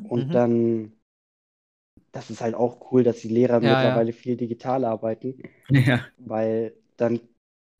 Und 0.03 0.27
mhm. 0.27 0.31
dann, 0.31 0.93
das 2.11 2.29
ist 2.29 2.41
halt 2.41 2.55
auch 2.55 2.91
cool, 2.91 3.03
dass 3.03 3.21
die 3.21 3.29
Lehrer 3.29 3.61
ja, 3.61 3.75
mittlerweile 3.75 4.11
ja. 4.11 4.15
viel 4.15 4.35
digital 4.37 4.85
arbeiten. 4.85 5.41
Ja. 5.69 6.05
Weil 6.17 6.73
dann 6.97 7.19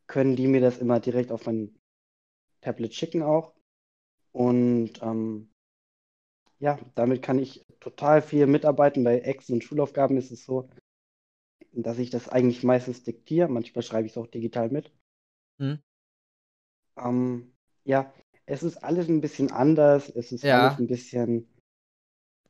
können 0.07 0.35
die 0.35 0.47
mir 0.47 0.61
das 0.61 0.77
immer 0.77 0.99
direkt 0.99 1.31
auf 1.31 1.45
mein 1.45 1.77
Tablet 2.61 2.93
schicken 2.93 3.23
auch. 3.23 3.53
Und 4.31 5.01
ähm, 5.01 5.49
ja, 6.59 6.79
damit 6.95 7.21
kann 7.21 7.39
ich 7.39 7.65
total 7.79 8.21
viel 8.21 8.47
mitarbeiten. 8.47 9.03
Bei 9.03 9.19
Ex- 9.19 9.49
und 9.49 9.63
Schulaufgaben 9.63 10.17
ist 10.17 10.31
es 10.31 10.45
so, 10.45 10.69
dass 11.71 11.99
ich 11.99 12.09
das 12.09 12.29
eigentlich 12.29 12.63
meistens 12.63 13.03
diktiere. 13.03 13.47
Manchmal 13.47 13.83
schreibe 13.83 14.07
ich 14.07 14.13
es 14.13 14.17
auch 14.17 14.27
digital 14.27 14.69
mit. 14.69 14.91
Mhm. 15.57 15.79
Ähm, 16.97 17.53
ja, 17.83 18.13
es 18.45 18.63
ist 18.63 18.77
alles 18.77 19.07
ein 19.07 19.21
bisschen 19.21 19.51
anders. 19.51 20.09
Es 20.09 20.31
ist 20.31 20.43
ja. 20.43 20.67
alles 20.67 20.79
ein 20.79 20.87
bisschen 20.87 21.47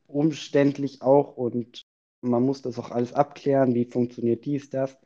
umständlich 0.06 1.02
auch 1.02 1.36
und 1.36 1.82
man 2.20 2.42
muss 2.42 2.62
das 2.62 2.78
auch 2.78 2.90
alles 2.90 3.12
abklären. 3.12 3.74
Wie 3.74 3.84
funktioniert 3.84 4.44
dies, 4.44 4.70
das? 4.70 4.96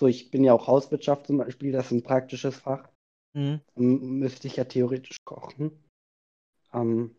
So, 0.00 0.06
ich 0.06 0.30
bin 0.30 0.44
ja 0.44 0.54
auch 0.54 0.66
Hauswirtschaft 0.66 1.26
zum 1.26 1.36
Beispiel, 1.36 1.72
das 1.72 1.86
ist 1.86 1.92
ein 1.92 2.02
praktisches 2.02 2.56
Fach. 2.56 2.88
Mhm. 3.34 3.60
Müsste 3.74 4.46
ich 4.46 4.56
ja 4.56 4.64
theoretisch 4.64 5.18
kochen. 5.26 5.84
Ähm, 6.72 7.14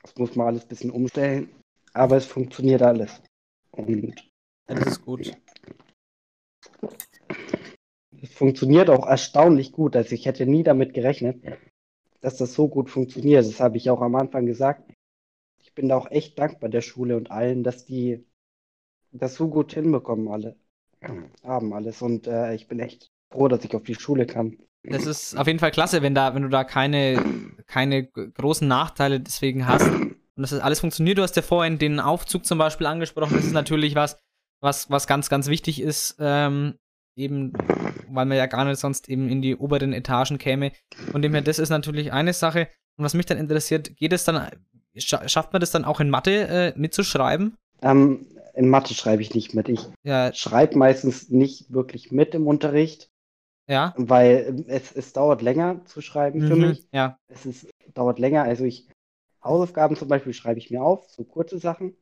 das 0.00 0.16
muss 0.16 0.34
man 0.34 0.46
alles 0.46 0.62
ein 0.62 0.68
bisschen 0.68 0.92
umstellen, 0.92 1.50
aber 1.92 2.16
es 2.16 2.24
funktioniert 2.24 2.80
alles. 2.80 3.20
Und 3.72 4.14
das 4.66 4.86
ist 4.86 5.04
gut. 5.04 5.36
Es 8.22 8.32
funktioniert 8.32 8.88
auch 8.88 9.06
erstaunlich 9.06 9.70
gut. 9.70 9.94
Also 9.94 10.14
ich 10.14 10.24
hätte 10.24 10.46
nie 10.46 10.62
damit 10.62 10.94
gerechnet, 10.94 11.44
dass 12.22 12.38
das 12.38 12.54
so 12.54 12.68
gut 12.68 12.88
funktioniert. 12.88 13.44
Das 13.44 13.60
habe 13.60 13.76
ich 13.76 13.90
auch 13.90 14.00
am 14.00 14.14
Anfang 14.14 14.46
gesagt. 14.46 14.90
Ich 15.58 15.74
bin 15.74 15.90
da 15.90 15.98
auch 15.98 16.10
echt 16.10 16.38
dankbar 16.38 16.70
der 16.70 16.80
Schule 16.80 17.18
und 17.18 17.30
allen, 17.30 17.62
dass 17.62 17.84
die 17.84 18.24
das 19.12 19.34
so 19.34 19.50
gut 19.50 19.74
hinbekommen 19.74 20.28
alle 20.28 20.56
haben 21.42 21.72
alles. 21.72 22.02
Und 22.02 22.26
äh, 22.26 22.54
ich 22.54 22.68
bin 22.68 22.80
echt 22.80 23.10
froh, 23.32 23.48
dass 23.48 23.64
ich 23.64 23.74
auf 23.74 23.82
die 23.82 23.94
Schule 23.94 24.26
kann. 24.26 24.56
Das 24.82 25.04
ist 25.04 25.36
auf 25.36 25.46
jeden 25.46 25.58
Fall 25.58 25.70
klasse, 25.70 26.02
wenn 26.02 26.14
da, 26.14 26.34
wenn 26.34 26.42
du 26.42 26.48
da 26.48 26.64
keine, 26.64 27.22
keine 27.66 28.06
großen 28.06 28.66
Nachteile 28.66 29.20
deswegen 29.20 29.66
hast. 29.66 29.86
Und 29.90 30.16
dass 30.36 30.50
das 30.50 30.60
alles 30.60 30.80
funktioniert. 30.80 31.18
Du 31.18 31.22
hast 31.22 31.36
ja 31.36 31.42
vorhin 31.42 31.78
den 31.78 32.00
Aufzug 32.00 32.46
zum 32.46 32.58
Beispiel 32.58 32.86
angesprochen. 32.86 33.36
Das 33.36 33.44
ist 33.44 33.52
natürlich 33.52 33.94
was, 33.94 34.18
was, 34.60 34.90
was 34.90 35.06
ganz, 35.06 35.28
ganz 35.28 35.48
wichtig 35.48 35.82
ist. 35.82 36.16
Ähm, 36.18 36.76
eben, 37.14 37.52
weil 38.08 38.24
man 38.26 38.32
ja 38.32 38.46
gar 38.46 38.64
nicht 38.64 38.80
sonst 38.80 39.08
eben 39.08 39.28
in 39.28 39.42
die 39.42 39.56
oberen 39.56 39.92
Etagen 39.92 40.38
käme. 40.38 40.72
Von 41.10 41.20
dem 41.20 41.32
her, 41.32 41.42
das 41.42 41.58
ist 41.58 41.68
natürlich 41.68 42.12
eine 42.12 42.32
Sache. 42.32 42.68
Und 42.96 43.04
was 43.04 43.14
mich 43.14 43.26
dann 43.26 43.38
interessiert, 43.38 43.96
geht 43.96 44.12
es 44.12 44.24
dann, 44.24 44.48
schafft 44.96 45.52
man 45.52 45.60
das 45.60 45.70
dann 45.70 45.84
auch 45.84 46.00
in 46.00 46.10
Mathe 46.10 46.48
äh, 46.48 46.72
mitzuschreiben? 46.76 47.56
Ähm, 47.82 48.26
in 48.54 48.68
Mathe 48.68 48.94
schreibe 48.94 49.22
ich 49.22 49.34
nicht 49.34 49.54
mit. 49.54 49.68
Ich 49.68 49.88
ja. 50.02 50.32
schreibe 50.32 50.78
meistens 50.78 51.30
nicht 51.30 51.72
wirklich 51.72 52.10
mit 52.12 52.34
im 52.34 52.46
Unterricht. 52.46 53.10
Ja. 53.68 53.94
Weil 53.96 54.64
es, 54.66 54.90
es 54.90 55.12
dauert 55.12 55.42
länger 55.42 55.84
zu 55.84 56.00
schreiben 56.00 56.40
mhm, 56.40 56.48
für 56.48 56.56
mich. 56.56 56.88
Ja. 56.92 57.18
Es 57.28 57.46
ist, 57.46 57.68
dauert 57.94 58.18
länger. 58.18 58.42
Also 58.42 58.64
ich, 58.64 58.88
Hausaufgaben 59.44 59.96
zum 59.96 60.08
Beispiel 60.08 60.32
schreibe 60.32 60.58
ich 60.58 60.70
mir 60.70 60.82
auf, 60.82 61.08
so 61.08 61.22
kurze 61.24 61.58
Sachen. 61.58 61.94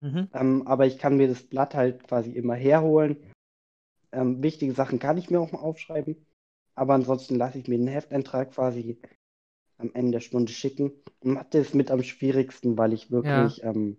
Mhm. 0.00 0.28
Ähm, 0.34 0.66
aber 0.66 0.86
ich 0.86 0.98
kann 0.98 1.16
mir 1.16 1.28
das 1.28 1.42
Blatt 1.42 1.74
halt 1.74 2.02
quasi 2.04 2.32
immer 2.32 2.54
herholen. 2.54 3.16
Ähm, 4.10 4.42
wichtige 4.42 4.72
Sachen 4.72 4.98
kann 4.98 5.16
ich 5.16 5.30
mir 5.30 5.40
auch 5.40 5.52
mal 5.52 5.60
aufschreiben. 5.60 6.16
Aber 6.74 6.94
ansonsten 6.94 7.36
lasse 7.36 7.58
ich 7.58 7.68
mir 7.68 7.78
den 7.78 7.86
Hefteintrag 7.86 8.52
quasi 8.52 8.98
am 9.78 9.92
Ende 9.94 10.12
der 10.12 10.20
Stunde 10.20 10.52
schicken. 10.52 10.92
Mathe 11.22 11.58
ist 11.58 11.74
mit 11.74 11.90
am 11.90 12.02
schwierigsten, 12.02 12.76
weil 12.76 12.92
ich 12.92 13.10
wirklich 13.10 13.58
ja. 13.58 13.70
ähm, 13.70 13.98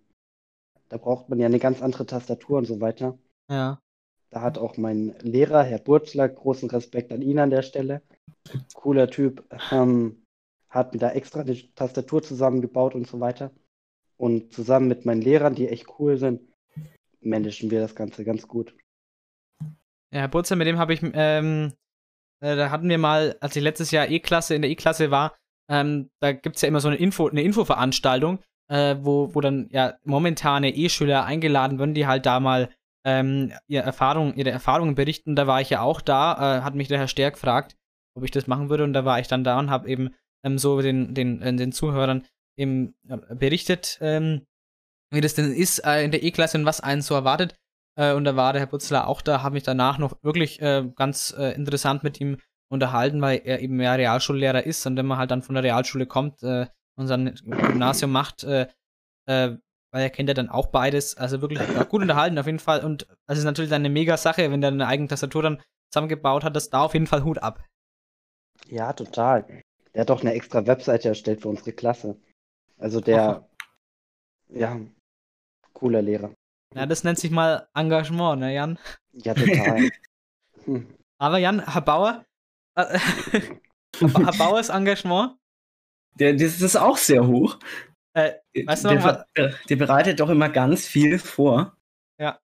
da 0.89 0.97
braucht 0.97 1.29
man 1.29 1.39
ja 1.39 1.45
eine 1.45 1.59
ganz 1.59 1.81
andere 1.81 2.05
Tastatur 2.05 2.57
und 2.57 2.65
so 2.65 2.81
weiter. 2.81 3.17
Ja. 3.49 3.79
Da 4.29 4.41
hat 4.41 4.57
auch 4.57 4.77
mein 4.77 5.15
Lehrer, 5.21 5.63
Herr 5.63 5.79
Burzler, 5.79 6.27
großen 6.27 6.69
Respekt 6.69 7.11
an 7.11 7.21
ihn 7.21 7.39
an 7.39 7.49
der 7.49 7.61
Stelle. 7.61 8.01
Cooler 8.73 9.09
Typ. 9.09 9.43
Ähm, 9.71 10.23
hat 10.69 10.93
mir 10.93 10.99
da 10.99 11.11
extra 11.11 11.41
eine 11.41 11.55
Tastatur 11.75 12.21
zusammengebaut 12.21 12.95
und 12.95 13.07
so 13.07 13.19
weiter. 13.19 13.51
Und 14.17 14.53
zusammen 14.53 14.87
mit 14.87 15.05
meinen 15.05 15.21
Lehrern, 15.21 15.55
die 15.55 15.69
echt 15.69 15.87
cool 15.99 16.17
sind, 16.17 16.41
managen 17.21 17.71
wir 17.71 17.79
das 17.79 17.95
Ganze 17.95 18.23
ganz 18.23 18.47
gut. 18.47 18.75
Ja, 20.11 20.21
Herr 20.21 20.27
Butzer, 20.27 20.55
mit 20.55 20.67
dem 20.67 20.77
habe 20.77 20.93
ich, 20.93 21.01
ähm, 21.01 21.73
äh, 22.41 22.55
da 22.55 22.69
hatten 22.69 22.89
wir 22.89 22.97
mal, 22.97 23.37
als 23.39 23.55
ich 23.55 23.63
letztes 23.63 23.91
Jahr 23.91 24.09
E-Klasse 24.09 24.55
in 24.55 24.61
der 24.61 24.71
E-Klasse 24.71 25.11
war, 25.11 25.35
ähm, 25.69 26.09
da 26.21 26.31
gibt 26.31 26.57
es 26.57 26.61
ja 26.61 26.67
immer 26.67 26.79
so 26.79 26.87
eine 26.87 26.97
Info, 26.97 27.27
eine 27.27 27.41
Infoveranstaltung, 27.41 28.39
äh, 28.67 28.95
wo, 28.99 29.33
wo 29.33 29.41
dann 29.41 29.67
ja 29.71 29.93
momentane 30.03 30.75
E-Schüler 30.75 31.25
eingeladen 31.25 31.79
werden, 31.79 31.93
die 31.93 32.07
halt 32.07 32.25
da 32.25 32.39
mal 32.39 32.69
ähm, 33.05 33.53
ihre, 33.67 33.83
Erfahrung, 33.83 34.33
ihre 34.35 34.49
Erfahrungen 34.49 34.95
berichten. 34.95 35.35
Da 35.35 35.47
war 35.47 35.61
ich 35.61 35.69
ja 35.69 35.81
auch 35.81 36.01
da, 36.01 36.59
äh, 36.59 36.61
hat 36.61 36.75
mich 36.75 36.87
der 36.87 36.97
Herr 36.97 37.07
Stärk 37.07 37.35
gefragt, 37.35 37.75
ob 38.15 38.23
ich 38.23 38.31
das 38.31 38.47
machen 38.47 38.69
würde 38.69 38.83
und 38.83 38.93
da 38.93 39.05
war 39.05 39.19
ich 39.19 39.27
dann 39.27 39.43
da 39.43 39.59
und 39.59 39.69
habe 39.69 39.87
eben 39.87 40.15
ähm, 40.43 40.57
so 40.57 40.81
den, 40.81 41.13
den, 41.13 41.41
äh, 41.41 41.55
den 41.55 41.71
Zuhörern 41.71 42.25
eben 42.57 42.95
berichtet, 43.33 43.97
ähm, 44.01 44.45
wie 45.11 45.21
das 45.21 45.35
denn 45.35 45.53
ist 45.53 45.79
äh, 45.79 46.03
in 46.03 46.11
der 46.11 46.23
E-Klasse 46.23 46.57
und 46.57 46.65
was 46.65 46.81
einen 46.81 47.01
so 47.01 47.13
erwartet. 47.13 47.55
Äh, 47.97 48.13
und 48.13 48.23
da 48.23 48.35
war 48.35 48.53
der 48.53 48.61
Herr 48.61 48.67
Butzler 48.67 49.07
auch 49.07 49.21
da, 49.21 49.43
habe 49.43 49.53
mich 49.53 49.63
danach 49.63 49.97
noch 49.97 50.17
wirklich 50.23 50.61
äh, 50.61 50.89
ganz 50.95 51.35
äh, 51.37 51.51
interessant 51.51 52.03
mit 52.03 52.19
ihm 52.19 52.37
unterhalten, 52.69 53.21
weil 53.21 53.41
er 53.43 53.59
eben 53.59 53.75
mehr 53.75 53.97
Realschullehrer 53.97 54.65
ist 54.65 54.85
und 54.87 54.97
wenn 54.97 55.05
man 55.05 55.17
halt 55.17 55.31
dann 55.31 55.43
von 55.43 55.55
der 55.55 55.63
Realschule 55.63 56.07
kommt 56.07 56.41
sein 56.97 57.35
Gymnasium 57.45 58.11
macht, 58.11 58.43
äh, 58.43 58.67
äh, 59.27 59.57
weil 59.91 60.03
er 60.03 60.09
kennt 60.09 60.29
ja 60.29 60.33
dann 60.33 60.49
auch 60.49 60.67
beides, 60.67 61.15
also 61.17 61.41
wirklich 61.41 61.59
gut 61.89 62.01
unterhalten 62.01 62.37
auf 62.37 62.45
jeden 62.45 62.59
Fall 62.59 62.83
und 62.83 63.07
es 63.27 63.37
ist 63.37 63.43
natürlich 63.43 63.69
dann 63.69 63.81
eine 63.81 63.89
mega 63.89 64.17
Sache, 64.17 64.49
wenn 64.51 64.61
der 64.61 64.71
eine 64.71 64.87
eigene 64.87 65.07
Tastatur 65.07 65.43
dann 65.43 65.61
zusammengebaut 65.91 66.43
hat, 66.43 66.55
das 66.55 66.69
da 66.69 66.81
auf 66.81 66.93
jeden 66.93 67.07
Fall 67.07 67.23
Hut 67.23 67.39
ab. 67.39 67.63
Ja, 68.67 68.93
total. 68.93 69.63
Der 69.93 70.01
hat 70.01 70.09
doch 70.09 70.21
eine 70.21 70.33
extra 70.33 70.65
Webseite 70.67 71.09
erstellt 71.09 71.41
für 71.41 71.49
unsere 71.49 71.71
Klasse. 71.71 72.17
Also 72.77 72.99
der, 72.99 73.21
Aha. 73.21 73.49
ja, 74.49 74.79
cooler 75.73 76.01
Lehrer. 76.01 76.33
Ja, 76.73 76.85
das 76.85 77.03
nennt 77.03 77.19
sich 77.19 77.31
mal 77.31 77.69
Engagement, 77.73 78.41
ne, 78.41 78.53
Jan? 78.53 78.79
Ja, 79.13 79.33
total. 79.33 79.89
hm. 80.65 80.87
Aber 81.17 81.37
Jan, 81.37 81.65
Herr 81.65 81.81
Bauer, 81.81 82.25
äh, 82.75 82.99
Herr 83.99 84.37
Bauers 84.37 84.69
Engagement? 84.69 85.37
Der, 86.19 86.33
das 86.33 86.61
ist 86.61 86.75
auch 86.75 86.97
sehr 86.97 87.27
hoch. 87.27 87.59
Äh, 88.13 88.33
weißt 88.65 88.85
du 88.85 88.89
der, 88.89 89.25
der, 89.35 89.53
der 89.69 89.75
bereitet 89.75 90.19
doch 90.19 90.29
immer 90.29 90.49
ganz 90.49 90.87
viel 90.87 91.19
vor. 91.19 91.75
Ja. 92.19 92.39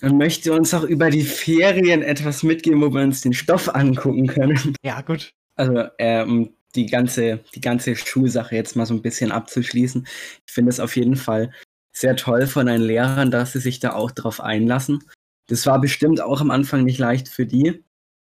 Und 0.00 0.16
möchte 0.16 0.52
uns 0.52 0.72
auch 0.74 0.84
über 0.84 1.10
die 1.10 1.24
Ferien 1.24 2.02
etwas 2.02 2.42
mitgeben, 2.42 2.80
wo 2.80 2.92
wir 2.94 3.02
uns 3.02 3.20
den 3.20 3.32
Stoff 3.32 3.74
angucken 3.74 4.26
können. 4.28 4.76
Ja, 4.84 5.00
gut. 5.00 5.32
Also, 5.56 5.88
ähm, 5.98 6.54
die 6.74 6.86
ganze, 6.86 7.40
die 7.54 7.60
ganze 7.60 7.96
Schulsache 7.96 8.54
jetzt 8.54 8.76
mal 8.76 8.86
so 8.86 8.94
ein 8.94 9.02
bisschen 9.02 9.32
abzuschließen. 9.32 10.06
Ich 10.46 10.52
finde 10.52 10.70
es 10.70 10.80
auf 10.80 10.96
jeden 10.96 11.16
Fall 11.16 11.52
sehr 11.94 12.16
toll 12.16 12.46
von 12.46 12.66
den 12.66 12.80
Lehrern, 12.80 13.30
dass 13.30 13.52
sie 13.52 13.60
sich 13.60 13.80
da 13.80 13.92
auch 13.92 14.10
drauf 14.10 14.40
einlassen. 14.40 15.04
Das 15.48 15.66
war 15.66 15.80
bestimmt 15.80 16.20
auch 16.20 16.40
am 16.40 16.50
Anfang 16.50 16.84
nicht 16.84 16.98
leicht 16.98 17.28
für 17.28 17.44
die. 17.44 17.84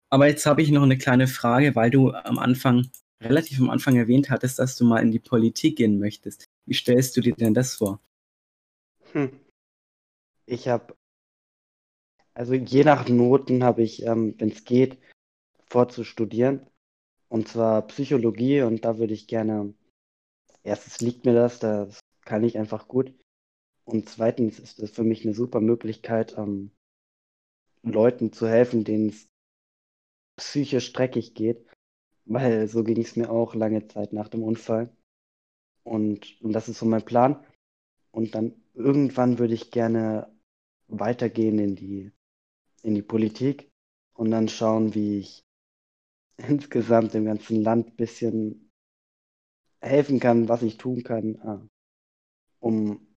Aber 0.09 0.27
jetzt 0.27 0.45
habe 0.45 0.61
ich 0.61 0.71
noch 0.71 0.83
eine 0.83 0.97
kleine 0.97 1.27
Frage, 1.27 1.75
weil 1.75 1.89
du 1.89 2.11
am 2.11 2.37
Anfang, 2.37 2.89
relativ 3.21 3.59
am 3.59 3.69
Anfang 3.69 3.95
erwähnt 3.95 4.29
hattest, 4.29 4.59
dass 4.59 4.75
du 4.75 4.85
mal 4.85 5.01
in 5.01 5.11
die 5.11 5.19
Politik 5.19 5.77
gehen 5.77 5.99
möchtest. 5.99 6.45
Wie 6.65 6.73
stellst 6.73 7.17
du 7.17 7.21
dir 7.21 7.35
denn 7.35 7.53
das 7.53 7.75
vor? 7.75 7.99
Hm. 9.13 9.39
Ich 10.45 10.67
habe, 10.67 10.95
also 12.33 12.53
je 12.53 12.83
nach 12.83 13.07
Noten 13.09 13.63
habe 13.63 13.83
ich, 13.83 14.03
ähm, 14.03 14.35
wenn 14.37 14.49
es 14.49 14.63
geht, 14.63 14.97
vorzustudieren. 15.65 16.67
Und 17.29 17.49
zwar 17.49 17.85
Psychologie 17.87 18.61
und 18.61 18.85
da 18.85 18.99
würde 18.99 19.13
ich 19.13 19.27
gerne, 19.27 19.73
erstens 20.63 21.01
liegt 21.01 21.25
mir 21.25 21.33
das, 21.33 21.59
das 21.59 21.99
kann 22.21 22.43
ich 22.43 22.57
einfach 22.57 22.87
gut. 22.87 23.13
Und 23.83 24.09
zweitens 24.09 24.59
ist 24.59 24.79
es 24.79 24.91
für 24.91 25.03
mich 25.03 25.25
eine 25.25 25.33
super 25.33 25.59
Möglichkeit, 25.59 26.37
ähm, 26.37 26.71
Leuten 27.83 28.31
zu 28.31 28.47
helfen, 28.47 28.83
denen 28.83 29.09
es 29.09 29.27
psychisch 30.37 30.93
dreckig 30.93 31.33
geht, 31.33 31.66
weil 32.27 32.67
so 32.67 32.83
ging 32.83 33.01
es 33.01 33.15
mir 33.15 33.29
auch 33.29 33.55
lange 33.55 33.87
Zeit 33.87 34.13
nach 34.13 34.27
dem 34.29 34.43
Unfall. 34.43 34.89
Und, 35.83 36.41
und 36.41 36.53
das 36.53 36.69
ist 36.69 36.79
so 36.79 36.85
mein 36.85 37.05
Plan. 37.05 37.45
Und 38.11 38.35
dann 38.35 38.53
irgendwann 38.73 39.39
würde 39.39 39.53
ich 39.53 39.71
gerne 39.71 40.31
weitergehen 40.87 41.59
in 41.59 41.75
die, 41.75 42.11
in 42.83 42.95
die 42.95 43.01
Politik 43.01 43.69
und 44.13 44.31
dann 44.31 44.49
schauen, 44.49 44.93
wie 44.95 45.19
ich 45.19 45.43
insgesamt 46.37 47.13
dem 47.13 47.25
ganzen 47.25 47.63
Land 47.63 47.87
ein 47.89 47.95
bisschen 47.95 48.71
helfen 49.81 50.19
kann, 50.19 50.49
was 50.49 50.63
ich 50.63 50.77
tun 50.77 51.03
kann, 51.03 51.35
äh, 51.35 51.67
um 52.59 53.07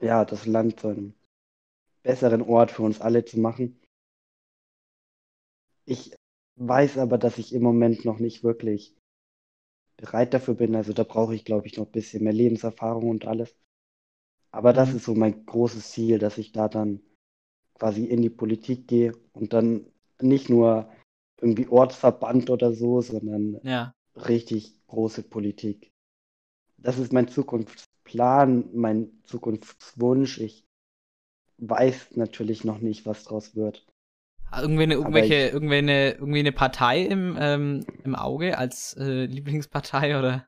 ja, 0.00 0.24
das 0.24 0.46
Land 0.46 0.80
zu 0.80 0.88
einem 0.88 1.14
besseren 2.02 2.42
Ort 2.42 2.70
für 2.70 2.82
uns 2.82 3.00
alle 3.00 3.24
zu 3.24 3.38
machen. 3.38 3.80
Ich 5.84 6.14
weiß 6.56 6.98
aber, 6.98 7.18
dass 7.18 7.38
ich 7.38 7.54
im 7.54 7.62
Moment 7.62 8.04
noch 8.04 8.18
nicht 8.18 8.44
wirklich 8.44 8.96
bereit 9.96 10.34
dafür 10.34 10.54
bin. 10.54 10.74
Also 10.74 10.92
da 10.92 11.04
brauche 11.04 11.34
ich, 11.34 11.44
glaube 11.44 11.66
ich, 11.66 11.76
noch 11.76 11.86
ein 11.86 11.92
bisschen 11.92 12.24
mehr 12.24 12.32
Lebenserfahrung 12.32 13.08
und 13.08 13.26
alles. 13.26 13.54
Aber 14.50 14.72
das 14.72 14.90
mhm. 14.90 14.96
ist 14.96 15.04
so 15.04 15.14
mein 15.14 15.46
großes 15.46 15.90
Ziel, 15.92 16.18
dass 16.18 16.38
ich 16.38 16.52
da 16.52 16.68
dann 16.68 17.00
quasi 17.74 18.04
in 18.04 18.22
die 18.22 18.30
Politik 18.30 18.88
gehe 18.88 19.14
und 19.32 19.52
dann 19.52 19.86
nicht 20.20 20.50
nur 20.50 20.90
irgendwie 21.40 21.68
Ortsverband 21.68 22.50
oder 22.50 22.72
so, 22.72 23.00
sondern 23.00 23.60
ja. 23.62 23.94
richtig 24.16 24.74
große 24.88 25.22
Politik. 25.22 25.90
Das 26.76 26.98
ist 26.98 27.12
mein 27.12 27.28
Zukunftsplan, 27.28 28.70
mein 28.74 29.22
Zukunftswunsch. 29.24 30.40
Ich 30.40 30.64
weiß 31.58 32.16
natürlich 32.16 32.64
noch 32.64 32.80
nicht, 32.80 33.06
was 33.06 33.24
draus 33.24 33.54
wird. 33.54 33.86
Irgendwie 34.56 34.82
eine, 34.82 34.94
irgendwelche, 34.94 35.46
ich, 35.46 35.52
irgendwie 35.52 35.76
eine, 35.76 36.12
irgendwie 36.12 36.40
eine 36.40 36.52
Partei 36.52 37.02
im, 37.02 37.36
ähm, 37.38 37.86
im 38.04 38.14
Auge 38.14 38.58
als 38.58 38.96
äh, 38.96 39.24
Lieblingspartei 39.26 40.18
oder? 40.18 40.46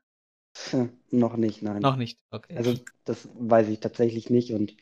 noch 1.11 1.35
nicht, 1.35 1.63
nein. 1.63 1.81
Noch 1.81 1.95
nicht, 1.95 2.19
okay. 2.29 2.55
Also 2.55 2.75
das 3.05 3.27
weiß 3.33 3.69
ich 3.69 3.79
tatsächlich 3.79 4.29
nicht 4.29 4.53
und 4.53 4.75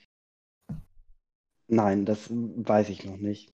nein, 1.67 2.05
das 2.05 2.27
weiß 2.29 2.89
ich 2.89 3.05
noch 3.05 3.17
nicht. 3.17 3.53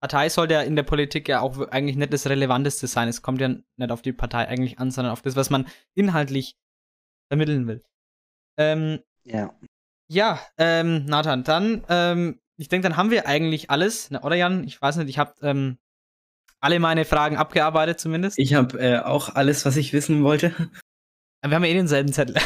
Partei 0.00 0.28
sollte 0.28 0.54
ja 0.54 0.62
in 0.62 0.76
der 0.76 0.82
Politik 0.82 1.28
ja 1.28 1.40
auch 1.40 1.58
eigentlich 1.68 1.96
nicht 1.96 2.12
das 2.12 2.28
Relevanteste 2.28 2.86
sein. 2.86 3.08
Es 3.08 3.22
kommt 3.22 3.40
ja 3.40 3.48
nicht 3.48 3.90
auf 3.90 4.02
die 4.02 4.12
Partei 4.12 4.46
eigentlich 4.46 4.78
an, 4.78 4.90
sondern 4.90 5.12
auf 5.12 5.22
das, 5.22 5.36
was 5.36 5.50
man 5.50 5.66
inhaltlich 5.94 6.56
vermitteln 7.28 7.66
will. 7.66 7.82
Ähm, 8.58 9.00
ja. 9.24 9.58
Ja, 10.08 10.40
ähm, 10.58 11.04
Nathan, 11.06 11.42
dann 11.42 11.84
ähm, 11.88 12.40
ich 12.56 12.68
denke, 12.68 12.88
dann 12.88 12.96
haben 12.96 13.10
wir 13.10 13.26
eigentlich 13.26 13.70
alles. 13.70 14.10
Na, 14.10 14.22
oder 14.22 14.36
Jan? 14.36 14.64
Ich 14.64 14.80
weiß 14.80 14.96
nicht, 14.96 15.08
ich 15.08 15.18
habe 15.18 15.34
ähm, 15.42 15.78
alle 16.60 16.80
meine 16.80 17.04
Fragen 17.04 17.36
abgearbeitet 17.36 18.00
zumindest. 18.00 18.38
Ich 18.38 18.54
habe 18.54 18.78
äh, 18.78 18.98
auch 19.00 19.34
alles, 19.34 19.64
was 19.64 19.76
ich 19.76 19.92
wissen 19.92 20.22
wollte. 20.24 20.54
Wir 21.42 21.54
haben 21.54 21.64
ja 21.64 21.70
eh 21.70 21.74
denselben 21.74 22.12
Zettel. 22.12 22.36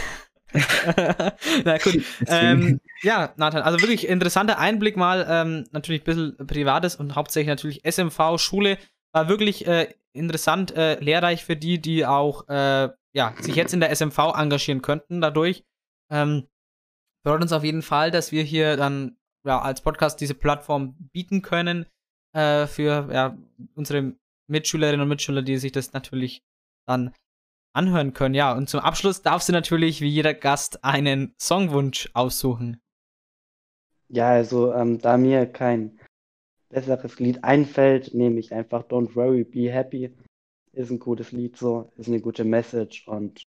Na 1.64 1.78
gut. 1.78 2.02
Ähm, 2.26 2.80
ja, 3.02 3.32
Nathan, 3.36 3.62
also 3.62 3.80
wirklich 3.80 4.08
interessanter 4.08 4.58
Einblick 4.58 4.96
mal. 4.96 5.26
Ähm, 5.28 5.64
natürlich 5.70 6.02
ein 6.02 6.04
bisschen 6.04 6.46
Privates 6.46 6.96
und 6.96 7.14
hauptsächlich 7.14 7.48
natürlich 7.48 7.84
SMV, 7.84 8.38
Schule. 8.38 8.78
War 9.12 9.28
wirklich 9.28 9.66
äh, 9.66 9.92
interessant, 10.12 10.76
äh, 10.76 10.98
lehrreich 11.00 11.44
für 11.44 11.56
die, 11.56 11.80
die 11.80 12.04
auch 12.04 12.48
äh, 12.48 12.90
ja, 13.12 13.34
sich 13.40 13.54
jetzt 13.54 13.74
in 13.74 13.80
der 13.80 13.90
SMV 13.90 14.18
engagieren 14.36 14.82
könnten 14.82 15.20
dadurch. 15.20 15.64
Ähm, 16.10 16.46
freut 17.24 17.42
uns 17.42 17.52
auf 17.52 17.64
jeden 17.64 17.82
Fall, 17.82 18.10
dass 18.10 18.32
wir 18.32 18.42
hier 18.42 18.76
dann 18.76 19.16
ja, 19.46 19.60
als 19.60 19.80
Podcast 19.80 20.20
diese 20.20 20.34
Plattform 20.34 20.96
bieten 21.12 21.42
können 21.42 21.86
äh, 22.34 22.66
für 22.66 23.08
ja, 23.12 23.36
unsere 23.74 24.14
Mitschülerinnen 24.48 25.02
und 25.02 25.08
Mitschüler, 25.08 25.42
die 25.42 25.56
sich 25.56 25.72
das 25.72 25.92
natürlich 25.92 26.42
dann 26.86 27.14
anhören 27.72 28.12
können. 28.12 28.34
Ja, 28.34 28.56
und 28.56 28.68
zum 28.68 28.80
Abschluss 28.80 29.22
darfst 29.22 29.48
du 29.48 29.52
natürlich 29.52 30.00
wie 30.00 30.08
jeder 30.08 30.34
Gast 30.34 30.84
einen 30.84 31.34
Songwunsch 31.40 32.10
aussuchen. 32.14 32.80
Ja, 34.08 34.30
also 34.30 34.72
ähm, 34.74 34.98
da 34.98 35.16
mir 35.16 35.46
kein 35.46 36.00
besseres 36.68 37.18
Lied 37.20 37.44
einfällt, 37.44 38.12
nehme 38.12 38.40
ich 38.40 38.52
einfach 38.52 38.82
Don't 38.82 39.14
Worry, 39.14 39.44
Be 39.44 39.70
Happy. 39.70 40.12
Ist 40.72 40.90
ein 40.90 40.98
gutes 40.98 41.32
Lied 41.32 41.56
so, 41.56 41.92
ist 41.96 42.08
eine 42.08 42.20
gute 42.20 42.44
Message 42.44 43.06
und 43.06 43.42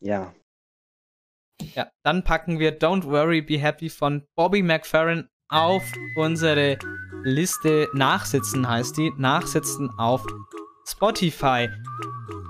ja, 0.00 0.34
ja, 1.74 1.88
dann 2.02 2.24
packen 2.24 2.58
wir 2.58 2.78
Don't 2.78 3.04
Worry, 3.04 3.42
Be 3.42 3.58
Happy 3.58 3.88
von 3.88 4.22
Bobby 4.34 4.62
McFerrin 4.62 5.28
auf 5.48 5.82
unsere 6.16 6.78
Liste. 7.22 7.88
Nachsitzen 7.94 8.68
heißt 8.68 8.96
die. 8.96 9.12
Nachsitzen 9.16 9.90
auf 9.98 10.24
Spotify. 10.86 11.68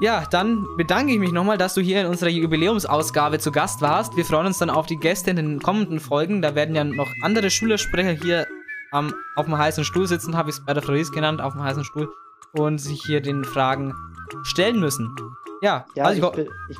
Ja, 0.01 0.25
dann 0.31 0.67
bedanke 0.77 1.13
ich 1.13 1.19
mich 1.19 1.33
nochmal, 1.33 1.59
dass 1.59 1.75
du 1.75 1.83
hier 1.83 2.01
in 2.01 2.07
unserer 2.07 2.31
Jubiläumsausgabe 2.31 3.39
zu 3.39 3.53
Gast 3.53 3.83
warst. 3.83 4.17
Wir 4.17 4.25
freuen 4.25 4.47
uns 4.47 4.59
dann 4.59 4.71
auf 4.71 4.87
die 4.87 4.97
Gäste 4.97 5.31
in 5.31 5.37
den 5.37 5.61
kommenden 5.61 6.01
Folgen. 6.01 6.41
Da 6.41 6.55
werden 6.55 6.75
ja 6.75 6.85
noch 6.85 7.11
andere 7.23 7.51
Schülersprecher 7.51 8.13
hier 8.13 8.47
am, 8.93 9.15
auf 9.37 9.47
dem 9.47 9.59
heißen 9.59 9.85
Stuhl 9.85 10.07
sitzen, 10.07 10.37
habe 10.37 10.51
ich 10.51 10.57
es 10.57 10.65
bei 10.65 10.73
der 10.73 10.83
Fries 10.83 11.13
genannt, 11.13 11.41
auf 11.41 11.53
dem 11.53 11.63
heißen 11.63 11.85
Stuhl 11.85 12.09
und 12.53 12.79
sich 12.79 13.03
hier 13.05 13.21
den 13.21 13.45
Fragen 13.45 13.95
stellen 14.43 14.81
müssen. 14.81 15.15
Ja, 15.63 15.85
Ja, 15.95 16.05
also 16.05 16.33
ich, 16.35 16.49
ich, 16.71 16.79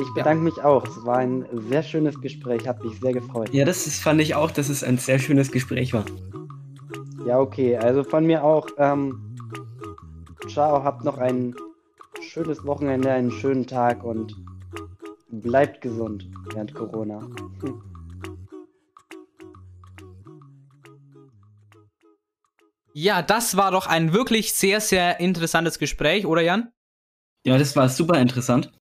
ich, 0.00 0.14
bedanke 0.14 0.42
mich 0.42 0.62
auch. 0.62 0.86
Es 0.86 1.04
war 1.04 1.18
ein 1.18 1.46
sehr 1.68 1.82
schönes 1.82 2.20
Gespräch, 2.20 2.66
hat 2.66 2.82
mich 2.82 2.98
sehr 3.00 3.12
gefreut. 3.12 3.52
Ja, 3.52 3.64
das 3.64 3.86
ist, 3.86 4.02
fand 4.02 4.20
ich 4.20 4.34
auch, 4.34 4.50
dass 4.50 4.68
es 4.68 4.82
ein 4.82 4.98
sehr 4.98 5.18
schönes 5.18 5.50
Gespräch 5.52 5.92
war. 5.92 6.04
Ja, 7.26 7.38
okay. 7.38 7.76
Also 7.76 8.02
von 8.04 8.26
mir 8.26 8.42
auch. 8.44 8.66
Ähm, 8.78 9.36
ciao, 10.48 10.82
habt 10.82 11.04
noch 11.04 11.18
ein 11.18 11.54
schönes 12.20 12.64
Wochenende, 12.64 13.10
einen 13.12 13.30
schönen 13.30 13.66
Tag 13.66 14.02
und 14.04 14.34
bleibt 15.30 15.80
gesund 15.80 16.28
während 16.52 16.74
Corona. 16.74 17.20
Hm. 17.62 17.82
ja, 22.94 23.22
das 23.22 23.56
war 23.56 23.70
doch 23.70 23.86
ein 23.86 24.12
wirklich 24.12 24.52
sehr, 24.52 24.80
sehr 24.80 25.20
interessantes 25.20 25.78
Gespräch, 25.78 26.26
oder 26.26 26.42
Jan? 26.42 26.72
Ja, 27.44 27.56
das 27.56 27.74
war 27.76 27.88
super 27.88 28.20
interessant. 28.20 28.72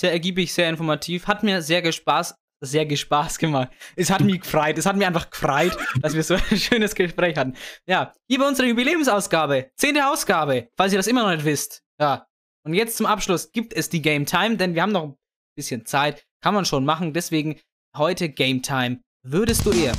Sehr 0.00 0.12
ergiebig, 0.12 0.50
sehr 0.50 0.70
informativ. 0.70 1.26
Hat 1.26 1.42
mir 1.42 1.60
sehr 1.60 1.82
gespaß, 1.82 2.34
sehr 2.62 2.86
gespaß 2.86 3.36
gemacht. 3.36 3.68
Es 3.96 4.08
hat 4.08 4.22
mich 4.22 4.40
gefreut. 4.40 4.78
Es 4.78 4.86
hat 4.86 4.96
mir 4.96 5.06
einfach 5.06 5.28
gefreut, 5.28 5.76
dass 6.00 6.14
wir 6.14 6.22
so 6.22 6.36
ein 6.36 6.56
schönes 6.56 6.94
Gespräch 6.94 7.36
hatten. 7.36 7.54
Ja, 7.86 8.10
hier 8.26 8.38
bei 8.38 8.48
unserer 8.48 8.66
Jubiläumsausgabe. 8.68 9.72
Zehnte 9.76 10.08
Ausgabe, 10.08 10.68
falls 10.74 10.94
ihr 10.94 10.98
das 10.98 11.06
immer 11.06 11.24
noch 11.24 11.34
nicht 11.34 11.44
wisst. 11.44 11.82
Ja. 12.00 12.26
Und 12.64 12.72
jetzt 12.72 12.96
zum 12.96 13.04
Abschluss 13.04 13.52
gibt 13.52 13.74
es 13.74 13.90
die 13.90 14.00
Game 14.00 14.24
Time, 14.24 14.56
denn 14.56 14.74
wir 14.74 14.80
haben 14.80 14.92
noch 14.92 15.04
ein 15.04 15.16
bisschen 15.54 15.84
Zeit. 15.84 16.24
Kann 16.42 16.54
man 16.54 16.64
schon 16.64 16.86
machen. 16.86 17.12
Deswegen 17.12 17.60
heute 17.94 18.30
Game 18.30 18.62
Time. 18.62 19.02
Würdest 19.22 19.66
du 19.66 19.72
eher? 19.72 19.92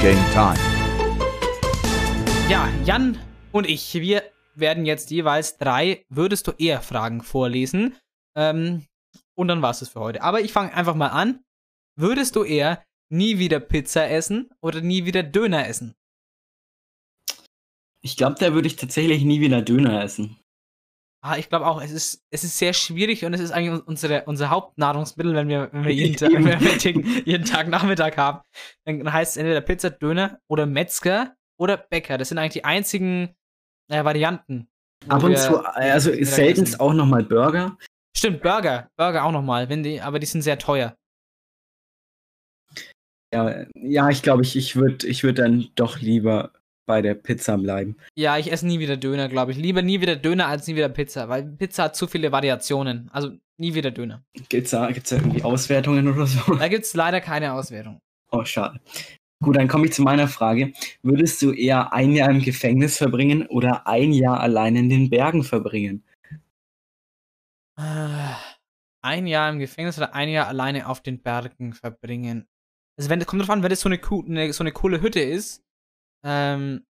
Game 0.00 0.24
Time. 0.32 0.71
Ja, 2.48 2.68
Jan 2.84 3.18
und 3.52 3.66
ich, 3.68 3.94
wir 3.94 4.22
werden 4.54 4.84
jetzt 4.84 5.10
jeweils 5.10 5.58
drei 5.58 6.04
Würdest 6.08 6.46
du 6.46 6.52
eher 6.52 6.82
Fragen 6.82 7.22
vorlesen. 7.22 7.96
Ähm, 8.36 8.86
und 9.34 9.48
dann 9.48 9.62
war 9.62 9.70
es 9.70 9.88
für 9.88 10.00
heute. 10.00 10.22
Aber 10.22 10.40
ich 10.40 10.52
fange 10.52 10.74
einfach 10.74 10.94
mal 10.94 11.08
an. 11.08 11.42
Würdest 11.96 12.36
du 12.36 12.44
eher 12.44 12.84
nie 13.10 13.38
wieder 13.38 13.60
Pizza 13.60 14.08
essen 14.08 14.50
oder 14.60 14.80
nie 14.80 15.04
wieder 15.04 15.22
Döner 15.22 15.68
essen? 15.68 15.94
Ich 18.02 18.16
glaube, 18.16 18.36
da 18.38 18.52
würde 18.52 18.66
ich 18.66 18.76
tatsächlich 18.76 19.24
nie 19.24 19.40
wieder 19.40 19.62
Döner 19.62 20.02
essen. 20.02 20.38
Ah, 21.24 21.36
ich 21.36 21.48
glaube 21.48 21.66
auch, 21.66 21.80
es 21.80 21.92
ist, 21.92 22.24
es 22.30 22.42
ist 22.42 22.58
sehr 22.58 22.72
schwierig 22.72 23.24
und 23.24 23.32
es 23.32 23.40
ist 23.40 23.52
eigentlich 23.52 23.86
unsere, 23.86 24.24
unser 24.24 24.50
Hauptnahrungsmittel, 24.50 25.34
wenn 25.34 25.48
wir, 25.48 25.68
wenn 25.72 25.84
wir, 25.84 25.94
jeden, 25.94 26.16
Tag, 26.16 26.32
wenn 26.32 26.44
wir 26.44 26.58
jeden, 26.78 27.24
jeden 27.24 27.44
Tag 27.44 27.68
Nachmittag 27.68 28.16
haben. 28.16 28.40
Dann 28.84 29.12
heißt 29.12 29.32
es 29.32 29.36
entweder 29.36 29.60
Pizza, 29.60 29.90
Döner 29.90 30.40
oder 30.48 30.66
Metzger 30.66 31.36
oder 31.62 31.76
Bäcker. 31.76 32.18
Das 32.18 32.28
sind 32.28 32.38
eigentlich 32.38 32.54
die 32.54 32.64
einzigen 32.64 33.34
äh, 33.88 34.04
Varianten. 34.04 34.68
Ab 35.08 35.22
und 35.22 35.38
zu, 35.38 35.64
also 35.64 36.10
seltenst 36.24 36.74
essen. 36.74 36.80
auch 36.80 36.92
nochmal 36.92 37.24
Burger. 37.24 37.76
Stimmt, 38.16 38.42
Burger. 38.42 38.88
Burger 38.96 39.24
auch 39.24 39.32
nochmal, 39.32 39.68
aber 40.02 40.18
die 40.18 40.26
sind 40.26 40.42
sehr 40.42 40.58
teuer. 40.58 40.96
Ja, 43.32 43.64
ja 43.74 44.10
ich 44.10 44.22
glaube, 44.22 44.42
ich, 44.42 44.56
ich 44.56 44.76
würde 44.76 45.06
ich 45.06 45.24
würd 45.24 45.38
dann 45.38 45.68
doch 45.74 46.00
lieber 46.00 46.52
bei 46.86 47.00
der 47.00 47.14
Pizza 47.14 47.56
bleiben. 47.56 47.96
Ja, 48.16 48.38
ich 48.38 48.50
esse 48.52 48.66
nie 48.66 48.78
wieder 48.78 48.96
Döner, 48.96 49.28
glaube 49.28 49.52
ich. 49.52 49.58
Lieber 49.58 49.82
nie 49.82 50.00
wieder 50.00 50.16
Döner 50.16 50.48
als 50.48 50.66
nie 50.66 50.76
wieder 50.76 50.88
Pizza, 50.88 51.28
weil 51.28 51.44
Pizza 51.44 51.84
hat 51.84 51.96
zu 51.96 52.06
viele 52.06 52.32
Variationen. 52.32 53.08
Also 53.12 53.32
nie 53.56 53.74
wieder 53.74 53.90
Döner. 53.90 54.24
Gibt's 54.48 54.70
da, 54.70 54.90
gibt's 54.90 55.10
da 55.10 55.16
irgendwie 55.16 55.42
Auswertungen 55.42 56.08
oder 56.08 56.26
so? 56.26 56.54
Da 56.54 56.68
gibt 56.68 56.84
es 56.84 56.94
leider 56.94 57.20
keine 57.20 57.52
Auswertung. 57.54 57.98
Oh, 58.30 58.44
schade. 58.44 58.80
Gut, 59.42 59.56
dann 59.56 59.68
komme 59.68 59.86
ich 59.86 59.92
zu 59.92 60.02
meiner 60.02 60.28
Frage. 60.28 60.72
Würdest 61.02 61.42
du 61.42 61.52
eher 61.52 61.92
ein 61.92 62.12
Jahr 62.12 62.30
im 62.30 62.40
Gefängnis 62.40 62.96
verbringen 62.96 63.46
oder 63.48 63.86
ein 63.86 64.12
Jahr 64.12 64.40
allein 64.40 64.76
in 64.76 64.88
den 64.88 65.10
Bergen 65.10 65.42
verbringen? 65.42 66.04
Äh, 67.78 68.34
Ein 69.02 69.26
Jahr 69.26 69.50
im 69.50 69.58
Gefängnis 69.58 69.98
oder 69.98 70.14
ein 70.14 70.28
Jahr 70.28 70.46
alleine 70.46 70.86
auf 70.86 71.02
den 71.02 71.20
Bergen 71.22 71.72
verbringen. 71.72 72.46
Also 72.96 73.10
wenn, 73.10 73.24
kommt 73.26 73.42
drauf 73.42 73.50
an, 73.50 73.62
wenn 73.62 73.70
das 73.70 73.80
so 73.80 73.88
eine, 73.88 73.98
eine, 74.28 74.52
so 74.52 74.62
eine 74.62 74.72
coole 74.72 75.00
Hütte 75.00 75.20
ist. 75.20 75.64
Ähm, 76.24 76.84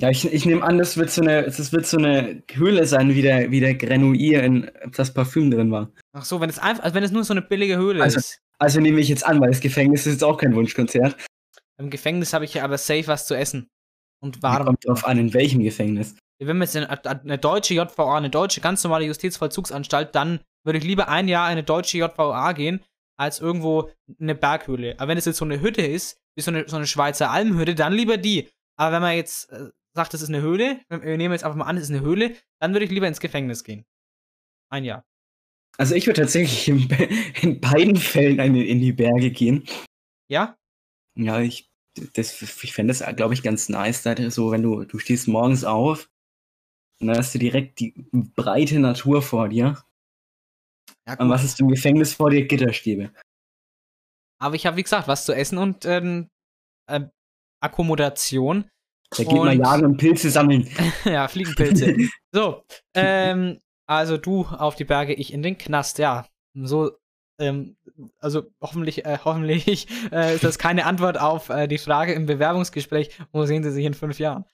Ja, 0.00 0.10
ich, 0.10 0.30
ich 0.32 0.46
nehme 0.46 0.62
an, 0.62 0.78
das 0.78 0.96
wird 0.96 1.10
so 1.10 1.22
eine, 1.22 1.42
das 1.44 1.72
wird 1.72 1.86
so 1.86 1.96
eine 1.96 2.42
Höhle 2.52 2.86
sein, 2.86 3.08
wie 3.14 3.22
der, 3.22 3.50
wie 3.50 3.60
der 3.60 3.74
Grenouille 3.74 4.42
in 4.42 4.70
das 4.94 5.12
Parfüm 5.12 5.50
drin 5.50 5.72
war. 5.72 5.90
ach 6.12 6.24
so, 6.24 6.40
wenn 6.40 6.50
es 6.50 6.58
einfach, 6.60 6.84
also 6.84 6.94
wenn 6.94 7.02
es 7.02 7.10
nur 7.10 7.24
so 7.24 7.32
eine 7.32 7.42
billige 7.42 7.76
Höhle 7.78 8.02
Also, 8.02 8.18
ist. 8.18 8.38
Also 8.58 8.80
nehme 8.80 9.00
ich 9.00 9.08
jetzt 9.08 9.26
an, 9.26 9.40
weil 9.40 9.50
das 9.50 9.60
Gefängnis 9.60 10.06
ist 10.06 10.12
jetzt 10.14 10.24
auch 10.24 10.38
kein 10.38 10.54
Wunschkonzert. 10.54 11.16
Im 11.78 11.90
Gefängnis 11.90 12.32
habe 12.32 12.44
ich 12.44 12.62
aber 12.62 12.78
safe 12.78 13.06
was 13.06 13.26
zu 13.26 13.34
essen. 13.34 13.68
Und 14.22 14.42
Warm. 14.42 14.64
Kommt 14.64 14.86
drauf 14.86 15.06
an, 15.06 15.18
in 15.18 15.34
welchem 15.34 15.62
Gefängnis. 15.62 16.16
Wenn 16.38 16.56
wir 16.58 16.64
jetzt 16.64 16.76
eine, 16.76 17.04
eine 17.04 17.38
deutsche 17.38 17.74
JVA, 17.74 18.16
eine 18.16 18.30
deutsche 18.30 18.60
ganz 18.60 18.82
normale 18.84 19.06
Justizvollzugsanstalt, 19.06 20.14
dann 20.14 20.40
würde 20.64 20.78
ich 20.78 20.84
lieber 20.84 21.08
ein 21.08 21.28
Jahr 21.28 21.46
in 21.48 21.52
eine 21.52 21.64
deutsche 21.64 21.98
JVA 21.98 22.52
gehen, 22.52 22.82
als 23.18 23.40
irgendwo 23.40 23.90
eine 24.20 24.34
Berghöhle. 24.34 24.94
Aber 24.98 25.08
wenn 25.08 25.18
es 25.18 25.24
jetzt 25.24 25.38
so 25.38 25.44
eine 25.44 25.60
Hütte 25.60 25.82
ist, 25.82 26.18
wie 26.34 26.42
so 26.42 26.50
eine, 26.50 26.68
so 26.68 26.76
eine 26.76 26.86
Schweizer 26.86 27.30
Almhütte, 27.30 27.74
dann 27.74 27.92
lieber 27.92 28.16
die. 28.16 28.48
Aber 28.76 28.94
wenn 28.94 29.02
man 29.02 29.16
jetzt 29.16 29.50
äh, 29.50 29.70
sagt, 29.94 30.12
das 30.12 30.22
ist 30.22 30.28
eine 30.28 30.42
Höhle, 30.42 30.80
wir 30.88 31.16
nehmen 31.16 31.32
jetzt 31.32 31.44
einfach 31.44 31.56
mal 31.56 31.64
an, 31.64 31.76
es 31.76 31.84
ist 31.84 31.90
eine 31.90 32.02
Höhle, 32.02 32.34
dann 32.60 32.72
würde 32.72 32.84
ich 32.84 32.90
lieber 32.90 33.08
ins 33.08 33.20
Gefängnis 33.20 33.64
gehen. 33.64 33.86
Ein 34.70 34.84
Jahr. 34.84 35.04
Also 35.78 35.94
ich 35.94 36.06
würde 36.06 36.22
tatsächlich 36.22 36.68
in, 36.68 36.88
in 37.42 37.60
beiden 37.60 37.96
Fällen 37.96 38.38
in 38.38 38.80
die 38.80 38.92
Berge 38.92 39.30
gehen. 39.30 39.64
Ja? 40.28 40.56
Ja, 41.16 41.40
ich, 41.40 41.70
das, 42.14 42.40
ich 42.62 42.72
fände 42.72 42.92
das, 42.92 43.16
glaube 43.16 43.34
ich, 43.34 43.42
ganz 43.42 43.68
nice. 43.68 44.02
Da 44.02 44.30
so, 44.30 44.50
wenn 44.50 44.62
du, 44.62 44.84
du 44.84 44.98
stehst 44.98 45.28
morgens 45.28 45.64
auf 45.64 46.08
und 47.00 47.08
dann 47.08 47.16
hast 47.16 47.34
du 47.34 47.38
direkt 47.38 47.80
die 47.80 47.94
breite 48.12 48.78
Natur 48.78 49.22
vor 49.22 49.48
dir. 49.48 49.82
Ja, 51.08 51.18
Und 51.18 51.30
was 51.30 51.44
ist 51.44 51.60
im 51.60 51.68
Gefängnis 51.68 52.14
vor 52.14 52.30
dir? 52.30 52.46
Gitterstäbe. 52.46 53.12
Aber 54.40 54.54
ich 54.54 54.66
habe, 54.66 54.76
wie 54.76 54.82
gesagt, 54.82 55.08
was 55.08 55.24
zu 55.24 55.32
essen 55.34 55.58
und 55.58 55.84
ähm, 55.84 56.28
ähm, 56.88 57.10
Akkommodation. 57.62 58.68
Da 59.10 59.22
geht 59.22 59.32
man 59.32 59.48
Und- 59.48 59.58
jagen 59.64 59.84
und 59.86 59.96
Pilze 59.96 60.30
sammeln. 60.30 60.68
ja, 61.04 61.28
Fliegenpilze. 61.28 61.96
so, 62.34 62.64
ähm, 62.94 63.60
also 63.88 64.18
du 64.18 64.44
auf 64.44 64.74
die 64.74 64.84
Berge, 64.84 65.14
ich 65.14 65.32
in 65.32 65.42
den 65.42 65.56
Knast, 65.56 65.98
ja. 65.98 66.28
So, 66.54 66.96
ähm, 67.38 67.76
also 68.18 68.50
hoffentlich, 68.60 69.04
äh, 69.04 69.18
hoffentlich 69.24 69.88
äh, 70.12 70.34
ist 70.34 70.44
das 70.44 70.58
keine 70.58 70.86
Antwort 70.86 71.18
auf 71.18 71.48
äh, 71.48 71.66
die 71.66 71.78
Frage 71.78 72.12
im 72.12 72.26
Bewerbungsgespräch, 72.26 73.10
wo 73.32 73.44
sehen 73.46 73.62
Sie 73.62 73.70
sich 73.70 73.84
in 73.84 73.94
fünf 73.94 74.18
Jahren? 74.18 74.44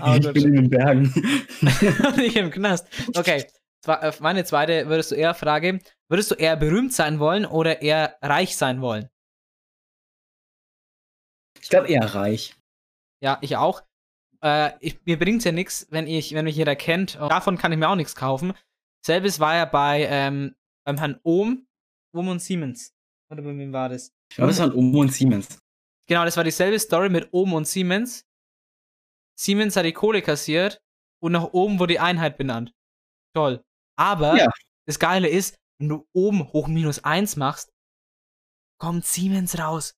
Aber 0.00 0.16
ich 0.18 0.24
gut. 0.24 0.34
bin 0.34 0.44
in 0.44 0.54
den 0.54 0.70
Bergen. 0.70 1.14
nicht 2.16 2.36
im 2.36 2.50
Knast. 2.50 2.88
Okay, 3.16 3.44
äh, 3.86 4.12
meine 4.20 4.44
zweite 4.44 4.88
würdest 4.88 5.12
du 5.12 5.16
eher 5.16 5.34
Frage, 5.34 5.80
würdest 6.08 6.30
du 6.30 6.34
eher 6.34 6.56
berühmt 6.56 6.92
sein 6.92 7.18
wollen 7.18 7.46
oder 7.46 7.82
eher 7.82 8.16
reich 8.22 8.56
sein 8.56 8.80
wollen? 8.80 9.08
Ich 11.60 11.70
glaube 11.70 11.88
eher 11.88 12.14
reich. 12.14 12.54
Ja, 13.20 13.38
ich 13.40 13.56
auch. 13.56 13.82
Äh, 14.42 14.72
ich, 14.80 15.00
mir 15.06 15.18
bringt's 15.18 15.44
ja 15.44 15.52
nichts, 15.52 15.86
wenn 15.90 16.06
ich, 16.06 16.34
wenn 16.34 16.44
mich 16.44 16.56
jeder 16.56 16.76
kennt. 16.76 17.18
Und 17.18 17.30
davon 17.30 17.56
kann 17.56 17.72
ich 17.72 17.78
mir 17.78 17.88
auch 17.88 17.96
nichts 17.96 18.14
kaufen. 18.14 18.52
Selbes 19.00 19.40
war 19.40 19.54
ja 19.54 19.64
bei 19.64 20.06
ähm, 20.10 20.54
beim 20.84 20.98
Herrn 20.98 21.18
Ohm, 21.22 21.66
Ohm 22.14 22.28
und 22.28 22.40
Siemens. 22.40 22.92
Oder 23.30 23.42
bei 23.42 23.56
wem 23.56 23.72
war 23.72 23.88
das? 23.88 24.12
Ich 24.30 24.36
glaube, 24.36 24.52
es 24.52 24.58
waren 24.58 24.72
Omo 24.72 25.00
und 25.00 25.12
Siemens. 25.12 25.58
Genau, 26.06 26.24
das 26.24 26.36
war 26.36 26.44
dieselbe 26.44 26.78
Story 26.78 27.08
mit 27.08 27.28
Ohm 27.32 27.52
und 27.54 27.66
Siemens. 27.66 28.24
Siemens 29.38 29.74
hat 29.76 29.84
die 29.84 29.92
Kohle 29.92 30.22
kassiert 30.22 30.80
und 31.22 31.32
nach 31.32 31.52
oben 31.52 31.78
wurde 31.78 31.94
die 31.94 32.00
Einheit 32.00 32.36
benannt. 32.38 32.72
Toll. 33.34 33.64
Aber 33.98 34.36
Ja. 34.36 34.50
das 34.86 34.98
Geile 34.98 35.28
ist, 35.28 35.56
wenn 35.78 35.88
du 35.88 36.06
oben 36.12 36.52
hoch 36.52 36.68
minus 36.68 37.02
eins 37.02 37.36
machst, 37.36 37.72
kommt 38.78 39.04
Siemens 39.04 39.58
raus. 39.58 39.94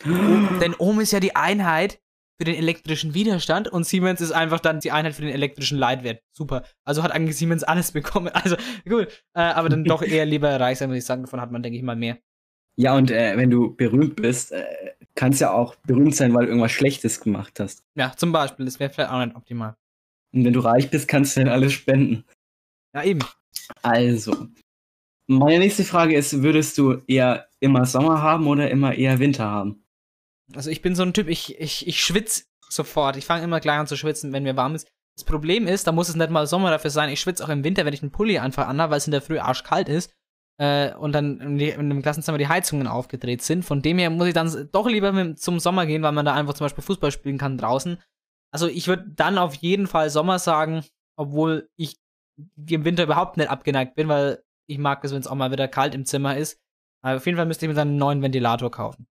Denn 0.04 0.74
Ohm 0.78 1.00
ist 1.00 1.12
ja 1.12 1.20
die 1.20 1.36
Einheit 1.36 2.00
für 2.38 2.44
den 2.44 2.54
elektrischen 2.54 3.14
Widerstand 3.14 3.68
und 3.68 3.84
Siemens 3.84 4.20
ist 4.20 4.30
einfach 4.30 4.60
dann 4.60 4.78
die 4.78 4.92
Einheit 4.92 5.14
für 5.14 5.22
den 5.22 5.32
elektrischen 5.32 5.76
Leitwert. 5.76 6.22
Super. 6.32 6.62
Also 6.84 7.02
hat 7.02 7.10
eigentlich 7.10 7.36
Siemens 7.36 7.64
alles 7.64 7.92
bekommen. 7.92 8.28
Also 8.28 8.56
gut, 8.88 9.08
äh, 9.34 9.40
aber 9.40 9.68
dann 9.68 9.84
doch 9.84 10.02
eher 10.02 10.24
lieber 10.24 10.58
reich 10.58 10.78
sein, 10.78 10.88
würde 10.88 10.98
ich 10.98 11.04
sagen. 11.04 11.22
Davon 11.22 11.40
hat 11.40 11.50
man, 11.50 11.62
denke 11.62 11.76
ich 11.76 11.82
mal, 11.82 11.96
mehr. 11.96 12.18
Ja, 12.76 12.96
und 12.96 13.10
äh, 13.10 13.36
wenn 13.36 13.50
du 13.50 13.74
berühmt 13.74 14.16
bist, 14.16 14.52
äh, 14.52 14.64
kannst 15.16 15.40
ja 15.40 15.50
auch 15.50 15.74
berühmt 15.86 16.14
sein, 16.14 16.32
weil 16.32 16.42
du 16.44 16.50
irgendwas 16.50 16.70
Schlechtes 16.70 17.20
gemacht 17.20 17.58
hast. 17.58 17.82
Ja, 17.96 18.12
zum 18.16 18.30
Beispiel. 18.30 18.64
Das 18.64 18.78
wäre 18.78 18.90
vielleicht 18.90 19.10
auch 19.10 19.24
nicht 19.24 19.34
optimal. 19.34 19.74
Und 20.32 20.44
wenn 20.44 20.52
du 20.52 20.60
reich 20.60 20.88
bist, 20.88 21.08
kannst 21.08 21.36
du 21.36 21.40
dann 21.40 21.48
alles 21.48 21.72
spenden. 21.72 22.24
Ja, 22.94 23.02
eben. 23.02 23.20
Also, 23.82 24.46
meine 25.26 25.58
nächste 25.58 25.82
Frage 25.82 26.16
ist, 26.16 26.40
würdest 26.42 26.78
du 26.78 27.02
eher 27.08 27.48
immer 27.58 27.84
Sommer 27.84 28.22
haben 28.22 28.46
oder 28.46 28.70
immer 28.70 28.94
eher 28.94 29.18
Winter 29.18 29.46
haben? 29.46 29.82
Also 30.54 30.70
ich 30.70 30.82
bin 30.82 30.94
so 30.94 31.02
ein 31.02 31.12
Typ, 31.14 31.28
ich, 31.28 31.60
ich, 31.60 31.86
ich 31.86 32.00
schwitze 32.02 32.44
sofort. 32.70 33.16
Ich 33.16 33.26
fange 33.26 33.44
immer 33.44 33.60
gleich 33.60 33.78
an 33.78 33.86
zu 33.86 33.96
schwitzen, 33.96 34.32
wenn 34.32 34.42
mir 34.42 34.56
warm 34.56 34.74
ist. 34.74 34.88
Das 35.16 35.24
Problem 35.24 35.66
ist, 35.66 35.86
da 35.86 35.92
muss 35.92 36.08
es 36.08 36.14
nicht 36.14 36.30
mal 36.30 36.46
Sommer 36.46 36.70
dafür 36.70 36.90
sein. 36.90 37.10
Ich 37.10 37.20
schwitze 37.20 37.44
auch 37.44 37.48
im 37.48 37.64
Winter, 37.64 37.84
wenn 37.84 37.94
ich 37.94 38.02
einen 38.02 38.12
Pulli 38.12 38.38
einfach 38.38 38.68
anhabe, 38.68 38.92
weil 38.92 38.98
es 38.98 39.06
in 39.06 39.10
der 39.12 39.22
Früh 39.22 39.38
arschkalt 39.38 39.88
ist. 39.88 40.12
äh, 40.58 40.94
und 40.94 41.12
dann 41.12 41.40
in, 41.40 41.58
die, 41.58 41.70
in 41.70 41.88
dem 41.88 42.02
Klassenzimmer 42.02 42.38
die 42.38 42.48
Heizungen 42.48 42.86
aufgedreht 42.86 43.42
sind. 43.42 43.64
Von 43.64 43.80
dem 43.82 43.98
her 43.98 44.10
muss 44.10 44.28
ich 44.28 44.34
dann 44.34 44.68
doch 44.72 44.88
lieber 44.88 45.12
mit, 45.12 45.40
zum 45.40 45.60
Sommer 45.60 45.86
gehen, 45.86 46.02
weil 46.02 46.12
man 46.12 46.26
da 46.26 46.34
einfach 46.34 46.54
zum 46.54 46.64
Beispiel 46.64 46.84
Fußball 46.84 47.12
spielen 47.12 47.38
kann 47.38 47.58
draußen. 47.58 48.02
Also 48.52 48.66
ich 48.66 48.88
würde 48.88 49.10
dann 49.14 49.38
auf 49.38 49.54
jeden 49.54 49.86
Fall 49.86 50.10
Sommer 50.10 50.38
sagen, 50.38 50.84
obwohl 51.16 51.68
ich 51.76 51.96
im 52.68 52.84
Winter 52.84 53.04
überhaupt 53.04 53.36
nicht 53.36 53.50
abgeneigt 53.50 53.94
bin, 53.94 54.08
weil 54.08 54.42
ich 54.68 54.78
mag 54.78 55.02
es, 55.04 55.12
wenn 55.12 55.20
es 55.20 55.26
auch 55.26 55.34
mal 55.34 55.50
wieder 55.50 55.68
kalt 55.68 55.94
im 55.94 56.04
Zimmer 56.04 56.36
ist. 56.36 56.58
Aber 57.02 57.16
auf 57.16 57.26
jeden 57.26 57.36
Fall 57.36 57.46
müsste 57.46 57.66
ich 57.66 57.68
mir 57.68 57.74
dann 57.74 57.88
einen 57.88 57.98
neuen 57.98 58.22
Ventilator 58.22 58.70
kaufen. 58.70 59.06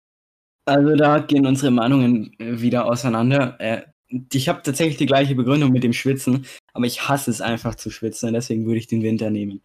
Also 0.65 0.95
da 0.95 1.19
gehen 1.19 1.45
unsere 1.45 1.71
Meinungen 1.71 2.33
äh, 2.39 2.61
wieder 2.61 2.85
auseinander. 2.85 3.59
Äh, 3.59 3.83
ich 4.31 4.47
habe 4.47 4.61
tatsächlich 4.61 4.97
die 4.97 5.05
gleiche 5.05 5.35
Begründung 5.35 5.71
mit 5.71 5.83
dem 5.83 5.93
Schwitzen, 5.93 6.45
aber 6.73 6.85
ich 6.85 7.07
hasse 7.07 7.31
es 7.31 7.41
einfach 7.41 7.75
zu 7.75 7.89
schwitzen, 7.89 8.33
deswegen 8.33 8.65
würde 8.65 8.77
ich 8.77 8.87
den 8.87 9.01
Winter 9.01 9.29
nehmen. 9.29 9.61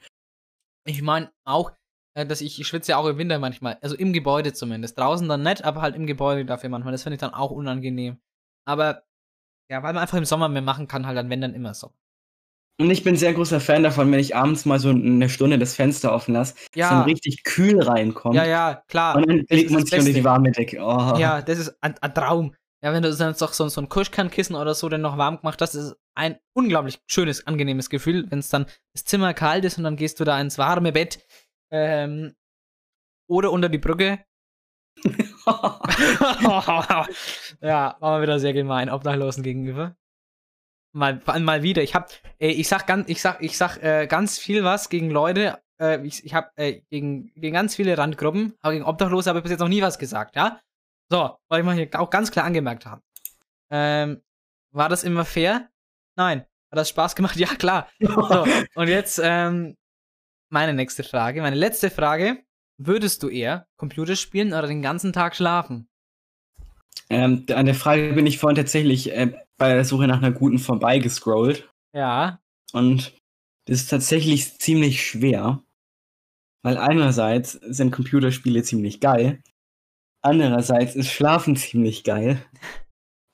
Ich 0.87 1.03
meine 1.03 1.31
auch, 1.45 1.73
äh, 2.15 2.27
dass 2.27 2.41
ich, 2.41 2.59
ich 2.61 2.67
schwitze 2.67 2.93
ja 2.93 2.97
auch 2.97 3.07
im 3.07 3.19
Winter 3.19 3.39
manchmal, 3.39 3.79
also 3.83 3.95
im 3.95 4.13
Gebäude 4.13 4.53
zumindest. 4.53 4.99
Draußen 4.99 5.29
dann 5.29 5.43
nicht, 5.43 5.65
aber 5.65 5.83
halt 5.83 5.95
im 5.95 6.07
Gebäude 6.07 6.45
dafür 6.45 6.71
manchmal. 6.71 6.93
Das 6.93 7.03
finde 7.03 7.15
ich 7.15 7.21
dann 7.21 7.35
auch 7.35 7.51
unangenehm. 7.51 8.19
Aber 8.65 9.05
ja, 9.71 9.83
weil 9.83 9.93
man 9.93 10.03
einfach 10.03 10.19
im 10.19 10.25
Sommer 10.25 10.49
mehr 10.49 10.63
machen 10.63 10.89
kann, 10.89 11.07
halt 11.07 11.17
dann 11.17 11.31
wenn 11.31 11.41
dann 11.41 11.55
immer 11.55 11.75
so. 11.75 11.93
Und 12.81 12.91
ich 12.91 13.03
bin 13.03 13.17
sehr 13.17 13.35
großer 13.35 13.61
Fan 13.61 13.83
davon, 13.83 14.13
wenn 14.13 14.21
ich 14.21 14.37
abends 14.37 14.65
mal 14.65 14.79
so 14.79 14.91
eine 14.91 15.29
Stunde 15.29 15.59
das 15.59 15.75
Fenster 15.75 16.13
offen 16.13 16.35
lasse, 16.35 16.55
Ja. 16.77 16.85
dass 16.85 16.91
dann 16.91 17.03
richtig 17.03 17.43
kühl 17.43 17.83
reinkommt. 17.83 18.37
Ja, 18.37 18.45
ja, 18.45 18.83
klar. 18.87 19.17
Und 19.17 19.29
dann 19.29 19.45
legt 19.49 19.71
man 19.73 19.85
sich 19.85 19.99
unter 19.99 20.13
die 20.13 20.23
warme 20.25 20.53
Decke. 20.53 20.79
Oh. 20.81 21.17
Ja, 21.19 21.43
das 21.43 21.59
ist 21.59 21.77
ein, 21.83 21.99
ein 22.01 22.15
Traum. 22.15 22.55
Ja, 22.81 22.93
wenn 22.93 23.03
du 23.03 23.13
dann 23.13 23.35
doch 23.37 23.53
so, 23.53 23.69
so 23.69 23.81
ein 23.81 23.89
Kuschkernkissen 23.89 24.55
oder 24.55 24.75
so 24.75 24.89
dann 24.89 25.01
noch 25.01 25.19
warm 25.19 25.39
gemacht 25.39 25.61
hast, 25.61 25.75
ist 25.75 25.97
ein 26.15 26.39
unglaublich 26.53 27.01
schönes, 27.09 27.45
angenehmes 27.45 27.91
Gefühl, 27.91 28.31
wenn 28.31 28.39
es 28.39 28.49
dann 28.49 28.67
das 28.93 29.05
Zimmer 29.05 29.35
kalt 29.35 29.65
ist 29.65 29.79
und 29.79 29.85
dann 29.85 29.97
gehst 29.97 30.21
du 30.21 30.25
da 30.25 30.41
ins 30.41 30.59
warme 30.59 30.93
Bett 30.93 31.19
ähm, 31.73 32.37
oder 33.29 33.51
unter 33.51 33.69
die 33.69 33.79
Brücke. 33.79 34.21
ja, 35.49 37.09
war 37.61 37.97
mal 38.01 38.23
wieder 38.23 38.39
sehr 38.39 38.53
gemein, 38.53 38.89
Obdachlosen 38.91 39.43
gegenüber. 39.43 39.97
Mal, 40.93 41.21
mal 41.41 41.63
wieder. 41.63 41.83
Ich 41.83 41.95
hab, 41.95 42.11
äh, 42.39 42.49
ich 42.49 42.69
sag 42.69 42.87
ganz, 42.87 43.09
ich 43.09 43.21
sag, 43.21 43.43
ich 43.43 43.57
sag 43.57 43.77
äh, 43.83 44.07
ganz 44.07 44.39
viel 44.39 44.65
was 44.65 44.89
gegen 44.89 45.11
Leute. 45.11 45.61
Äh, 45.81 46.05
ich 46.07 46.25
ich 46.25 46.35
hab 46.35 46.53
äh, 46.59 46.81
gegen, 46.91 47.33
gegen 47.35 47.55
ganz 47.55 47.77
viele 47.77 47.97
Randgruppen, 47.97 48.55
aber 48.63 48.73
gegen 48.73 48.85
Obdachlose 48.85 49.29
habe 49.29 49.39
ich 49.39 49.43
bis 49.43 49.51
jetzt 49.51 49.61
noch 49.61 49.69
nie 49.69 49.83
was 49.83 49.99
gesagt, 49.99 50.37
ja? 50.37 50.61
So, 51.11 51.39
wollte 51.49 51.61
ich 51.61 51.65
mal 51.65 51.75
hier 51.75 51.89
auch 52.01 52.11
ganz 52.11 52.31
klar 52.31 52.45
angemerkt 52.45 52.87
haben. 52.87 53.03
Ähm, 53.71 54.23
war 54.73 54.89
das 54.89 55.05
immer 55.05 55.25
fair? 55.25 55.71
Nein. 56.17 56.41
Hat 56.71 56.79
das 56.79 56.89
Spaß 56.91 57.17
gemacht? 57.17 57.37
Ja, 57.39 57.49
klar. 57.49 57.89
So, 58.01 58.47
und 58.75 58.89
jetzt 58.89 59.21
ähm, 59.23 59.77
meine 60.51 60.75
nächste 60.75 61.05
Frage, 61.05 61.43
meine 61.43 61.57
letzte 61.57 61.91
Frage. 61.91 62.43
Würdest 62.81 63.25
du 63.25 63.29
eher 63.29 63.67
Computer 63.77 64.15
spielen 64.15 64.53
oder 64.53 64.69
den 64.69 64.83
ganzen 64.83 65.13
Tag 65.13 65.35
schlafen? 65.35 65.89
Ähm, 67.11 67.47
an 67.51 67.67
der 67.67 67.75
Frage 67.75 68.13
bin 68.13 68.27
ich 68.27 68.39
vorhin 68.39 68.57
tatsächlich 68.57 69.13
äh, 69.13 69.33
bei 69.57 69.75
der 69.75 69.85
Suche 69.85 70.07
nach 70.07 70.19
einer 70.19 70.33
guten 70.33 70.59
vorbeigescrollt. 70.59 71.69
Ja. 71.95 72.41
Und 72.73 73.15
das 73.67 73.83
ist 73.83 73.89
tatsächlich 73.89 74.59
ziemlich 74.59 75.05
schwer. 75.05 75.63
Weil 76.63 76.77
einerseits 76.77 77.53
sind 77.53 77.93
Computerspiele 77.93 78.63
ziemlich 78.63 79.01
geil. 79.01 79.43
Andererseits 80.23 80.97
ist 80.97 81.11
Schlafen 81.11 81.57
ziemlich 81.57 82.05
geil. 82.05 82.45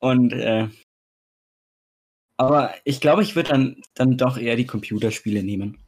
Und 0.01 0.33
äh, 0.33 0.69
aber 2.37 2.75
ich 2.85 3.01
glaube, 3.01 3.23
ich 3.23 3.37
würde 3.37 3.51
dann, 3.51 3.83
dann 3.95 4.17
doch 4.17 4.37
eher 4.37 4.57
die 4.57 4.67
Computerspiele 4.67 5.43
nehmen. 5.43 5.85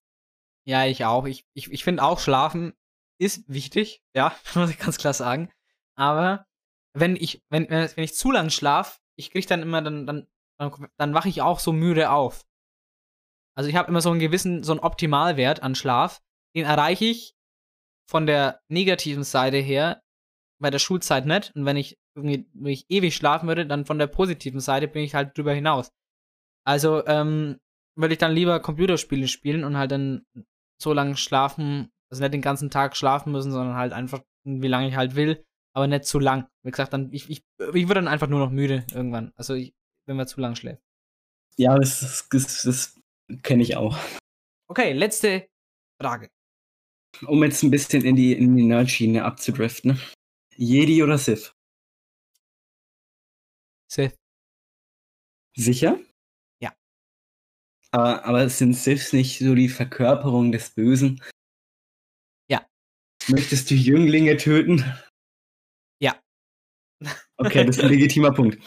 Ja, 0.64 0.86
ich 0.86 1.04
auch. 1.04 1.26
Ich, 1.26 1.44
ich, 1.54 1.70
ich 1.70 1.84
finde 1.84 2.02
auch, 2.02 2.20
Schlafen 2.20 2.72
ist 3.18 3.48
wichtig, 3.48 4.02
ja, 4.14 4.34
muss 4.54 4.70
ich 4.70 4.78
ganz 4.78 4.98
klar 4.98 5.12
sagen. 5.12 5.50
Aber 5.96 6.45
wenn 6.96 7.16
ich, 7.16 7.42
wenn, 7.50 7.68
wenn 7.68 8.04
ich 8.04 8.14
zu 8.14 8.32
lang 8.32 8.50
schlaf, 8.50 9.00
ich 9.18 9.30
krieg 9.30 9.46
dann 9.46 9.62
immer, 9.62 9.82
dann, 9.82 10.06
dann, 10.06 10.26
dann, 10.58 10.88
dann 10.96 11.14
wache 11.14 11.28
ich 11.28 11.42
auch 11.42 11.60
so 11.60 11.72
müde 11.72 12.10
auf. 12.10 12.46
Also 13.56 13.70
ich 13.70 13.76
habe 13.76 13.88
immer 13.88 14.00
so 14.00 14.10
einen 14.10 14.20
gewissen, 14.20 14.62
so 14.62 14.72
einen 14.72 14.80
Optimalwert 14.80 15.62
an 15.62 15.74
Schlaf. 15.74 16.22
Den 16.54 16.64
erreiche 16.64 17.06
ich 17.06 17.34
von 18.08 18.26
der 18.26 18.60
negativen 18.68 19.24
Seite 19.24 19.58
her 19.58 20.02
bei 20.60 20.70
der 20.70 20.78
Schulzeit 20.78 21.26
nicht. 21.26 21.54
Und 21.54 21.64
wenn 21.64 21.76
ich 21.76 21.98
irgendwie 22.14 22.48
wenn 22.54 22.72
ich 22.72 22.86
ewig 22.88 23.14
schlafen 23.14 23.48
würde, 23.48 23.66
dann 23.66 23.86
von 23.86 23.98
der 23.98 24.06
positiven 24.06 24.60
Seite 24.60 24.88
bin 24.88 25.02
ich 25.02 25.14
halt 25.14 25.36
drüber 25.36 25.52
hinaus. 25.52 25.90
Also, 26.64 27.06
ähm, 27.06 27.58
würde 27.96 28.14
ich 28.14 28.18
dann 28.18 28.32
lieber 28.32 28.60
Computerspiele 28.60 29.28
spielen 29.28 29.64
und 29.64 29.76
halt 29.76 29.90
dann 29.90 30.26
so 30.82 30.92
lange 30.92 31.16
schlafen, 31.16 31.90
also 32.10 32.22
nicht 32.22 32.34
den 32.34 32.42
ganzen 32.42 32.70
Tag 32.70 32.96
schlafen 32.96 33.32
müssen, 33.32 33.52
sondern 33.52 33.76
halt 33.76 33.92
einfach, 33.92 34.22
wie 34.44 34.68
lange 34.68 34.88
ich 34.88 34.96
halt 34.96 35.14
will, 35.14 35.45
aber 35.76 35.86
nicht 35.86 36.06
zu 36.06 36.18
lang. 36.18 36.48
Wie 36.62 36.70
gesagt, 36.70 36.94
dann, 36.94 37.12
ich, 37.12 37.28
ich, 37.28 37.44
ich 37.58 37.86
würde 37.86 37.96
dann 37.96 38.08
einfach 38.08 38.28
nur 38.28 38.40
noch 38.40 38.50
müde 38.50 38.86
irgendwann. 38.92 39.32
Also, 39.36 39.52
ich, 39.52 39.74
wenn 40.06 40.16
man 40.16 40.26
zu 40.26 40.40
lang 40.40 40.56
schläft. 40.56 40.82
Ja, 41.58 41.76
das, 41.76 42.00
das, 42.00 42.28
das, 42.30 42.62
das 42.62 43.00
kenne 43.42 43.62
ich 43.62 43.76
auch. 43.76 43.98
Okay, 44.68 44.94
letzte 44.94 45.50
Frage. 46.00 46.30
Um 47.26 47.44
jetzt 47.44 47.62
ein 47.62 47.70
bisschen 47.70 48.04
in 48.06 48.16
die, 48.16 48.32
in 48.32 48.56
die 48.56 48.64
Nerd-Schiene 48.64 49.22
abzudriften. 49.22 50.00
Jedi 50.56 51.02
oder 51.02 51.18
Sith? 51.18 51.54
Sith. 53.92 54.16
Sicher? 55.58 56.00
Ja. 56.58 56.74
Aber, 57.90 58.24
aber 58.24 58.48
sind 58.48 58.72
Siths 58.72 59.12
nicht 59.12 59.40
so 59.40 59.54
die 59.54 59.68
Verkörperung 59.68 60.52
des 60.52 60.70
Bösen? 60.70 61.22
Ja. 62.48 62.66
Möchtest 63.28 63.70
du 63.70 63.74
Jünglinge 63.74 64.38
töten? 64.38 64.82
Okay, 67.38 67.64
das 67.64 67.76
ist 67.76 67.82
ein 67.82 67.90
legitimer 67.90 68.32
Punkt. 68.32 68.58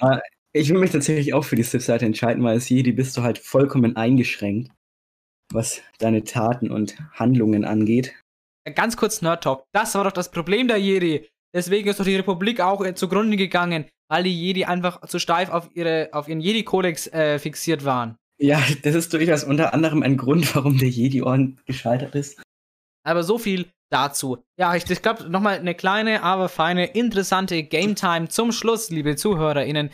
Aber 0.00 0.20
ich 0.52 0.68
will 0.70 0.78
mich 0.78 0.90
tatsächlich 0.90 1.34
auch 1.34 1.44
für 1.44 1.56
die 1.56 1.62
Sith-Seite 1.62 2.06
entscheiden, 2.06 2.42
weil 2.42 2.54
als 2.54 2.68
Jedi 2.68 2.92
bist 2.92 3.16
du 3.16 3.22
halt 3.22 3.38
vollkommen 3.38 3.96
eingeschränkt, 3.96 4.72
was 5.52 5.82
deine 5.98 6.24
Taten 6.24 6.70
und 6.70 6.96
Handlungen 7.12 7.64
angeht. 7.64 8.14
Ganz 8.74 8.96
kurz 8.96 9.22
Nerd 9.22 9.44
Talk. 9.44 9.64
Das 9.72 9.94
war 9.94 10.04
doch 10.04 10.12
das 10.12 10.30
Problem 10.30 10.68
der 10.68 10.78
Jedi. 10.78 11.26
Deswegen 11.54 11.88
ist 11.88 11.98
doch 11.98 12.04
die 12.04 12.16
Republik 12.16 12.60
auch 12.60 12.84
äh, 12.84 12.94
zugrunde 12.94 13.36
gegangen, 13.36 13.86
weil 14.10 14.24
die 14.24 14.46
Jedi 14.46 14.64
einfach 14.64 15.06
zu 15.06 15.18
steif 15.18 15.48
auf, 15.48 15.70
ihre, 15.74 16.10
auf 16.12 16.28
ihren 16.28 16.40
Jedi-Kodex 16.40 17.06
äh, 17.08 17.38
fixiert 17.38 17.84
waren. 17.84 18.16
Ja, 18.40 18.62
das 18.82 18.94
ist 18.94 19.12
durchaus 19.12 19.44
unter 19.44 19.72
anderem 19.72 20.02
ein 20.02 20.16
Grund, 20.16 20.54
warum 20.54 20.78
der 20.78 20.88
Jedi-Orden 20.88 21.60
gescheitert 21.64 22.14
ist. 22.14 22.40
Aber 23.04 23.22
so 23.22 23.38
viel 23.38 23.70
dazu. 23.90 24.44
Ja, 24.56 24.74
ich, 24.74 24.88
ich 24.90 25.02
glaube, 25.02 25.28
nochmal 25.28 25.58
eine 25.58 25.74
kleine, 25.74 26.22
aber 26.22 26.48
feine, 26.48 26.86
interessante 26.86 27.62
Game 27.62 27.94
Time 27.94 28.28
zum 28.28 28.52
Schluss, 28.52 28.90
liebe 28.90 29.16
ZuhörerInnen. 29.16 29.90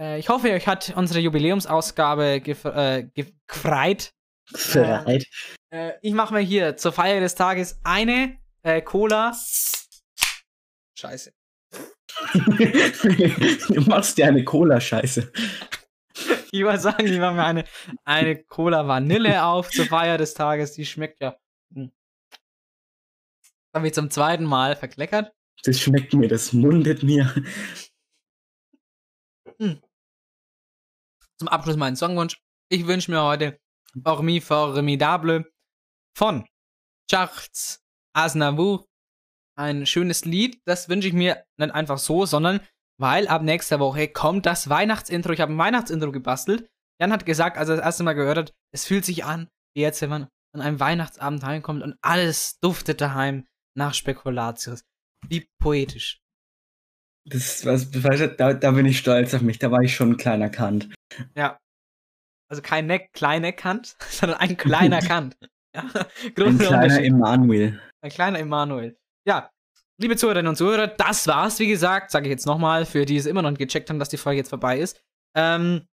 Äh, 0.00 0.18
ich 0.18 0.28
hoffe, 0.28 0.50
euch 0.50 0.66
hat 0.66 0.92
unsere 0.96 1.20
Jubiläumsausgabe 1.20 2.40
gef 2.40 2.64
äh, 2.64 3.04
gef 3.14 3.32
gefreut. 3.46 4.12
Bereit. 4.72 5.26
Äh, 5.70 5.92
ich 6.02 6.12
mache 6.12 6.34
mir 6.34 6.40
hier 6.40 6.76
zur 6.76 6.92
Feier 6.92 7.20
des 7.20 7.34
Tages 7.34 7.80
eine 7.84 8.38
äh, 8.62 8.82
Cola. 8.82 9.32
Scheiße. 10.98 11.32
du 12.34 13.80
machst 13.82 14.18
dir 14.18 14.26
eine 14.26 14.44
Cola-Scheiße. 14.44 15.32
Ich 16.50 16.64
wollte 16.64 16.80
sagen, 16.80 17.06
ich 17.06 17.18
mache 17.18 17.34
mir 17.34 17.44
eine, 17.44 17.64
eine 18.04 18.42
Cola 18.44 18.86
Vanille 18.86 19.44
auf 19.44 19.70
zur 19.70 19.86
Feier 19.86 20.18
des 20.18 20.34
Tages. 20.34 20.72
Die 20.72 20.84
schmeckt 20.84 21.20
ja. 21.20 21.36
Hm. 23.72 23.78
Habe 23.78 23.86
ich 23.86 23.94
zum 23.94 24.10
zweiten 24.10 24.44
Mal 24.44 24.76
verkleckert. 24.76 25.32
Das 25.62 25.78
schmeckt 25.78 26.14
mir, 26.14 26.28
das 26.28 26.52
mundet 26.52 27.02
mir. 27.02 27.34
Zum 31.38 31.48
Abschluss 31.48 31.76
meinen 31.76 31.96
Songwunsch. 31.96 32.40
Ich 32.70 32.86
wünsche 32.86 33.10
mir 33.10 33.22
heute 33.22 33.58
Ormi 34.04 34.40
Formidable 34.40 35.50
von 36.16 36.46
Charles 37.10 37.82
Aznavour. 38.14 38.86
Ein 39.56 39.84
schönes 39.86 40.24
Lied. 40.24 40.60
Das 40.64 40.88
wünsche 40.88 41.08
ich 41.08 41.14
mir 41.14 41.44
nicht 41.58 41.74
einfach 41.74 41.98
so, 41.98 42.24
sondern 42.24 42.60
weil 42.98 43.28
ab 43.28 43.42
nächster 43.42 43.80
Woche 43.80 44.08
kommt 44.08 44.46
das 44.46 44.68
Weihnachtsintro. 44.68 45.32
Ich 45.32 45.40
habe 45.40 45.52
ein 45.52 45.58
Weihnachtsintro 45.58 46.12
gebastelt. 46.12 46.68
Jan 47.00 47.12
hat 47.12 47.26
gesagt, 47.26 47.56
als 47.56 47.68
er 47.68 47.76
das 47.76 47.84
erste 47.84 48.02
Mal 48.02 48.14
gehört 48.14 48.38
hat, 48.38 48.52
es 48.72 48.86
fühlt 48.86 49.04
sich 49.04 49.24
an, 49.24 49.48
wie 49.74 49.80
jetzt, 49.80 50.02
wenn 50.02 50.10
man 50.10 50.28
an 50.52 50.60
einem 50.60 50.80
Weihnachtsabend 50.80 51.42
heimkommt 51.42 51.82
und 51.82 51.96
alles 52.02 52.58
duftet 52.60 53.00
daheim 53.00 53.46
nach 53.76 53.94
Spekulatius. 53.94 54.84
Wie 55.28 55.48
poetisch. 55.58 56.20
Das, 57.26 57.64
was, 57.64 57.90
da, 57.90 58.54
da 58.54 58.70
bin 58.70 58.86
ich 58.86 58.98
stolz 58.98 59.34
auf 59.34 59.42
mich. 59.42 59.58
Da 59.58 59.70
war 59.70 59.82
ich 59.82 59.94
schon 59.94 60.12
ein 60.12 60.16
kleiner 60.16 60.48
Kant. 60.48 60.88
Ja. 61.36 61.58
Also 62.48 62.62
kein 62.62 62.86
Neck, 62.86 63.12
kleine 63.12 63.52
Kant, 63.52 63.96
sondern 64.08 64.38
ein 64.38 64.56
kleiner 64.56 65.00
Kant. 65.00 65.36
Ja. 65.72 65.84
Ein 66.36 66.58
kleiner. 66.58 67.00
Emanuel. 67.00 67.80
Ein 68.00 68.10
kleiner 68.10 68.40
Emanuel. 68.40 68.98
Ja, 69.24 69.52
liebe 70.00 70.16
Zuhörerinnen 70.16 70.48
und 70.48 70.56
Zuhörer, 70.56 70.88
das 70.88 71.28
war's, 71.28 71.60
wie 71.60 71.68
gesagt, 71.68 72.10
sage 72.10 72.26
ich 72.26 72.30
jetzt 72.30 72.44
nochmal, 72.44 72.86
für 72.86 73.04
die 73.04 73.16
es 73.16 73.24
immer 73.24 73.40
noch 73.40 73.50
nicht 73.50 73.60
gecheckt 73.60 73.88
haben, 73.88 74.00
dass 74.00 74.08
die 74.08 74.16
Folge 74.16 74.38
jetzt 74.38 74.48
vorbei 74.48 74.80
ist. 74.80 75.00
Ähm, 75.36 75.86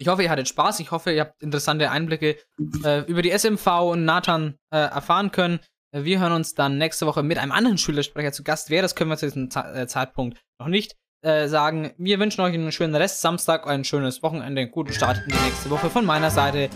ich 0.00 0.08
hoffe, 0.08 0.22
ihr 0.22 0.30
hattet 0.30 0.48
Spaß. 0.48 0.80
Ich 0.80 0.90
hoffe, 0.90 1.12
ihr 1.12 1.20
habt 1.20 1.42
interessante 1.42 1.90
Einblicke 1.90 2.36
äh, 2.84 3.00
über 3.04 3.22
die 3.22 3.36
SMV 3.36 3.66
und 3.92 4.04
Nathan 4.04 4.56
äh, 4.72 4.78
erfahren 4.78 5.30
können. 5.30 5.60
Äh, 5.92 6.04
Wir 6.04 6.20
hören 6.20 6.32
uns 6.32 6.54
dann 6.54 6.78
nächste 6.78 7.06
Woche 7.06 7.22
mit 7.22 7.38
einem 7.38 7.52
anderen 7.52 7.78
Schülersprecher 7.78 8.32
zu 8.32 8.42
Gast. 8.44 8.70
Wer 8.70 8.82
das 8.82 8.94
können 8.94 9.10
wir 9.10 9.16
zu 9.16 9.26
diesem 9.26 9.48
äh, 9.74 9.86
Zeitpunkt 9.86 10.38
noch 10.60 10.68
nicht 10.68 10.96
äh, 11.22 11.48
sagen. 11.48 11.92
Wir 11.98 12.18
wünschen 12.18 12.40
euch 12.42 12.54
einen 12.54 12.72
schönen 12.72 12.94
Rest 12.94 13.20
Samstag, 13.20 13.66
ein 13.66 13.84
schönes 13.84 14.22
Wochenende, 14.22 14.62
einen 14.62 14.70
guten 14.70 14.92
Start 14.92 15.18
in 15.26 15.32
die 15.32 15.44
nächste 15.44 15.70
Woche. 15.70 15.90
Von 15.90 16.04
meiner 16.06 16.30
Seite, 16.30 16.68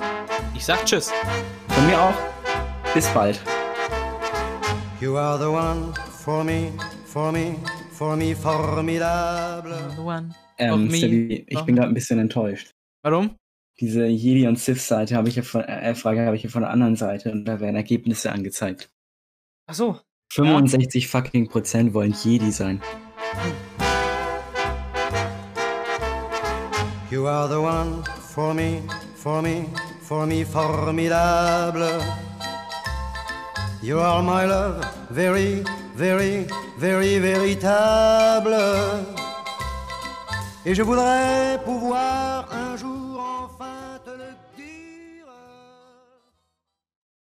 ich 0.55 0.65
sag 0.65 0.85
Tschüss. 0.85 1.13
Von 1.69 1.87
mir 1.87 2.01
auch. 2.01 2.15
Bis 2.93 3.09
bald. 3.09 3.41
You 5.01 5.17
are 5.17 5.39
the 5.39 5.47
one 5.47 5.93
for 6.11 6.45
me, 6.45 6.73
for 7.05 7.33
me, 7.33 7.57
for 7.93 8.17
me, 8.17 8.35
formidable. 8.35 9.77
The 9.97 10.01
one. 10.03 10.35
Ähm, 10.59 10.87
me. 10.87 10.97
Stevie, 10.97 11.47
ich 11.49 11.59
Oh. 11.59 11.65
bin 11.65 11.77
gerade 11.77 11.89
ein 11.89 11.95
bisschen 11.95 12.19
enttäuscht. 12.21 12.71
Warum? 13.03 13.37
Diese 13.81 14.07
Jedi 14.07 14.47
und 14.47 14.57
Sith-Seite 14.57 15.17
habe 15.17 15.29
ich 15.29 15.35
ja 15.35 15.43
von, 15.43 15.63
äh, 15.63 15.95
Frage 15.97 16.25
habe 16.25 16.37
ich 16.37 16.45
ja 16.45 16.49
von 16.49 16.63
der 16.63 16.71
anderen 16.71 16.95
Seite 16.95 17.33
und 17.33 17.45
da 17.45 17.59
werden 17.59 17.75
Ergebnisse 17.75 18.31
angezeigt. 18.31 18.89
Ach 19.67 19.75
so. 19.75 19.97
65 20.31 21.07
fucking 21.07 21.47
Prozent 21.49 21.95
wollen 21.95 22.13
Jedi 22.13 22.53
sein. 22.53 22.81
You 27.11 27.27
are 27.27 27.49
the 27.49 27.61
one 27.61 28.03
for 28.21 28.53
me, 28.53 28.83
for 29.15 29.41
me, 29.41 29.67
for 30.03 30.27
me, 30.27 30.45
formidable. 30.45 32.03
You 33.81 34.01
are 34.01 34.23
my 34.23 34.45
love, 34.45 34.85
very, 35.11 35.63
very, 35.95 36.47
very 36.79 37.19
véritable. 37.21 38.57
Et 40.67 40.75
je 40.75 40.83
voudrais 40.83 41.59
pouvoir 41.65 42.49